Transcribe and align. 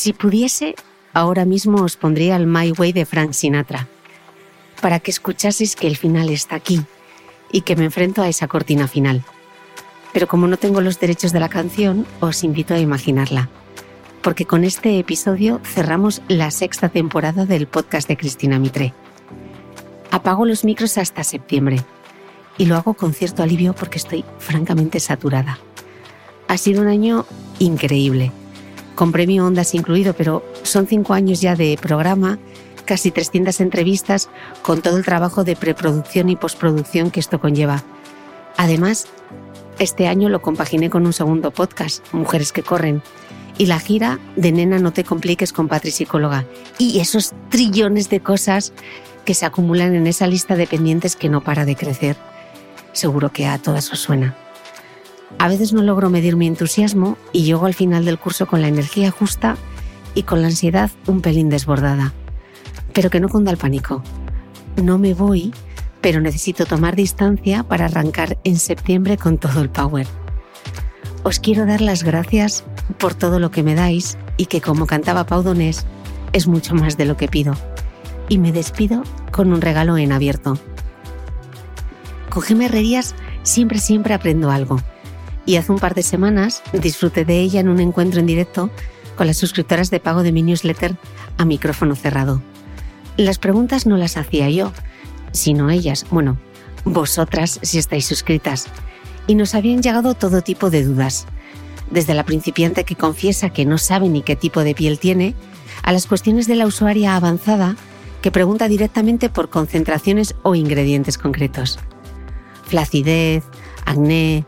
Si 0.00 0.14
pudiese, 0.14 0.76
ahora 1.12 1.44
mismo 1.44 1.82
os 1.82 1.98
pondría 1.98 2.34
el 2.36 2.46
My 2.46 2.72
Way 2.72 2.94
de 2.94 3.04
Frank 3.04 3.32
Sinatra, 3.32 3.86
para 4.80 4.98
que 4.98 5.10
escuchaseis 5.10 5.76
que 5.76 5.86
el 5.86 5.98
final 5.98 6.30
está 6.30 6.56
aquí 6.56 6.80
y 7.52 7.60
que 7.60 7.76
me 7.76 7.84
enfrento 7.84 8.22
a 8.22 8.28
esa 8.30 8.48
cortina 8.48 8.88
final. 8.88 9.22
Pero 10.14 10.26
como 10.26 10.46
no 10.46 10.56
tengo 10.56 10.80
los 10.80 10.98
derechos 10.98 11.32
de 11.32 11.40
la 11.40 11.50
canción, 11.50 12.06
os 12.20 12.44
invito 12.44 12.72
a 12.72 12.78
imaginarla, 12.78 13.50
porque 14.22 14.46
con 14.46 14.64
este 14.64 14.98
episodio 14.98 15.60
cerramos 15.64 16.22
la 16.28 16.50
sexta 16.50 16.88
temporada 16.88 17.44
del 17.44 17.66
podcast 17.66 18.08
de 18.08 18.16
Cristina 18.16 18.58
Mitre. 18.58 18.94
Apago 20.10 20.46
los 20.46 20.64
micros 20.64 20.96
hasta 20.96 21.24
septiembre 21.24 21.84
y 22.56 22.64
lo 22.64 22.76
hago 22.76 22.94
con 22.94 23.12
cierto 23.12 23.42
alivio 23.42 23.74
porque 23.74 23.98
estoy 23.98 24.24
francamente 24.38 24.98
saturada. 24.98 25.58
Ha 26.48 26.56
sido 26.56 26.80
un 26.80 26.88
año 26.88 27.26
increíble 27.58 28.32
con 29.00 29.12
premio 29.12 29.46
Ondas 29.46 29.74
incluido, 29.74 30.12
pero 30.12 30.44
son 30.62 30.86
cinco 30.86 31.14
años 31.14 31.40
ya 31.40 31.56
de 31.56 31.78
programa, 31.80 32.38
casi 32.84 33.10
300 33.10 33.58
entrevistas, 33.62 34.28
con 34.60 34.82
todo 34.82 34.98
el 34.98 35.06
trabajo 35.06 35.42
de 35.42 35.56
preproducción 35.56 36.28
y 36.28 36.36
postproducción 36.36 37.10
que 37.10 37.18
esto 37.18 37.40
conlleva. 37.40 37.82
Además, 38.58 39.06
este 39.78 40.06
año 40.06 40.28
lo 40.28 40.42
compaginé 40.42 40.90
con 40.90 41.06
un 41.06 41.14
segundo 41.14 41.50
podcast, 41.50 42.04
Mujeres 42.12 42.52
que 42.52 42.62
Corren, 42.62 43.00
y 43.56 43.64
la 43.64 43.80
gira 43.80 44.18
de 44.36 44.52
Nena 44.52 44.78
No 44.78 44.92
Te 44.92 45.02
Compliques 45.02 45.54
con 45.54 45.66
Patri 45.66 45.92
Psicóloga, 45.92 46.44
y 46.76 47.00
esos 47.00 47.32
trillones 47.48 48.10
de 48.10 48.20
cosas 48.20 48.74
que 49.24 49.32
se 49.32 49.46
acumulan 49.46 49.94
en 49.94 50.08
esa 50.08 50.26
lista 50.26 50.56
de 50.56 50.66
pendientes 50.66 51.16
que 51.16 51.30
no 51.30 51.40
para 51.40 51.64
de 51.64 51.74
crecer. 51.74 52.18
Seguro 52.92 53.32
que 53.32 53.46
a 53.46 53.56
todas 53.56 53.90
os 53.92 54.00
suena. 54.00 54.36
A 55.38 55.48
veces 55.48 55.72
no 55.72 55.82
logro 55.82 56.10
medir 56.10 56.36
mi 56.36 56.46
entusiasmo 56.46 57.16
y 57.32 57.44
llego 57.44 57.66
al 57.66 57.74
final 57.74 58.04
del 58.04 58.18
curso 58.18 58.46
con 58.46 58.60
la 58.60 58.68
energía 58.68 59.10
justa 59.10 59.56
y 60.14 60.24
con 60.24 60.42
la 60.42 60.48
ansiedad 60.48 60.90
un 61.06 61.20
pelín 61.20 61.48
desbordada. 61.48 62.12
Pero 62.92 63.10
que 63.10 63.20
no 63.20 63.28
cunda 63.28 63.50
el 63.50 63.56
pánico. 63.56 64.02
No 64.82 64.98
me 64.98 65.14
voy, 65.14 65.52
pero 66.00 66.20
necesito 66.20 66.66
tomar 66.66 66.96
distancia 66.96 67.62
para 67.62 67.86
arrancar 67.86 68.38
en 68.44 68.58
septiembre 68.58 69.16
con 69.16 69.38
todo 69.38 69.60
el 69.62 69.70
power. 69.70 70.06
Os 71.22 71.38
quiero 71.38 71.66
dar 71.66 71.80
las 71.80 72.02
gracias 72.02 72.64
por 72.98 73.14
todo 73.14 73.38
lo 73.38 73.50
que 73.50 73.62
me 73.62 73.74
dais 73.74 74.18
y 74.36 74.46
que 74.46 74.60
como 74.60 74.86
cantaba 74.86 75.24
Pau 75.24 75.42
Donés, 75.42 75.86
es 76.32 76.46
mucho 76.46 76.74
más 76.74 76.96
de 76.96 77.04
lo 77.04 77.16
que 77.16 77.28
pido. 77.28 77.54
Y 78.28 78.38
me 78.38 78.52
despido 78.52 79.02
con 79.30 79.52
un 79.52 79.60
regalo 79.60 79.96
en 79.98 80.12
abierto. 80.12 80.58
Con 82.30 82.42
Gema 82.42 82.66
Herrerías 82.66 83.14
siempre, 83.42 83.78
siempre 83.78 84.14
aprendo 84.14 84.50
algo 84.50 84.80
y 85.46 85.56
hace 85.56 85.72
un 85.72 85.78
par 85.78 85.94
de 85.94 86.02
semanas 86.02 86.62
disfruté 86.72 87.24
de 87.24 87.40
ella 87.40 87.60
en 87.60 87.68
un 87.68 87.80
encuentro 87.80 88.20
en 88.20 88.26
directo 88.26 88.70
con 89.16 89.26
las 89.26 89.36
suscriptoras 89.36 89.90
de 89.90 90.00
pago 90.00 90.22
de 90.22 90.32
mi 90.32 90.42
newsletter 90.42 90.96
a 91.36 91.44
micrófono 91.44 91.94
cerrado. 91.94 92.42
Las 93.16 93.38
preguntas 93.38 93.86
no 93.86 93.96
las 93.96 94.16
hacía 94.16 94.48
yo, 94.48 94.72
sino 95.32 95.70
ellas, 95.70 96.06
bueno, 96.10 96.38
vosotras 96.84 97.58
si 97.62 97.78
estáis 97.78 98.06
suscritas, 98.06 98.66
y 99.26 99.34
nos 99.34 99.54
habían 99.54 99.82
llegado 99.82 100.14
todo 100.14 100.42
tipo 100.42 100.70
de 100.70 100.84
dudas, 100.84 101.26
desde 101.90 102.14
la 102.14 102.24
principiante 102.24 102.84
que 102.84 102.96
confiesa 102.96 103.50
que 103.50 103.66
no 103.66 103.78
sabe 103.78 104.08
ni 104.08 104.22
qué 104.22 104.36
tipo 104.36 104.64
de 104.64 104.74
piel 104.74 104.98
tiene, 104.98 105.34
a 105.82 105.92
las 105.92 106.06
cuestiones 106.06 106.46
de 106.46 106.56
la 106.56 106.66
usuaria 106.66 107.16
avanzada 107.16 107.76
que 108.22 108.30
pregunta 108.30 108.68
directamente 108.68 109.28
por 109.28 109.50
concentraciones 109.50 110.34
o 110.42 110.54
ingredientes 110.54 111.18
concretos. 111.18 111.78
Flacidez, 112.64 113.44
acné, 113.86 114.44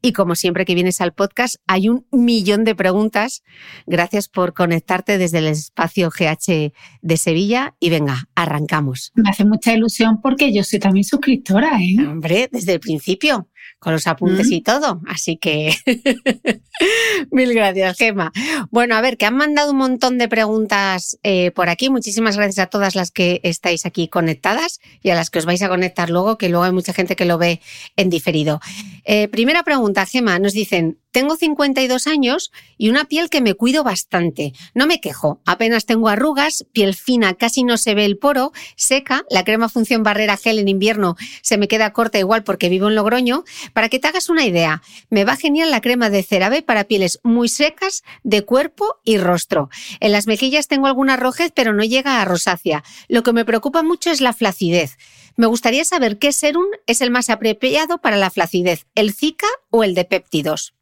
Y 0.00 0.14
como 0.14 0.34
siempre 0.34 0.64
que 0.64 0.74
vienes 0.74 1.02
al 1.02 1.12
podcast, 1.12 1.56
hay 1.66 1.90
un 1.90 2.06
millón 2.12 2.64
de 2.64 2.74
preguntas. 2.74 3.42
Gracias 3.86 4.28
por 4.28 4.54
conectarte 4.54 5.18
desde 5.18 5.38
el 5.38 5.48
espacio 5.48 6.08
GH 6.08 6.72
de 7.02 7.16
Sevilla. 7.18 7.74
Y 7.78 7.90
venga, 7.90 8.28
arrancamos. 8.34 9.12
Me 9.16 9.28
hace 9.28 9.44
mucha 9.44 9.74
ilusión 9.74 10.22
porque 10.22 10.50
yo 10.50 10.64
soy 10.64 10.78
también 10.78 11.04
suscriptora, 11.04 11.78
¿eh? 11.78 11.96
Hombre, 12.06 12.48
desde 12.50 12.72
el 12.72 12.80
principio 12.80 13.48
con 13.86 13.92
los 13.92 14.08
apuntes 14.08 14.50
y 14.50 14.62
todo. 14.62 15.00
Así 15.06 15.36
que 15.36 15.72
mil 17.30 17.54
gracias, 17.54 17.96
Gema. 17.96 18.32
Bueno, 18.72 18.96
a 18.96 19.00
ver, 19.00 19.16
que 19.16 19.26
han 19.26 19.36
mandado 19.36 19.70
un 19.70 19.76
montón 19.78 20.18
de 20.18 20.26
preguntas 20.26 21.20
eh, 21.22 21.52
por 21.52 21.68
aquí. 21.68 21.88
Muchísimas 21.88 22.36
gracias 22.36 22.66
a 22.66 22.66
todas 22.66 22.96
las 22.96 23.12
que 23.12 23.38
estáis 23.44 23.86
aquí 23.86 24.08
conectadas 24.08 24.80
y 25.04 25.10
a 25.10 25.14
las 25.14 25.30
que 25.30 25.38
os 25.38 25.44
vais 25.44 25.62
a 25.62 25.68
conectar 25.68 26.10
luego, 26.10 26.36
que 26.36 26.48
luego 26.48 26.64
hay 26.64 26.72
mucha 26.72 26.92
gente 26.92 27.14
que 27.14 27.26
lo 27.26 27.38
ve 27.38 27.60
en 27.94 28.10
diferido. 28.10 28.58
Eh, 29.04 29.28
primera 29.28 29.62
pregunta, 29.62 30.04
Gema, 30.04 30.40
nos 30.40 30.52
dicen, 30.52 30.98
tengo 31.16 31.34
52 31.34 32.08
años 32.08 32.52
y 32.76 32.90
una 32.90 33.06
piel 33.06 33.30
que 33.30 33.40
me 33.40 33.54
cuido 33.54 33.82
bastante. 33.82 34.52
No 34.74 34.86
me 34.86 35.00
quejo, 35.00 35.40
apenas 35.46 35.86
tengo 35.86 36.10
arrugas, 36.10 36.66
piel 36.72 36.94
fina, 36.94 37.32
casi 37.32 37.64
no 37.64 37.78
se 37.78 37.94
ve 37.94 38.04
el 38.04 38.18
poro, 38.18 38.52
seca, 38.76 39.24
la 39.30 39.42
crema 39.42 39.70
función 39.70 40.02
barrera 40.02 40.36
gel 40.36 40.58
en 40.58 40.68
invierno 40.68 41.16
se 41.40 41.56
me 41.56 41.68
queda 41.68 41.94
corta 41.94 42.18
igual 42.18 42.44
porque 42.44 42.68
vivo 42.68 42.88
en 42.88 42.96
Logroño. 42.96 43.44
Para 43.72 43.88
que 43.88 43.98
te 43.98 44.08
hagas 44.08 44.28
una 44.28 44.44
idea, 44.44 44.82
me 45.08 45.24
va 45.24 45.36
genial 45.36 45.70
la 45.70 45.80
crema 45.80 46.10
de 46.10 46.22
CeraVe 46.22 46.60
para 46.60 46.84
pieles 46.84 47.18
muy 47.22 47.48
secas 47.48 48.04
de 48.22 48.44
cuerpo 48.44 48.98
y 49.02 49.16
rostro. 49.16 49.70
En 50.00 50.12
las 50.12 50.26
mejillas 50.26 50.68
tengo 50.68 50.86
alguna 50.86 51.16
rojez, 51.16 51.50
pero 51.54 51.72
no 51.72 51.82
llega 51.82 52.20
a 52.20 52.26
rosácea. 52.26 52.84
Lo 53.08 53.22
que 53.22 53.32
me 53.32 53.46
preocupa 53.46 53.82
mucho 53.82 54.10
es 54.10 54.20
la 54.20 54.34
flacidez. 54.34 54.98
Me 55.36 55.46
gustaría 55.46 55.86
saber 55.86 56.18
qué 56.18 56.32
serum 56.32 56.66
es 56.86 57.00
el 57.00 57.10
más 57.10 57.30
apropiado 57.30 58.02
para 58.02 58.18
la 58.18 58.28
flacidez, 58.28 58.84
el 58.94 59.14
Zika 59.14 59.48
o 59.70 59.82
el 59.82 59.94
de 59.94 60.04
péptidos. 60.04 60.75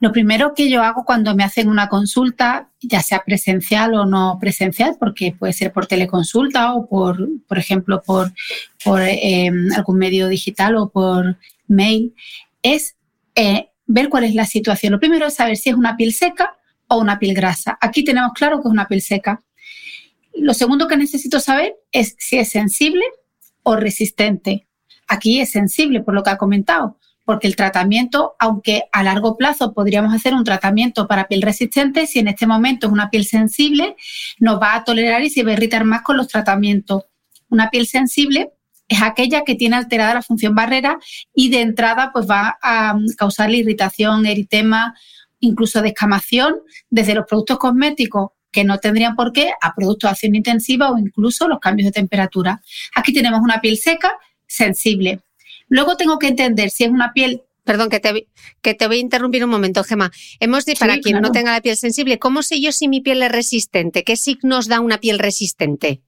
Lo 0.00 0.12
primero 0.12 0.54
que 0.54 0.70
yo 0.70 0.82
hago 0.82 1.04
cuando 1.04 1.34
me 1.34 1.44
hacen 1.44 1.68
una 1.68 1.88
consulta, 1.88 2.70
ya 2.80 3.02
sea 3.02 3.22
presencial 3.24 3.94
o 3.94 4.06
no 4.06 4.38
presencial, 4.40 4.96
porque 4.98 5.34
puede 5.38 5.52
ser 5.52 5.72
por 5.72 5.86
teleconsulta 5.86 6.74
o 6.74 6.88
por, 6.88 7.28
por 7.46 7.58
ejemplo, 7.58 8.02
por, 8.02 8.32
em, 8.86 9.70
algún 9.76 9.98
medio 9.98 10.28
digital 10.28 10.76
o 10.76 10.88
por 10.88 11.36
mail, 11.66 12.14
es 12.62 12.96
eh, 13.34 13.68
ver 13.86 14.08
cuál 14.08 14.24
es 14.24 14.34
la 14.34 14.46
situación. 14.46 14.92
Lo 14.92 15.00
primero 15.00 15.26
es 15.26 15.34
saber 15.34 15.56
si 15.56 15.68
es 15.68 15.76
una 15.76 15.96
piel 15.96 16.14
seca 16.14 16.56
o 16.88 16.98
una 16.98 17.18
piel 17.18 17.34
grasa. 17.34 17.76
Aquí 17.80 18.02
tenemos 18.02 18.32
claro 18.32 18.60
que 18.60 18.68
es 18.68 18.72
una 18.72 18.88
piel 18.88 19.02
seca. 19.02 19.42
Lo 20.34 20.54
segundo 20.54 20.88
que 20.88 20.96
necesito 20.96 21.40
saber 21.40 21.74
es 21.92 22.16
si 22.18 22.38
es 22.38 22.48
sensible 22.48 23.04
o 23.62 23.76
resistente. 23.76 24.66
Aquí 25.08 25.40
es 25.40 25.50
sensible, 25.50 26.00
por 26.00 26.14
lo 26.14 26.22
que 26.22 26.30
ha 26.30 26.38
comentado 26.38 26.99
porque 27.30 27.46
el 27.46 27.54
tratamiento, 27.54 28.34
aunque 28.40 28.86
a 28.90 29.04
largo 29.04 29.36
plazo 29.36 29.72
podríamos 29.72 30.12
hacer 30.12 30.34
un 30.34 30.42
tratamiento 30.42 31.06
para 31.06 31.28
piel 31.28 31.42
resistente, 31.42 32.08
si 32.08 32.18
en 32.18 32.26
este 32.26 32.44
momento 32.44 32.88
es 32.88 32.92
una 32.92 33.08
piel 33.08 33.24
sensible, 33.24 33.94
nos 34.40 34.60
va 34.60 34.74
a 34.74 34.82
tolerar 34.82 35.22
y 35.22 35.30
se 35.30 35.44
va 35.44 35.50
a 35.50 35.52
irritar 35.52 35.84
más 35.84 36.02
con 36.02 36.16
los 36.16 36.26
tratamientos. 36.26 37.04
Una 37.48 37.70
piel 37.70 37.86
sensible 37.86 38.50
es 38.88 39.00
aquella 39.00 39.44
que 39.44 39.54
tiene 39.54 39.76
alterada 39.76 40.14
la 40.14 40.22
función 40.22 40.56
barrera 40.56 40.98
y 41.32 41.50
de 41.50 41.60
entrada 41.60 42.10
pues 42.12 42.28
va 42.28 42.58
a 42.60 42.96
causarle 43.16 43.58
irritación, 43.58 44.26
eritema, 44.26 44.96
incluso 45.38 45.82
descamación, 45.82 46.56
desde 46.88 47.14
los 47.14 47.26
productos 47.26 47.58
cosméticos 47.58 48.30
que 48.50 48.64
no 48.64 48.78
tendrían 48.78 49.14
por 49.14 49.30
qué 49.30 49.52
a 49.62 49.72
productos 49.76 50.08
de 50.08 50.12
acción 50.14 50.34
intensiva 50.34 50.90
o 50.90 50.98
incluso 50.98 51.46
los 51.46 51.60
cambios 51.60 51.86
de 51.86 51.92
temperatura. 51.92 52.60
Aquí 52.96 53.12
tenemos 53.12 53.38
una 53.38 53.60
piel 53.60 53.76
seca, 53.76 54.18
sensible. 54.48 55.20
Luego 55.70 55.96
tengo 55.96 56.18
que 56.18 56.28
entender 56.28 56.68
si 56.68 56.84
es 56.84 56.90
una 56.90 57.14
piel 57.14 57.42
Perdón, 57.64 57.88
que 57.88 58.00
te, 58.00 58.26
que 58.62 58.74
te 58.74 58.86
voy 58.86 58.96
a 58.96 59.00
interrumpir 59.00 59.44
un 59.44 59.50
momento, 59.50 59.84
Gema. 59.84 60.10
Hemos 60.40 60.64
dicho, 60.64 60.80
para 60.80 60.98
quien 60.98 61.20
no 61.20 61.30
tenga 61.30 61.52
la 61.52 61.60
piel 61.60 61.76
sensible, 61.76 62.18
¿cómo 62.18 62.42
sé 62.42 62.60
yo 62.60 62.72
si 62.72 62.88
mi 62.88 63.00
piel 63.00 63.22
es 63.22 63.30
resistente? 63.30 64.02
¿Qué 64.02 64.16
signos 64.16 64.66
da 64.66 64.80
una 64.80 64.98
piel 64.98 65.18
resistente? 65.18 66.00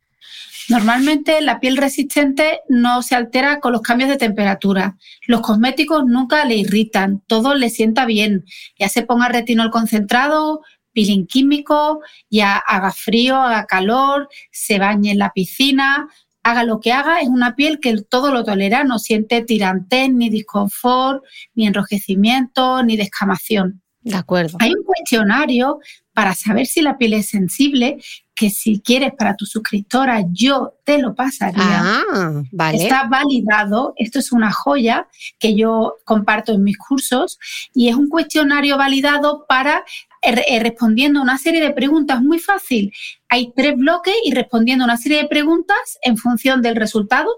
Normalmente 0.68 1.40
la 1.40 1.60
piel 1.60 1.76
resistente 1.76 2.60
no 2.68 3.02
se 3.02 3.14
altera 3.14 3.60
con 3.60 3.72
los 3.72 3.82
cambios 3.82 4.10
de 4.10 4.16
temperatura. 4.16 4.96
Los 5.26 5.40
cosméticos 5.42 6.04
nunca 6.06 6.44
le 6.44 6.56
irritan, 6.56 7.22
todo 7.26 7.54
le 7.54 7.70
sienta 7.70 8.06
bien. 8.06 8.44
Ya 8.78 8.88
se 8.88 9.02
ponga 9.02 9.28
retinol 9.28 9.70
concentrado, 9.70 10.62
peeling 10.92 11.26
químico, 11.26 12.00
ya 12.30 12.56
haga 12.56 12.92
frío, 12.92 13.36
haga 13.36 13.66
calor, 13.66 14.28
se 14.50 14.78
bañe 14.78 15.12
en 15.12 15.18
la 15.18 15.32
piscina, 15.32 16.08
haga 16.42 16.64
lo 16.64 16.80
que 16.80 16.92
haga, 16.92 17.20
es 17.20 17.28
una 17.28 17.54
piel 17.54 17.80
que 17.80 18.02
todo 18.02 18.32
lo 18.32 18.44
tolera, 18.44 18.84
no 18.84 18.98
siente 18.98 19.42
tirantez, 19.42 20.10
ni 20.12 20.28
disconfort, 20.28 21.22
ni 21.54 21.66
enrojecimiento, 21.66 22.82
ni 22.82 22.96
descamación. 22.96 23.82
De 24.00 24.16
acuerdo. 24.16 24.58
Hay 24.60 24.72
un 24.74 24.82
cuestionario 24.82 25.78
para 26.12 26.34
saber 26.34 26.66
si 26.66 26.82
la 26.82 26.98
piel 26.98 27.14
es 27.14 27.28
sensible, 27.28 28.02
que 28.34 28.50
si 28.50 28.80
quieres 28.80 29.12
para 29.16 29.36
tu 29.36 29.46
suscriptora, 29.46 30.24
yo 30.30 30.74
te 30.84 30.98
lo 30.98 31.14
pasaría. 31.14 31.62
Ah, 31.62 32.42
vale. 32.50 32.82
Está 32.82 33.08
validado. 33.08 33.94
Esto 33.96 34.18
es 34.18 34.32
una 34.32 34.50
joya 34.50 35.08
que 35.38 35.54
yo 35.54 35.96
comparto 36.04 36.52
en 36.52 36.64
mis 36.64 36.76
cursos 36.76 37.38
y 37.72 37.88
es 37.88 37.94
un 37.94 38.08
cuestionario 38.08 38.76
validado 38.76 39.46
para 39.48 39.84
eh, 40.22 40.60
respondiendo 40.60 41.18
a 41.20 41.22
una 41.22 41.38
serie 41.38 41.60
de 41.60 41.72
preguntas 41.72 42.22
muy 42.22 42.38
fácil. 42.38 42.92
Hay 43.28 43.52
tres 43.56 43.76
bloques 43.76 44.14
y 44.24 44.32
respondiendo 44.32 44.84
a 44.84 44.86
una 44.86 44.96
serie 44.96 45.18
de 45.18 45.28
preguntas 45.28 45.98
en 46.02 46.16
función 46.16 46.62
del 46.62 46.76
resultado 46.76 47.28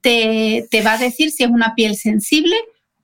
te, 0.00 0.82
va 0.84 0.94
a 0.94 0.98
decir 0.98 1.30
si 1.30 1.44
es 1.44 1.50
una 1.50 1.74
piel 1.74 1.96
sensible 1.96 2.56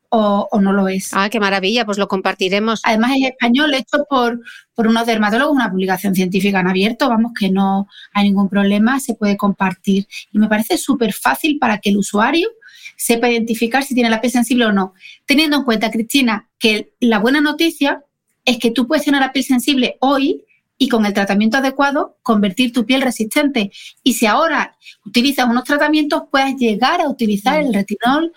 o, 0.09 0.49
no 0.61 0.73
lo 0.73 0.89
es. 0.89 1.11
Ah, 1.13 1.29
qué 1.29 1.39
maravilla, 1.39 1.85
pues 1.85 1.99
lo 1.99 2.09
compartiremos. 2.09 2.81
Además 2.85 3.13
es 3.17 3.31
español, 3.33 3.75
hecho 3.75 4.07
por, 4.09 4.41
por 4.75 4.87
unos 4.87 5.05
dermatólogos, 5.05 5.55
una 5.55 5.71
publicación 5.71 6.15
científica 6.15 6.61
en 6.61 6.69
abierto, 6.69 7.11
vamos, 7.11 7.33
que 7.39 7.51
no 7.51 7.87
hay 8.15 8.25
ningún 8.25 8.49
problema, 8.49 8.99
se 8.99 9.15
puede 9.15 9.37
compartir. 9.37 10.07
Y 10.33 10.39
me 10.39 10.49
parece 10.49 10.79
súper 10.79 11.13
fácil 11.13 11.59
para 11.59 11.79
que 11.79 11.91
el 11.91 11.99
usuario 11.99 12.49
sepa 12.97 13.29
identificar 13.29 13.83
si 13.83 13.95
tiene 13.95 14.09
la 14.09 14.23
piel 14.23 14.33
sensible 14.33 14.65
o 14.65 14.73
no. 14.73 14.95
Teniendo 15.27 15.59
en 15.59 15.65
cuenta, 15.65 15.91
Cristina, 15.91 16.49
que 16.59 16.95
la 17.01 17.19
buena 17.19 17.43
noticia 17.43 18.03
es 18.47 18.59
que 18.59 18.71
tú 18.71 18.87
puedes 18.87 19.05
tener 19.05 19.21
la 19.21 19.33
piel 19.33 19.45
sensible 19.45 19.99
hoy 20.01 20.43
y 20.79 20.89
con 20.89 21.05
el 21.05 21.13
tratamiento 21.13 21.59
adecuado 21.59 22.17
convertir 22.23 22.73
tu 22.73 22.87
piel 22.87 23.03
resistente. 23.03 23.71
Y 24.03 24.15
si 24.15 24.27
ahora 24.27 24.77
utilizas 25.05 25.49
unos 25.49 25.65
tratamientos, 25.65 26.25
puedes 26.31 26.57
llegar 26.57 27.01
a 27.01 27.09
utilizar 27.09 27.61
el 27.61 27.75
retinol, 27.75 28.33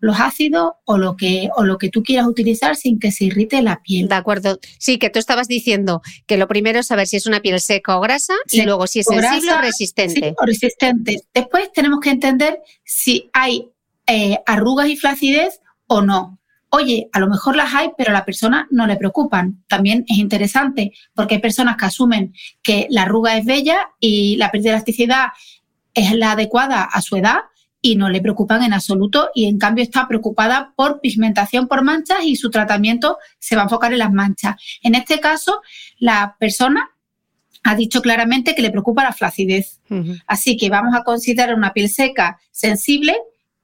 los 0.00 0.20
ácidos 0.20 0.72
o 0.84 0.98
lo 0.98 1.16
que 1.16 1.48
o 1.56 1.64
lo 1.64 1.78
que 1.78 1.88
tú 1.88 2.02
quieras 2.02 2.26
utilizar 2.26 2.76
sin 2.76 2.98
que 2.98 3.10
se 3.10 3.24
irrite 3.24 3.62
la 3.62 3.80
piel. 3.80 4.08
De 4.08 4.16
acuerdo. 4.16 4.58
Sí, 4.78 4.98
que 4.98 5.08
tú 5.08 5.18
estabas 5.18 5.48
diciendo 5.48 6.02
que 6.26 6.36
lo 6.36 6.46
primero 6.46 6.80
es 6.80 6.88
saber 6.88 7.06
si 7.06 7.16
es 7.16 7.26
una 7.26 7.40
piel 7.40 7.58
seca 7.60 7.96
o 7.96 8.00
grasa 8.00 8.34
y 8.50 8.62
luego 8.62 8.86
si 8.86 9.00
es 9.00 9.06
sensible 9.06 9.52
o 9.52 9.60
resistente. 9.62 10.34
o 10.36 10.44
resistente. 10.44 11.22
Después 11.32 11.72
tenemos 11.72 12.00
que 12.00 12.10
entender 12.10 12.60
si 12.84 13.30
hay 13.32 13.70
eh, 14.06 14.38
arrugas 14.44 14.88
y 14.88 14.96
flacidez 14.96 15.60
o 15.86 16.02
no. 16.02 16.38
Oye, 16.76 17.08
a 17.12 17.20
lo 17.20 17.28
mejor 17.28 17.54
las 17.54 17.72
hay, 17.72 17.90
pero 17.96 18.10
a 18.10 18.14
la 18.14 18.24
persona 18.24 18.66
no 18.72 18.88
le 18.88 18.96
preocupan. 18.96 19.62
También 19.68 20.04
es 20.08 20.18
interesante 20.18 20.92
porque 21.14 21.36
hay 21.36 21.40
personas 21.40 21.76
que 21.76 21.84
asumen 21.84 22.34
que 22.64 22.88
la 22.90 23.02
arruga 23.02 23.38
es 23.38 23.44
bella 23.44 23.90
y 24.00 24.34
la 24.38 24.50
pérdida 24.50 24.70
de 24.70 24.76
elasticidad 24.78 25.26
es 25.94 26.12
la 26.14 26.32
adecuada 26.32 26.82
a 26.82 27.00
su 27.00 27.14
edad 27.14 27.42
y 27.80 27.94
no 27.94 28.08
le 28.08 28.20
preocupan 28.20 28.64
en 28.64 28.72
absoluto 28.72 29.30
y 29.36 29.44
en 29.44 29.58
cambio 29.58 29.84
está 29.84 30.08
preocupada 30.08 30.72
por 30.74 31.00
pigmentación 31.00 31.68
por 31.68 31.84
manchas 31.84 32.24
y 32.24 32.34
su 32.34 32.50
tratamiento 32.50 33.18
se 33.38 33.54
va 33.54 33.62
a 33.62 33.66
enfocar 33.66 33.92
en 33.92 34.00
las 34.00 34.12
manchas. 34.12 34.56
En 34.82 34.96
este 34.96 35.20
caso, 35.20 35.60
la 35.98 36.34
persona 36.40 36.90
ha 37.62 37.76
dicho 37.76 38.02
claramente 38.02 38.56
que 38.56 38.62
le 38.62 38.72
preocupa 38.72 39.04
la 39.04 39.12
flacidez. 39.12 39.80
Así 40.26 40.56
que 40.56 40.70
vamos 40.70 40.92
a 40.96 41.04
considerar 41.04 41.54
una 41.54 41.72
piel 41.72 41.88
seca 41.88 42.40
sensible 42.50 43.14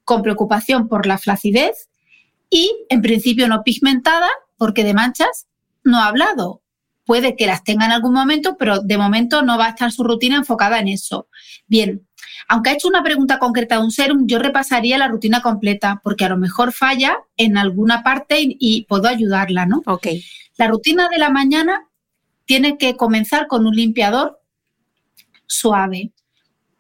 con 0.05 0.23
preocupación 0.23 0.87
por 0.87 1.07
la 1.07 1.19
flacidez 1.19 1.90
y 2.51 2.85
en 2.89 3.01
principio 3.01 3.49
no 3.49 3.63
pigmentada 3.63 4.29
porque 4.57 4.85
de 4.85 4.95
manchas 4.95 5.47
no 5.85 5.99
ha 5.99 6.09
hablado. 6.09 6.63
Puede 7.07 7.35
que 7.35 7.47
las 7.47 7.65
tenga 7.65 7.87
en 7.87 7.93
algún 7.93 8.13
momento, 8.13 8.57
pero 8.59 8.81
de 8.81 8.99
momento 8.99 9.43
no 9.43 9.57
va 9.57 9.67
a 9.67 9.71
estar 9.71 9.91
su 9.91 10.05
rutina 10.05 10.37
enfocada 10.37 10.79
en 10.79 10.89
eso. 10.89 11.29
Bien, 11.67 12.07
aunque 12.49 12.71
ha 12.71 12.73
hecho 12.75 12.89
una 12.89 13.03
pregunta 13.03 13.39
concreta 13.39 13.77
de 13.77 13.85
un 13.85 13.91
serum, 13.91 14.27
yo 14.27 14.39
repasaría 14.39 14.99
la 14.99 15.09
rutina 15.09 15.41
completa 15.41 16.01
porque 16.03 16.25
a 16.25 16.29
lo 16.29 16.37
mejor 16.37 16.73
falla 16.73 17.19
en 17.37 17.57
alguna 17.57 18.03
parte 18.03 18.39
y, 18.41 18.85
puedo 18.89 19.09
ayudarla, 19.09 19.67
¿no? 19.67 19.83
Ok. 19.87 20.09
La 20.57 20.69
rutina 20.69 21.09
de 21.09 21.19
la 21.19 21.31
mañana 21.31 21.89
tiene 22.45 22.77
que 22.77 22.97
comenzar 22.97 23.47
con 23.47 23.67
un 23.67 23.75
limpiador 23.75 24.41
suave. 25.47 26.13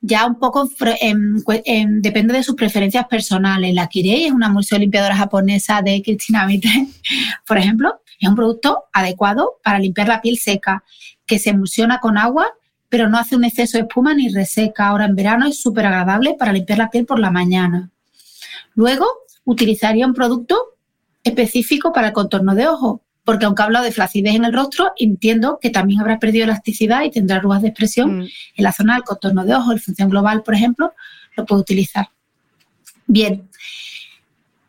Ya 0.01 0.27
un 0.27 0.39
poco 0.39 0.69
depende 0.69 2.35
de 2.35 2.43
sus 2.43 2.55
preferencias 2.55 3.07
personales. 3.07 3.75
La 3.75 3.87
Kirei 3.87 4.25
es 4.25 4.33
una 4.33 4.47
emulsión 4.47 4.81
limpiadora 4.81 5.17
japonesa 5.17 5.83
de 5.83 6.03
Cristina 6.03 6.47
Mitre, 6.47 6.87
por 7.47 7.59
ejemplo. 7.59 8.01
Es 8.19 8.29
un 8.29 8.35
producto 8.35 8.85
adecuado 8.93 9.59
para 9.63 9.79
limpiar 9.79 10.09
la 10.09 10.21
piel 10.21 10.37
seca, 10.37 10.85
que 11.27 11.39
se 11.39 11.51
emulsiona 11.51 12.01
con 12.01 12.19
agua, 12.19 12.49
pero 12.89 13.09
no 13.09 13.19
hace 13.19 13.37
un 13.37 13.45
exceso 13.45 13.79
de 13.79 13.83
espuma 13.83 14.15
ni 14.15 14.29
reseca. 14.29 14.89
Ahora 14.89 15.07
en 15.07 15.17
verano 15.17 15.47
es 15.47 15.61
súper 15.61 15.87
agradable 15.87 16.35
para 16.39 16.53
limpiar 16.53 16.79
la 16.79 16.91
piel 16.91 17.07
por 17.07 17.19
la 17.19 17.31
mañana. 17.31 17.91
Luego, 18.75 19.07
utilizaría 19.45 20.07
un 20.07 20.15
producto 20.15 20.77
específico 21.25 21.93
para 21.93 22.09
el 22.09 22.13
contorno 22.13 22.55
de 22.55 22.69
ojo, 22.69 23.03
porque 23.31 23.45
aunque 23.45 23.63
hablo 23.63 23.81
de 23.81 23.93
flacidez 23.93 24.35
en 24.35 24.45
el 24.45 24.53
rostro, 24.53 24.91
entiendo 24.97 25.61
que 25.63 25.71
también 25.71 26.01
habrá 26.01 26.19
perdido 26.19 26.47
elasticidad 26.47 27.05
y 27.05 27.13
tendrá 27.13 27.37
arrugas 27.37 27.63
de 27.63 27.69
expresión 27.69 28.19
mm. 28.19 28.23
en 28.23 28.65
la 28.65 28.73
zona 28.73 28.95
del 28.95 29.05
contorno 29.05 29.45
de 29.45 29.55
ojo. 29.55 29.71
El 29.71 29.79
función 29.79 30.11
global, 30.11 30.43
por 30.43 30.53
ejemplo, 30.53 30.95
lo 31.37 31.47
puedo 31.47 31.61
utilizar. 31.61 32.09
Bien. 33.07 33.49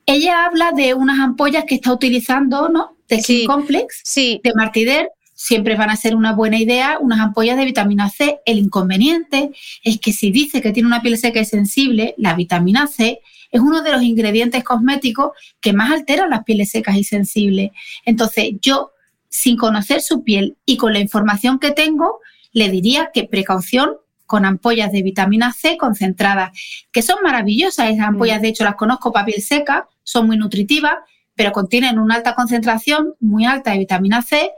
Ella 0.05 0.45
habla 0.45 0.73
de 0.73 0.93
unas 0.93 1.19
ampollas 1.19 1.63
que 1.65 1.73
está 1.73 1.91
utilizando, 1.91 2.69
¿no? 2.69 2.97
De 3.09 3.19
Skin 3.19 3.47
Complex, 3.47 4.01
sí. 4.03 4.39
de 4.43 4.51
Martider. 4.53 5.09
Siempre 5.33 5.75
van 5.75 5.89
a 5.89 5.95
ser 5.95 6.15
una 6.15 6.33
buena 6.33 6.59
idea 6.59 6.99
unas 6.99 7.19
ampollas 7.19 7.57
de 7.57 7.65
vitamina 7.65 8.11
C. 8.11 8.41
El 8.45 8.59
inconveniente 8.59 9.49
es 9.83 9.99
que 9.99 10.13
si 10.13 10.29
dice 10.29 10.61
que 10.61 10.71
tiene 10.71 10.85
una 10.85 11.01
piel 11.01 11.17
seca 11.17 11.39
y 11.39 11.45
sensible, 11.45 12.13
la 12.19 12.35
vitamina 12.35 12.85
C 12.85 13.21
es 13.51 13.61
uno 13.61 13.83
de 13.83 13.91
los 13.91 14.01
ingredientes 14.01 14.63
cosméticos 14.63 15.31
que 15.59 15.73
más 15.73 15.91
alteran 15.91 16.29
las 16.29 16.43
pieles 16.43 16.71
secas 16.71 16.95
y 16.95 17.03
sensibles. 17.03 17.71
Entonces, 18.05 18.51
yo, 18.61 18.91
sin 19.29 19.57
conocer 19.57 20.01
su 20.01 20.23
piel 20.23 20.57
y 20.65 20.77
con 20.77 20.93
la 20.93 20.99
información 20.99 21.59
que 21.59 21.71
tengo, 21.71 22.19
le 22.53 22.69
diría 22.69 23.11
que 23.13 23.25
precaución 23.25 23.97
con 24.25 24.45
ampollas 24.45 24.93
de 24.93 25.03
vitamina 25.03 25.51
C 25.51 25.77
concentradas, 25.77 26.57
que 26.93 27.01
son 27.01 27.17
maravillosas. 27.21 27.89
Esas 27.89 28.07
ampollas, 28.07 28.39
mm. 28.39 28.41
de 28.41 28.47
hecho, 28.47 28.63
las 28.63 28.75
conozco 28.75 29.11
para 29.11 29.25
piel 29.25 29.41
seca, 29.41 29.89
son 30.03 30.27
muy 30.27 30.37
nutritivas, 30.37 30.95
pero 31.35 31.51
contienen 31.51 31.99
una 31.99 32.15
alta 32.15 32.33
concentración, 32.33 33.13
muy 33.19 33.45
alta 33.45 33.71
de 33.71 33.79
vitamina 33.79 34.21
C, 34.21 34.51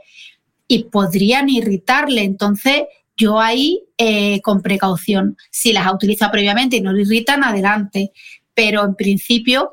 y 0.68 0.84
podrían 0.84 1.48
irritarle. 1.48 2.22
Entonces, 2.22 2.84
yo 3.16 3.40
ahí, 3.40 3.82
eh, 3.98 4.40
con 4.42 4.62
precaución, 4.62 5.36
si 5.50 5.72
las 5.72 5.86
ha 5.86 5.92
utilizado 5.92 6.30
previamente 6.30 6.76
y 6.76 6.80
no 6.80 6.92
le 6.92 7.02
irritan, 7.02 7.42
adelante 7.42 8.12
pero 8.54 8.84
en 8.84 8.94
principio 8.94 9.72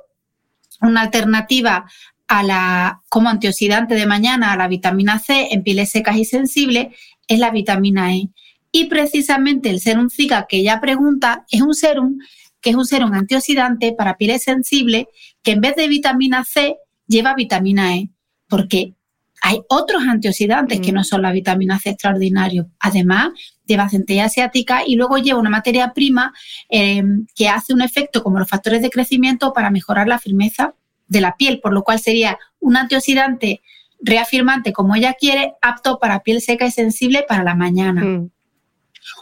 una 0.82 1.02
alternativa 1.02 1.86
a 2.28 2.44
la, 2.44 3.02
como 3.10 3.30
antioxidante 3.30 3.96
de 3.96 4.06
mañana 4.06 4.52
a 4.52 4.58
la 4.58 4.68
vitamina 4.68 5.20
C 5.20 5.50
en 5.52 5.64
pieles 5.64 5.92
secas 5.92 6.18
y 6.18 6.26
sensibles 6.26 6.88
es 7.28 7.40
la 7.40 7.52
vitamina 7.52 8.16
E. 8.16 8.30
Y 8.72 8.86
precisamente 8.86 9.70
el 9.70 9.82
serum 9.82 10.10
Zika 10.10 10.48
que 10.48 10.58
ella 10.58 10.80
pregunta 10.80 11.46
es 11.52 11.62
un 11.62 11.74
serum 11.74 12.18
que 12.62 12.70
es 12.70 12.76
un 12.76 12.86
serum 12.86 13.12
antioxidante 13.14 13.94
para 13.94 14.18
pieles 14.18 14.44
sensibles 14.44 15.08
que 15.42 15.52
en 15.52 15.62
vez 15.62 15.76
de 15.76 15.88
vitamina 15.88 16.46
C 16.46 16.78
lleva 17.08 17.34
vitamina 17.34 17.96
E, 17.96 18.12
porque 18.48 18.94
hay 19.42 19.60
otros 19.68 20.04
antioxidantes 20.04 20.80
que 20.80 20.92
no 20.92 21.02
mm. 21.02 21.06
son 21.06 21.24
la 21.24 21.32
vitamina 21.32 21.80
C 21.80 21.90
extraordinario. 21.90 22.70
Además, 22.80 23.30
lleva 23.72 23.90
centella 23.90 24.26
asiática 24.26 24.84
y 24.86 24.96
luego 24.96 25.18
lleva 25.18 25.40
una 25.40 25.50
materia 25.50 25.94
prima 25.94 26.34
em, 26.70 27.26
que 27.36 27.50
hace 27.50 27.74
un 27.74 27.82
efecto 27.82 28.24
como 28.24 28.40
los 28.40 28.50
factores 28.50 28.82
de 28.82 28.90
crecimiento 28.90 29.54
para 29.54 29.70
mejorar 29.70 30.08
la 30.08 30.20
firmeza 30.20 30.76
de 31.08 31.22
la 31.22 31.36
piel, 31.36 31.60
por 31.60 31.74
lo 31.74 31.84
cual 31.84 32.00
sería 32.00 32.38
un 32.60 32.78
antioxidante 32.78 33.62
reafirmante 34.00 34.74
como 34.74 34.96
ella 34.96 35.14
quiere, 35.14 35.54
apto 35.62 36.00
para 36.00 36.24
piel 36.24 36.42
seca 36.42 36.66
y 36.66 36.72
sensible 36.72 37.26
para 37.28 37.44
la 37.44 37.56
mañana. 37.56 38.04
Mm. 38.04 38.32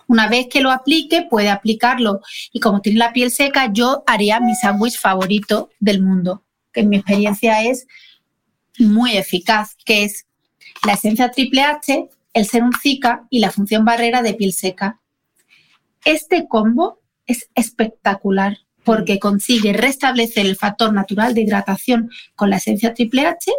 Una 0.07 0.27
vez 0.27 0.47
que 0.49 0.61
lo 0.61 0.71
aplique, 0.71 1.25
puede 1.29 1.49
aplicarlo 1.49 2.21
y 2.51 2.59
como 2.59 2.81
tiene 2.81 2.99
la 2.99 3.13
piel 3.13 3.31
seca, 3.31 3.71
yo 3.71 4.03
haría 4.07 4.39
mi 4.39 4.55
sándwich 4.55 4.99
favorito 4.99 5.69
del 5.79 6.01
mundo, 6.01 6.43
que 6.73 6.81
en 6.81 6.89
mi 6.89 6.97
experiencia 6.97 7.63
es 7.63 7.87
muy 8.77 9.17
eficaz, 9.17 9.75
que 9.85 10.03
es 10.03 10.25
la 10.85 10.93
esencia 10.93 11.31
triple 11.31 11.61
H, 11.61 12.09
el 12.39 12.45
serum 12.45 12.71
Zika 12.81 13.27
y 13.29 13.39
la 13.39 13.51
función 13.51 13.85
barrera 13.85 14.21
de 14.21 14.33
piel 14.33 14.53
seca. 14.53 14.99
Este 16.05 16.47
combo 16.47 17.01
es 17.25 17.49
espectacular 17.55 18.59
porque 18.83 19.15
mm. 19.15 19.19
consigue 19.19 19.73
restablecer 19.73 20.45
el 20.45 20.55
factor 20.55 20.93
natural 20.93 21.33
de 21.33 21.41
hidratación 21.41 22.09
con 22.35 22.49
la 22.49 22.57
esencia 22.57 22.93
triple 22.93 23.25
H 23.25 23.51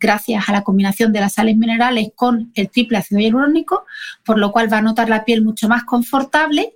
gracias 0.00 0.48
a 0.48 0.52
la 0.52 0.64
combinación 0.64 1.12
de 1.12 1.20
las 1.20 1.34
sales 1.34 1.56
minerales 1.56 2.08
con 2.14 2.50
el 2.54 2.68
triple 2.68 2.98
ácido 2.98 3.20
hialurónico, 3.20 3.86
por 4.24 4.38
lo 4.38 4.52
cual 4.52 4.70
va 4.70 4.78
a 4.78 4.82
notar 4.82 5.08
la 5.08 5.24
piel 5.24 5.42
mucho 5.42 5.68
más 5.68 5.84
confortable. 5.84 6.74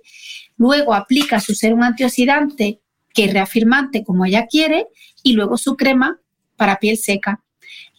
Luego 0.57 0.93
aplica 0.93 1.39
su 1.39 1.53
serum 1.53 1.83
antioxidante 1.83 2.79
que 3.13 3.25
es 3.25 3.33
reafirmante 3.33 4.03
como 4.03 4.25
ella 4.25 4.47
quiere 4.47 4.87
y 5.23 5.33
luego 5.33 5.57
su 5.57 5.75
crema 5.75 6.19
para 6.55 6.79
piel 6.79 6.97
seca 6.97 7.43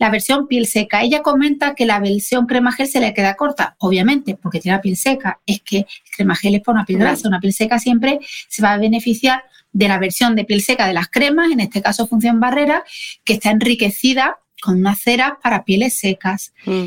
la 0.01 0.09
versión 0.09 0.49
piel 0.49 0.67
seca. 0.67 1.03
Ella 1.03 1.21
comenta 1.21 1.75
que 1.75 1.85
la 1.85 2.01
versión 2.01 2.47
crema 2.47 2.73
gel 2.73 2.89
se 2.89 3.01
le 3.01 3.13
queda 3.13 3.37
corta, 3.37 3.77
obviamente, 3.79 4.35
porque 4.35 4.59
tiene 4.59 4.79
la 4.79 4.81
piel 4.81 4.97
seca. 4.97 5.41
Es 5.45 5.61
que 5.61 5.87
crema 6.17 6.35
gel 6.35 6.55
es 6.55 6.63
para 6.63 6.77
una 6.79 6.87
piel 6.87 6.99
grasa. 6.99 7.29
Una 7.29 7.39
piel 7.39 7.53
seca 7.53 7.79
siempre 7.79 8.19
se 8.49 8.63
va 8.63 8.73
a 8.73 8.79
beneficiar 8.79 9.45
de 9.73 9.89
la 9.89 9.99
versión 9.99 10.35
de 10.37 10.45
piel 10.45 10.63
seca 10.63 10.87
de 10.87 10.95
las 10.95 11.09
cremas, 11.09 11.53
en 11.53 11.61
este 11.61 11.83
caso 11.83 12.07
función 12.07 12.41
barrera, 12.41 12.83
que 13.25 13.35
está 13.35 13.51
enriquecida 13.51 14.39
con 14.63 14.79
una 14.79 14.97
cera 14.97 15.39
para 15.43 15.65
pieles 15.65 15.99
secas. 15.99 16.55
Mm. 16.65 16.87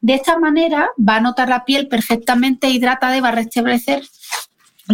De 0.00 0.14
esta 0.14 0.38
manera 0.38 0.90
va 0.96 1.16
a 1.16 1.20
notar 1.20 1.48
la 1.48 1.64
piel 1.64 1.88
perfectamente 1.88 2.70
hidratada 2.70 3.16
y 3.16 3.20
va 3.20 3.30
a 3.30 3.32
restablecer 3.32 4.04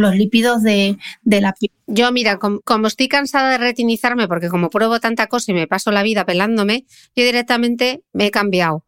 los 0.01 0.15
lípidos 0.15 0.63
de, 0.63 0.99
la 1.25 1.53
piel. 1.53 1.73
Yo, 1.87 2.11
mira, 2.13 2.39
como, 2.39 2.87
estoy 2.87 3.09
cansada 3.09 3.51
de 3.51 3.59
retinizarme, 3.59 4.29
porque 4.29 4.49
como 4.49 4.71
pruebo 4.71 5.01
tanta 5.01 5.27
cosa 5.27 5.53
y 5.53 5.55
me 5.55 5.67
paso 5.67 5.91
la 5.91 6.03
vida 6.03 6.25
pelándome, 6.25 6.87
yo 7.15 7.25
directamente 7.25 8.03
me 8.13 8.27
he 8.27 8.31
cambiado. 8.31 8.85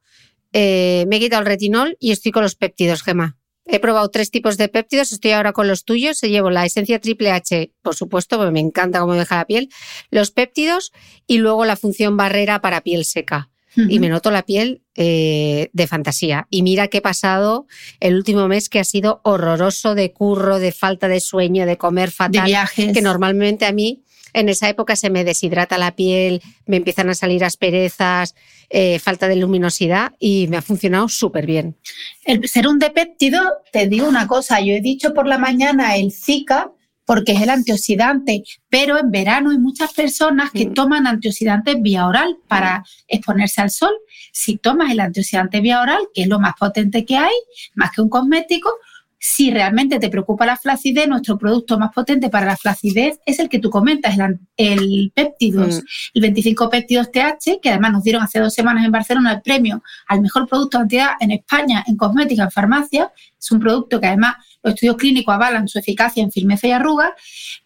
Eh, 0.52 1.05
me 1.09 1.17
he 1.17 1.21
quitado 1.21 1.40
el 1.40 1.47
retinol 1.47 1.97
y 2.00 2.12
estoy 2.12 2.33
con 2.33 2.43
los 2.43 2.57
péptidos, 2.57 3.02
Gema. 3.02 3.37
He 3.67 3.79
probado 3.79 4.09
tres 4.09 4.31
tipos 4.31 4.57
de 4.57 4.69
péptidos, 4.69 5.12
estoy 5.12 5.31
ahora 5.31 5.52
con 5.52 5.69
los 5.69 5.85
tuyos. 5.85 6.19
Se 6.19 6.29
llevo 6.29 6.50
la 6.50 6.64
esencia 6.64 6.99
triple 7.00 7.31
H, 7.31 7.73
por 7.83 7.95
supuesto, 7.95 8.37
porque 8.37 8.50
me 8.50 8.61
encanta 8.61 9.00
cómo 9.00 9.14
deja 9.14 9.37
la 9.37 9.47
piel, 9.47 9.69
los 10.11 10.33
péptidos 10.33 10.93
y 11.26 11.38
luego 11.38 11.64
la 11.64 11.76
función 11.76 12.17
barrera 12.17 12.61
para 12.61 12.81
piel 12.81 13.05
seca 13.05 13.50
y 13.77 13.99
me 13.99 14.09
noto 14.09 14.31
la 14.31 14.43
piel 14.43 14.83
eh, 14.97 15.71
de 15.73 15.87
fantasía. 15.87 16.47
Y 16.50 16.62
mira 16.62 16.89
qué 16.89 16.99
he 16.99 17.03
pasado 17.03 17.67
el 18.00 18.15
último 18.15 18.49
mes 18.49 18.69
que 18.69 18.81
ha 18.81 18.85
sido 18.85 19.21
horroroso 19.25 19.95
de 19.95 20.12
curro, 20.12 20.59
de 20.59 20.73
falta 20.73 21.09
de 21.09 21.21
sueño, 21.21 21.67
de 21.67 21.77
comer 21.77 22.11
fatal. 22.11 22.45
De 22.45 22.50
viajes. 22.50 22.93
Que 22.93 23.03
normalmente 23.03 23.67
a 23.67 23.73
mí 23.73 24.03
en 24.33 24.49
esa 24.49 24.69
época 24.69 24.97
se 24.97 25.11
me 25.11 25.25
deshidrata 25.25 25.79
la 25.79 25.95
piel, 25.95 26.43
me 26.67 26.77
empiezan 26.77 27.09
a 27.11 27.15
salir 27.15 27.45
asperezas, 27.45 28.35
eh, 28.69 28.99
falta 28.99 29.29
de 29.29 29.37
luminosidad 29.37 30.12
y 30.19 30.47
me 30.49 30.57
ha 30.57 30.62
funcionado 30.62 31.09
súper 31.09 31.47
bien. 31.47 31.77
El 32.25 32.49
serum 32.49 32.79
de 32.79 32.91
péptido, 32.91 33.41
te 33.73 33.89
digo 33.89 34.09
una 34.09 34.27
cosa, 34.27 34.61
yo 34.61 34.75
he 34.75 34.81
dicho 34.81 35.15
por 35.15 35.27
la 35.27 35.39
mañana 35.39 35.97
el 35.97 36.12
Zika 36.12 36.71
porque 37.11 37.33
es 37.33 37.43
el 37.43 37.50
antioxidante, 37.50 38.45
pero 38.69 38.97
en 38.97 39.11
verano 39.11 39.50
hay 39.50 39.59
muchas 39.59 39.93
personas 39.93 40.52
que 40.52 40.69
mm. 40.69 40.75
toman 40.75 41.09
antioxidantes 41.09 41.83
vía 41.83 42.07
oral 42.07 42.37
para 42.47 42.85
exponerse 43.09 43.61
al 43.61 43.71
sol. 43.71 43.90
Si 44.33 44.59
tomas 44.59 44.93
el 44.93 45.00
antioxidante 45.00 45.61
vía 45.61 45.81
oral, 45.83 45.99
que 46.14 46.23
es 46.23 46.29
lo 46.29 46.38
más 46.38 46.52
potente 46.57 47.05
que 47.05 47.17
hay, 47.17 47.35
más 47.75 47.90
que 47.90 48.02
un 48.02 48.11
cosmético, 48.11 48.71
si 49.19 49.50
realmente 49.50 49.99
te 49.99 50.09
preocupa 50.09 50.47
la 50.47 50.57
flacidez, 50.57 51.09
nuestro 51.09 51.37
producto 51.37 51.81
más 51.81 51.90
potente 51.93 52.31
para 52.31 52.47
la 52.47 52.57
flacidez 52.57 53.19
es 53.26 53.40
el 53.40 53.49
que 53.49 53.59
tú 53.59 53.71
comentas, 53.71 54.17
el, 54.17 54.38
el 54.57 55.11
péptidos, 55.12 55.79
mm. 55.79 55.87
el 56.14 56.23
25 56.23 56.71
péptidos 56.71 57.11
TH, 57.11 57.59
que 57.61 57.71
además 57.71 57.90
nos 57.90 58.05
dieron 58.05 58.23
hace 58.23 58.38
dos 58.38 58.55
semanas 58.55 58.85
en 58.85 58.93
Barcelona 58.93 59.33
el 59.33 59.43
premio 59.43 59.83
al 60.07 60.21
mejor 60.21 60.47
producto 60.47 60.79
de 60.79 60.83
antiedad 60.83 61.11
en 61.19 61.33
España 61.33 61.83
en 61.88 61.97
cosmética, 61.97 62.45
en 62.45 62.52
farmacia. 62.52 63.12
Es 63.37 63.50
un 63.50 63.59
producto 63.59 64.00
que 64.00 64.07
además 64.07 64.37
los 64.62 64.75
estudios 64.75 64.97
clínicos 64.97 65.35
avalan 65.35 65.69
su 65.69 65.79
eficacia 65.79 66.23
en 66.23 66.31
firmeza 66.31 66.67
y 66.67 66.73
arrugas. 66.73 67.11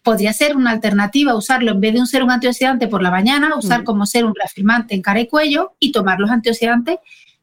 Podría 0.01 0.33
ser 0.33 0.55
una 0.55 0.71
alternativa 0.71 1.35
usarlo 1.35 1.71
en 1.71 1.81
vez 1.81 1.93
de 1.93 1.99
un 1.99 2.07
serum 2.07 2.29
antioxidante 2.29 2.87
por 2.87 3.01
la 3.01 3.11
mañana, 3.11 3.55
usar 3.57 3.81
mm. 3.81 3.85
como 3.85 4.05
serum 4.05 4.33
reafirmante 4.33 4.95
en 4.95 5.01
cara 5.01 5.19
y 5.19 5.27
cuello 5.27 5.75
y 5.79 5.91
tomar 5.91 6.19
los 6.19 6.29
antioxidantes 6.31 6.97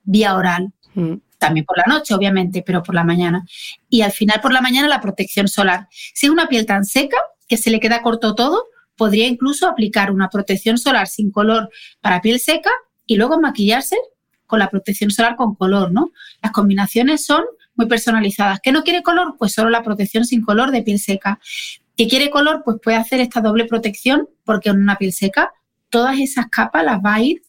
vía 0.05 0.35
oral. 0.35 0.73
Mm 0.95 1.15
también 1.43 1.67
por 1.67 1.77
la 1.77 1.85
noche, 1.89 2.15
obviamente, 2.15 2.63
pero 2.65 2.85
por 2.85 2.95
la 2.95 3.03
mañana. 3.03 3.45
Y 3.91 4.03
al 4.03 4.13
final 4.13 4.41
por 4.41 4.53
la 4.53 4.61
mañana 4.61 4.87
la 4.87 5.01
protección 5.01 5.49
solar. 5.49 5.89
Si 5.91 6.27
es 6.27 6.33
una 6.33 6.47
piel 6.47 6.67
tan 6.67 6.85
seca 6.85 7.17
que 7.49 7.57
se 7.57 7.71
le 7.71 7.81
queda 7.81 8.01
corto 8.01 8.37
todo, 8.37 8.67
podría 8.97 9.27
incluso 9.27 9.67
aplicar 9.67 10.13
una 10.13 10.31
protección 10.31 10.79
solar 10.79 11.09
sin 11.09 11.33
color 11.33 11.69
para 12.01 12.21
piel 12.21 12.39
seca 12.39 12.71
y 13.07 13.17
luego 13.17 13.41
maquillarse 13.41 13.97
con 14.47 14.61
la 14.61 14.71
protección 14.71 15.11
solar 15.11 15.35
con 15.35 15.57
color, 15.57 15.91
¿no? 15.91 16.13
Las 16.41 16.53
combinaciones 16.53 17.27
son 17.27 17.43
muy 17.83 17.89
personalizadas. 17.89 18.61
¿Qué 18.63 18.73
no 18.73 18.83
quiere 18.83 19.03
color? 19.03 19.37
Pues 19.39 19.53
solo 19.53 19.71
la 19.71 19.83
protección 19.83 20.25
sin 20.25 20.43
color 20.43 20.71
de 20.71 20.83
piel 20.83 20.99
seca. 20.99 21.41
¿Qué 21.97 22.09
quiere 22.09 22.31
color? 22.31 22.63
Pues 22.65 22.79
puede 22.83 22.97
hacer 22.97 23.21
esta 23.21 23.41
doble 23.41 23.67
protección 23.67 24.29
porque 24.45 24.71
en 24.71 24.81
una 24.83 24.97
piel 24.97 25.13
seca 25.13 25.53
todas 25.89 26.19
esas 26.19 26.47
capas 26.47 26.85
las 26.85 26.99
va 26.99 27.15
a 27.15 27.21
ir 27.21 27.43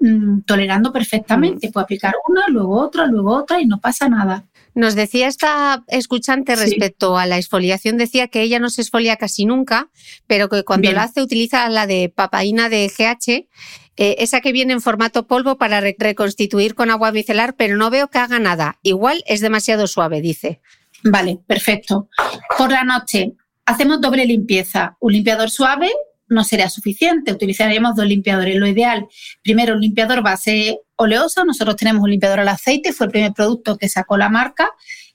Mm, 0.00 0.42
tolerando 0.42 0.92
perfectamente. 0.92 1.68
Mm. 1.68 1.72
Puede 1.72 1.84
aplicar 1.84 2.14
una, 2.28 2.48
luego 2.48 2.80
otra, 2.80 3.06
luego 3.06 3.34
otra 3.34 3.60
y 3.60 3.66
no 3.66 3.80
pasa 3.80 4.08
nada. 4.08 4.44
Nos 4.78 4.94
decía 4.94 5.26
esta 5.26 5.82
escuchante 5.88 6.54
respecto 6.54 7.18
a 7.18 7.26
la 7.26 7.36
exfoliación, 7.36 7.96
decía 7.96 8.28
que 8.28 8.42
ella 8.42 8.60
no 8.60 8.70
se 8.70 8.82
exfolia 8.82 9.16
casi 9.16 9.44
nunca, 9.44 9.90
pero 10.28 10.48
que 10.48 10.62
cuando 10.62 10.92
la 10.92 11.02
hace 11.02 11.20
utiliza 11.20 11.68
la 11.68 11.88
de 11.88 12.12
papaína 12.14 12.68
de 12.68 12.86
GH, 12.86 13.48
eh, 13.96 14.14
esa 14.20 14.40
que 14.40 14.52
viene 14.52 14.74
en 14.74 14.80
formato 14.80 15.26
polvo 15.26 15.58
para 15.58 15.80
reconstituir 15.80 16.76
con 16.76 16.92
agua 16.92 17.10
micelar, 17.10 17.56
pero 17.56 17.76
no 17.76 17.90
veo 17.90 18.06
que 18.06 18.18
haga 18.18 18.38
nada. 18.38 18.78
Igual 18.84 19.24
es 19.26 19.40
demasiado 19.40 19.88
suave, 19.88 20.20
dice. 20.20 20.60
Vale, 21.02 21.40
perfecto. 21.44 22.08
Por 22.56 22.70
la 22.70 22.84
noche 22.84 23.32
hacemos 23.66 24.00
doble 24.00 24.26
limpieza. 24.26 24.96
Un 25.00 25.12
limpiador 25.14 25.50
suave 25.50 25.90
no 26.28 26.44
sería 26.44 26.70
suficiente, 26.70 27.32
utilizaríamos 27.32 27.96
dos 27.96 28.06
limpiadores. 28.06 28.54
Lo 28.54 28.68
ideal, 28.68 29.08
primero 29.42 29.74
un 29.74 29.80
limpiador 29.80 30.22
base 30.22 30.78
oleosa, 30.98 31.44
nosotros 31.44 31.76
tenemos 31.76 32.02
un 32.02 32.10
limpiador 32.10 32.40
al 32.40 32.48
aceite, 32.48 32.92
fue 32.92 33.06
el 33.06 33.12
primer 33.12 33.32
producto 33.32 33.78
que 33.78 33.88
sacó 33.88 34.16
la 34.16 34.28
marca, 34.28 34.70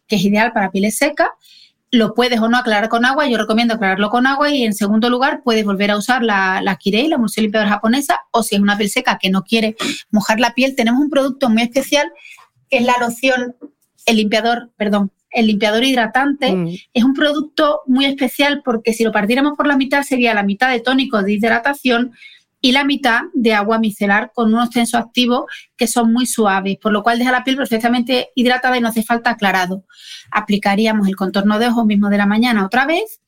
que 0.08 0.16
es 0.16 0.24
ideal 0.24 0.52
para 0.54 0.72
pieles 0.72 0.98
secas. 0.98 1.30
Lo 1.92 2.16
puedes 2.16 2.40
o 2.40 2.50
no 2.50 2.58
aclarar 2.58 2.90
con 2.90 3.06
agua, 3.06 3.28
yo 3.28 3.38
recomiendo 3.38 3.75
aclararlo 3.75 4.10
con 4.10 4.25
agua 4.25 4.50
y 4.50 4.63
en 4.63 4.74
segundo 4.74 5.12
lugar 5.12 5.42
puedes 5.44 5.63
volver 5.63 5.92
a 5.92 5.98
usar 5.98 6.24
la, 6.24 6.60
la 6.63 6.78
Kirei, 6.78 7.08
la 7.08 7.18
emulsión 7.18 7.44
limpiadora 7.44 7.70
japonesa, 7.70 8.22
o 8.32 8.42
si 8.42 8.56
es 8.56 8.62
una 8.62 8.78
piel 8.78 8.90
seca 8.90 9.20
que 9.22 9.30
no 9.30 9.44
quiere 9.44 9.75
mojar 10.10 10.40
la 10.40 10.56
piel, 10.56 10.75
tenemos 10.75 11.02
un 11.02 11.12
producto 11.12 11.50
muy 11.50 11.62
especial 11.62 12.12
que 12.72 12.78
es 12.78 12.86
la 12.86 12.96
loción, 13.00 13.56
el 14.08 14.16
limpiador, 14.16 14.72
perdón, 14.75 15.12
el 15.34 15.48
limpiador 15.48 15.84
hidratante 15.84 16.52
mm. 16.52 16.68
es 16.94 17.04
un 17.04 17.13
producto 17.13 17.82
muy 17.88 18.06
especial 18.06 18.62
porque 18.63 18.94
si 18.94 19.04
lo 19.04 19.12
partiéramos 19.12 19.58
por 19.58 19.68
la 19.68 19.78
mitad 19.78 20.04
sería 20.04 20.34
la 20.34 20.44
mitad 20.44 20.72
de 20.72 20.80
tónico 20.80 21.22
de 21.22 21.34
hidratación 21.34 22.13
y 22.63 22.72
la 22.72 22.86
mitad 22.86 23.24
de 23.34 23.53
agua 23.53 23.77
micelar 23.77 24.32
con 24.34 24.53
unos 24.53 24.70
tensoactivos 24.70 25.43
que 25.75 25.86
son 25.86 26.13
muy 26.13 26.25
suaves, 26.25 26.77
por 26.77 26.93
lo 26.93 27.03
cual 27.03 27.20
deja 27.20 27.34
la 27.34 27.43
piel 27.43 27.58
perfectamente 27.58 28.29
hidratada 28.36 28.77
y 28.77 28.82
no 28.82 28.88
hace 28.88 29.03
falta 29.03 29.32
aclarado. 29.32 29.84
Aplicaríamos 30.32 31.10
el 31.10 31.17
contorno 31.17 31.60
de 31.60 31.67
ojos 31.67 31.86
mismo 31.86 32.10
de 32.10 32.17
la 32.17 32.25
mañana 32.25 32.65
otra 32.65 32.86
vez 32.86 33.20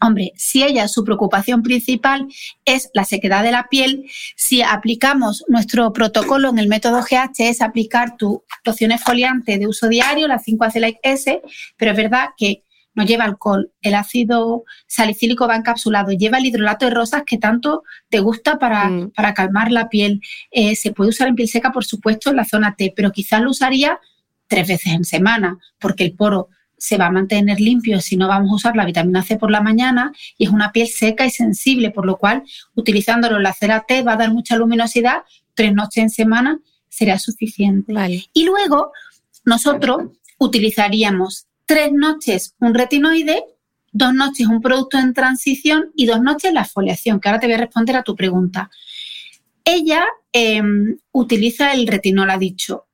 Hombre, 0.00 0.32
si 0.36 0.62
ella 0.62 0.86
su 0.86 1.04
preocupación 1.04 1.62
principal 1.62 2.28
es 2.64 2.88
la 2.94 3.04
sequedad 3.04 3.42
de 3.42 3.50
la 3.50 3.66
piel, 3.68 4.04
si 4.36 4.62
aplicamos 4.62 5.44
nuestro 5.48 5.92
protocolo 5.92 6.50
en 6.50 6.58
el 6.60 6.68
método 6.68 7.02
GH 7.02 7.48
es 7.48 7.60
aplicar 7.60 8.16
tu 8.16 8.44
loción 8.64 8.92
exfoliante 8.92 9.58
de 9.58 9.66
uso 9.66 9.88
diario, 9.88 10.28
la 10.28 10.38
5 10.38 10.64
Acelaic 10.64 10.98
S, 11.02 11.42
pero 11.76 11.90
es 11.90 11.96
verdad 11.96 12.28
que 12.36 12.62
no 12.98 13.04
lleva 13.04 13.24
alcohol, 13.24 13.70
el 13.80 13.94
ácido 13.94 14.64
salicílico 14.88 15.46
va 15.46 15.54
encapsulado, 15.54 16.10
lleva 16.10 16.38
el 16.38 16.46
hidrolato 16.46 16.86
de 16.86 16.90
rosas 16.90 17.22
que 17.24 17.38
tanto 17.38 17.84
te 18.08 18.18
gusta 18.18 18.58
para, 18.58 18.88
mm. 18.88 19.12
para 19.12 19.34
calmar 19.34 19.70
la 19.70 19.88
piel. 19.88 20.20
Eh, 20.50 20.74
se 20.74 20.90
puede 20.92 21.10
usar 21.10 21.28
en 21.28 21.36
piel 21.36 21.48
seca, 21.48 21.70
por 21.70 21.84
supuesto, 21.84 22.30
en 22.30 22.36
la 22.36 22.44
zona 22.44 22.74
T, 22.74 22.92
pero 22.96 23.12
quizás 23.12 23.40
lo 23.40 23.50
usaría 23.50 24.00
tres 24.48 24.66
veces 24.66 24.94
en 24.94 25.04
semana, 25.04 25.58
porque 25.78 26.02
el 26.02 26.14
poro 26.14 26.48
se 26.76 26.96
va 26.96 27.06
a 27.06 27.10
mantener 27.12 27.60
limpio 27.60 28.00
si 28.00 28.16
no 28.16 28.26
vamos 28.26 28.50
a 28.50 28.54
usar 28.56 28.76
la 28.76 28.84
vitamina 28.84 29.22
C 29.22 29.36
por 29.36 29.52
la 29.52 29.60
mañana 29.60 30.12
y 30.36 30.46
es 30.46 30.50
una 30.50 30.72
piel 30.72 30.88
seca 30.88 31.24
y 31.24 31.30
sensible, 31.30 31.92
por 31.92 32.04
lo 32.04 32.16
cual 32.16 32.42
utilizándolo 32.74 33.36
en 33.36 33.44
la 33.44 33.52
cera 33.52 33.84
T 33.86 34.02
va 34.02 34.14
a 34.14 34.16
dar 34.16 34.32
mucha 34.32 34.56
luminosidad, 34.56 35.22
tres 35.54 35.72
noches 35.72 36.02
en 36.02 36.10
semana 36.10 36.58
será 36.88 37.16
suficiente. 37.20 37.92
Y 38.32 38.44
luego 38.44 38.90
nosotros 39.44 40.02
utilizaríamos 40.38 41.47
tres 41.68 41.92
noches 41.92 42.56
un 42.60 42.74
retinoide, 42.74 43.44
dos 43.92 44.14
noches 44.14 44.46
un 44.46 44.62
producto 44.62 44.98
en 44.98 45.12
transición 45.12 45.92
y 45.94 46.06
dos 46.06 46.22
noches 46.22 46.52
la 46.52 46.64
foliación, 46.64 47.20
que 47.20 47.28
ahora 47.28 47.40
te 47.40 47.46
voy 47.46 47.54
a 47.54 47.58
responder 47.58 47.94
a 47.94 48.02
tu 48.02 48.16
pregunta. 48.16 48.70
Ella 49.64 50.04
em, 50.32 50.96
utiliza 51.12 51.74
el 51.74 51.86
retinol, 51.86 52.30
ha 52.30 52.38
dicho. 52.38 52.86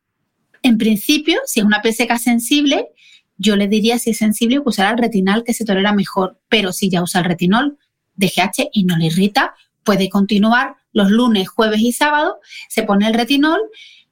En 0.62 0.76
principio, 0.76 1.40
si 1.46 1.60
es 1.60 1.66
una 1.66 1.80
seca 1.92 2.18
sensible, 2.18 2.88
yo 3.36 3.54
le 3.54 3.68
diría 3.68 4.00
si 4.00 4.10
es 4.10 4.18
sensible 4.18 4.56
que 4.56 4.68
usará 4.68 4.90
el 4.90 4.98
retinal 4.98 5.44
que 5.44 5.54
se 5.54 5.64
tolera 5.64 5.92
mejor, 5.92 6.40
pero 6.48 6.72
si 6.72 6.90
ya 6.90 7.00
usa 7.00 7.20
el 7.20 7.26
retinol 7.26 7.78
de 8.16 8.26
GH 8.26 8.70
y 8.72 8.84
no 8.84 8.96
le 8.96 9.06
irrita, 9.06 9.54
puede 9.84 10.08
continuar 10.08 10.74
los 10.92 11.12
lunes, 11.12 11.48
jueves 11.48 11.80
y 11.80 11.92
sábado, 11.92 12.40
se 12.68 12.82
pone 12.82 13.06
el 13.06 13.14
retinol, 13.14 13.60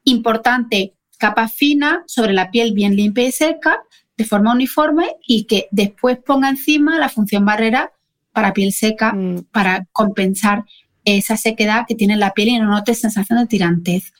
importante, 0.05 0.95
capa 1.19 1.49
fina 1.49 2.05
sobre 2.07 2.33
la 2.33 2.53
piel 2.53 2.75
bien 2.75 2.95
limpia 2.95 3.27
y 3.27 3.33
seca, 3.33 3.83
de 4.17 4.25
forma 4.25 4.53
uniforme 4.53 5.17
y 5.27 5.45
que 5.45 5.69
después 5.71 6.19
ponga 6.19 6.49
encima 6.49 6.99
la 6.99 7.09
función 7.09 7.45
barrera 7.45 7.93
para 8.33 8.53
piel 8.53 8.73
seca, 8.73 9.13
mm. 9.13 9.47
para 9.51 9.87
compensar 9.93 10.65
esa 11.05 11.37
sequedad 11.37 11.85
que 11.87 11.95
tiene 11.95 12.17
la 12.17 12.33
piel 12.33 12.49
y 12.49 12.59
no 12.59 12.67
note 12.67 12.95
sensación 12.95 13.39
de 13.39 13.47
tirantez. 13.47 14.13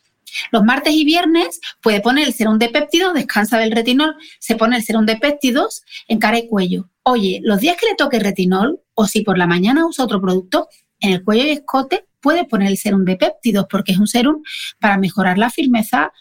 Los 0.51 0.65
martes 0.65 0.95
y 0.95 1.05
viernes 1.05 1.61
puede 1.81 2.01
poner 2.01 2.27
el 2.27 2.33
serum 2.33 2.59
de 2.59 2.71
péptidos, 2.71 3.15
descansa 3.15 3.59
del 3.59 3.73
retinol, 3.73 4.17
se 4.39 4.57
pone 4.57 4.77
el 4.77 4.83
serum 4.83 5.05
de 5.05 5.17
péptidos 5.17 5.83
en 6.09 6.19
cara 6.19 6.39
y 6.39 6.49
cuello. 6.49 6.89
Oye, 7.03 7.41
los 7.43 7.61
días 7.61 7.77
que 7.79 7.87
le 7.87 7.95
toque 7.97 8.19
retinol, 8.19 8.81
o 8.95 9.07
si 9.07 9.23
por 9.23 9.37
la 9.37 9.47
mañana 9.47 9.87
usa 9.87 10.05
otro 10.05 10.21
producto, 10.21 10.69
en 11.01 11.13
el 11.13 11.25
cuello 11.25 11.45
y 11.45 11.51
escote 11.51 12.07
puede 12.21 12.45
poner 12.45 12.69
el 12.69 12.79
serum 12.79 13.05
de 13.05 13.17
péptidos, 13.17 13.67
porque 13.69 13.93
es 13.93 13.99
un 13.99 14.07
serum 14.07 14.43
para 14.81 14.97
mejorar 14.97 15.39
la 15.39 15.51
firmeza 15.51 16.13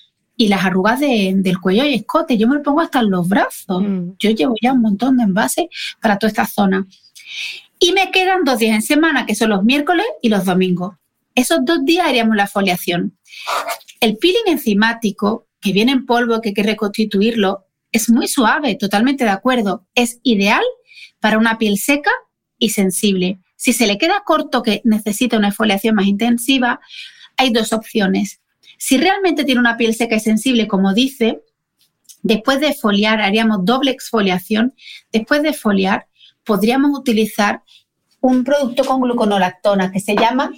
y 0.42 0.48
las 0.48 0.66
arrugas 0.66 1.00
del 1.00 1.60
cuello 1.62 1.86
y 1.86 1.94
escote. 1.94 2.36
Yo 2.36 2.48
me 2.48 2.56
lo 2.56 2.64
pongo 2.64 2.82
hasta 2.82 3.02
en 3.02 3.12
los 3.12 3.30
brazos. 3.30 3.84
Mm. 3.84 4.14
Yo 4.18 4.32
llevo 4.32 4.56
ya 4.60 4.74
un 4.74 4.82
montón 4.82 5.18
de 5.18 5.24
envases 5.26 5.68
para 6.02 6.18
toda 6.18 6.30
esta 6.30 6.48
zona. 6.48 6.88
Y 7.78 7.92
me 7.92 8.10
quedan 8.10 8.44
dos 8.44 8.58
días 8.58 8.74
en 8.74 8.82
semana, 8.82 9.28
que 9.28 9.36
son 9.36 9.52
los 9.52 9.64
miércoles 9.64 10.08
y 10.20 10.30
los 10.30 10.46
domingos. 10.46 10.96
Esos 11.36 11.60
dos 11.64 11.86
días 11.86 12.08
haríamos 12.08 12.36
la 12.36 12.48
foliación. 12.48 13.16
El 14.00 14.18
peeling 14.18 14.48
enzimático, 14.48 15.46
que 15.60 15.74
viene 15.74 15.92
en 15.92 16.08
polvo, 16.08 16.42
que 16.42 16.50
hay 16.50 16.56
que 16.56 16.64
reconstituirlo, 16.64 17.68
es 17.92 18.10
muy 18.10 18.28
suave, 18.28 18.74
totalmente 18.74 19.26
de 19.26 19.30
acuerdo. 19.30 19.86
Es 19.94 20.22
ideal 20.24 20.64
para 21.20 21.38
una 21.38 21.60
piel 21.60 21.78
seca 21.78 22.10
y 22.58 22.70
sensible. 22.70 23.38
Si 23.58 23.74
se 23.74 23.86
le 23.86 24.00
queda 24.00 24.24
corto 24.26 24.64
que 24.64 24.82
necesita 24.86 25.38
una 25.38 25.50
exfoliación 25.50 25.94
más 25.94 26.08
intensiva, 26.08 26.80
hay 27.38 27.52
dos 27.52 27.74
opciones. 27.74 28.41
Si 28.82 28.98
realmente 28.98 29.44
tiene 29.44 29.62
una 29.62 29.78
piel 29.78 29.94
seca 29.94 30.16
y 30.16 30.20
sensible, 30.20 30.68
como 30.68 30.96
dice, 30.96 31.44
después 32.24 32.60
de 32.60 32.74
foliar, 32.74 33.22
haríamos 33.22 33.64
doble 33.64 33.92
exfoliación. 33.92 34.74
Después 35.12 35.44
de 35.44 35.54
foliar, 35.54 36.08
podríamos 36.44 36.98
utilizar 36.98 37.62
un 38.22 38.44
producto 38.44 38.84
con 38.84 39.00
gluconolactona 39.00 39.92
que 39.92 40.00
se 40.00 40.16
llama 40.16 40.50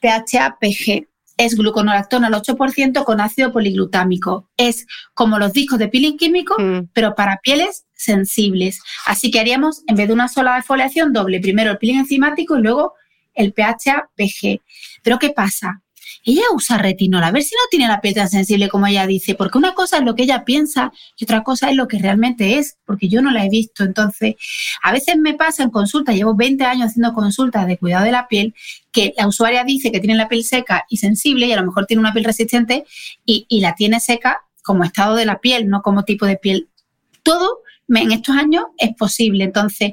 PHA-PG 0.00 1.08
es 1.38 1.56
gluconolactona 1.56 2.28
al 2.28 2.34
8% 2.34 3.02
con 3.04 3.20
ácido 3.20 3.52
poliglutámico. 3.52 4.48
Es 4.56 4.86
como 5.12 5.36
los 5.40 5.52
discos 5.52 5.80
de 5.80 5.88
peeling 5.88 6.16
químico, 6.16 6.54
mm. 6.56 6.90
pero 6.92 7.16
para 7.16 7.40
pieles 7.42 7.84
sensibles. 7.94 8.80
Así 9.06 9.32
que 9.32 9.40
haríamos, 9.40 9.82
en 9.88 9.96
vez 9.96 10.06
de 10.06 10.14
una 10.14 10.28
sola 10.28 10.54
defoliación, 10.54 11.12
doble. 11.12 11.40
Primero 11.40 11.72
el 11.72 11.78
peeling 11.78 11.98
enzimático 11.98 12.56
y 12.56 12.62
luego 12.62 12.94
el 13.34 13.52
PHA-PG. 13.52 14.62
Pero 15.02 15.18
¿qué 15.18 15.30
pasa? 15.30 15.82
Ella 16.26 16.42
usa 16.52 16.76
retinol, 16.76 17.22
a 17.22 17.30
ver 17.30 17.44
si 17.44 17.54
no 17.54 17.62
tiene 17.70 17.86
la 17.86 18.00
piel 18.00 18.14
tan 18.14 18.28
sensible 18.28 18.68
como 18.68 18.88
ella 18.88 19.06
dice, 19.06 19.36
porque 19.36 19.58
una 19.58 19.74
cosa 19.74 19.98
es 19.98 20.04
lo 20.04 20.16
que 20.16 20.24
ella 20.24 20.44
piensa 20.44 20.92
y 21.16 21.24
otra 21.24 21.44
cosa 21.44 21.70
es 21.70 21.76
lo 21.76 21.86
que 21.86 22.00
realmente 22.00 22.58
es, 22.58 22.78
porque 22.84 23.08
yo 23.08 23.22
no 23.22 23.30
la 23.30 23.46
he 23.46 23.48
visto. 23.48 23.84
Entonces, 23.84 24.34
a 24.82 24.90
veces 24.90 25.16
me 25.18 25.34
pasa 25.34 25.62
en 25.62 25.70
consulta, 25.70 26.12
llevo 26.12 26.34
20 26.34 26.64
años 26.64 26.88
haciendo 26.88 27.14
consultas 27.14 27.68
de 27.68 27.78
cuidado 27.78 28.04
de 28.04 28.10
la 28.10 28.26
piel, 28.26 28.54
que 28.90 29.14
la 29.16 29.28
usuaria 29.28 29.62
dice 29.62 29.92
que 29.92 30.00
tiene 30.00 30.16
la 30.16 30.28
piel 30.28 30.42
seca 30.42 30.84
y 30.88 30.96
sensible 30.96 31.46
y 31.46 31.52
a 31.52 31.60
lo 31.60 31.66
mejor 31.66 31.86
tiene 31.86 32.00
una 32.00 32.12
piel 32.12 32.24
resistente 32.24 32.84
y, 33.24 33.46
y 33.48 33.60
la 33.60 33.76
tiene 33.76 34.00
seca 34.00 34.40
como 34.64 34.82
estado 34.82 35.14
de 35.14 35.26
la 35.26 35.38
piel, 35.38 35.68
no 35.68 35.80
como 35.80 36.02
tipo 36.02 36.26
de 36.26 36.36
piel. 36.36 36.68
Todo 37.22 37.60
en 37.88 38.10
estos 38.10 38.36
años 38.36 38.64
es 38.78 38.94
posible. 38.96 39.44
Entonces, 39.44 39.92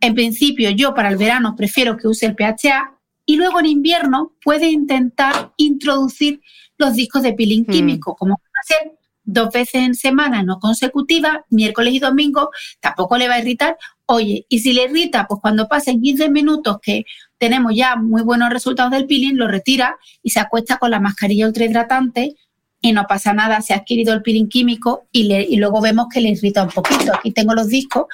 en 0.00 0.14
principio, 0.14 0.70
yo 0.70 0.94
para 0.94 1.08
el 1.08 1.16
verano 1.16 1.54
prefiero 1.56 1.96
que 1.96 2.06
use 2.06 2.26
el 2.26 2.36
PHA 2.36 2.91
y 3.26 3.36
luego 3.36 3.60
en 3.60 3.66
invierno 3.66 4.32
puede 4.42 4.70
intentar 4.70 5.52
introducir 5.56 6.40
los 6.78 6.94
discos 6.94 7.22
de 7.22 7.32
peeling 7.32 7.64
mm. 7.66 7.70
químico, 7.70 8.16
como 8.16 8.40
hacer 8.62 8.92
dos 9.24 9.52
veces 9.52 9.82
en 9.82 9.94
semana, 9.94 10.42
no 10.42 10.58
consecutiva, 10.58 11.44
miércoles 11.48 11.94
y 11.94 11.98
domingo, 12.00 12.50
tampoco 12.80 13.16
le 13.16 13.28
va 13.28 13.34
a 13.34 13.40
irritar. 13.40 13.76
Oye, 14.06 14.46
y 14.48 14.58
si 14.58 14.72
le 14.72 14.84
irrita, 14.84 15.26
pues 15.28 15.40
cuando 15.40 15.68
pasen 15.68 16.00
15 16.00 16.28
minutos 16.28 16.78
que 16.82 17.04
tenemos 17.38 17.72
ya 17.74 17.96
muy 17.96 18.22
buenos 18.22 18.50
resultados 18.50 18.90
del 18.90 19.06
peeling, 19.06 19.36
lo 19.36 19.48
retira 19.48 19.96
y 20.22 20.30
se 20.30 20.40
acuesta 20.40 20.78
con 20.78 20.90
la 20.90 21.00
mascarilla 21.00 21.46
ultrahidratante 21.46 22.34
y 22.80 22.92
no 22.92 23.06
pasa 23.06 23.32
nada, 23.32 23.60
se 23.60 23.74
ha 23.74 23.76
adquirido 23.76 24.12
el 24.12 24.22
peeling 24.22 24.48
químico 24.48 25.06
y, 25.12 25.32
y 25.32 25.56
luego 25.56 25.80
vemos 25.80 26.06
que 26.12 26.20
le 26.20 26.30
irrita 26.30 26.64
un 26.64 26.70
poquito. 26.70 27.14
Aquí 27.14 27.30
tengo 27.30 27.54
los 27.54 27.68
discos 27.68 28.06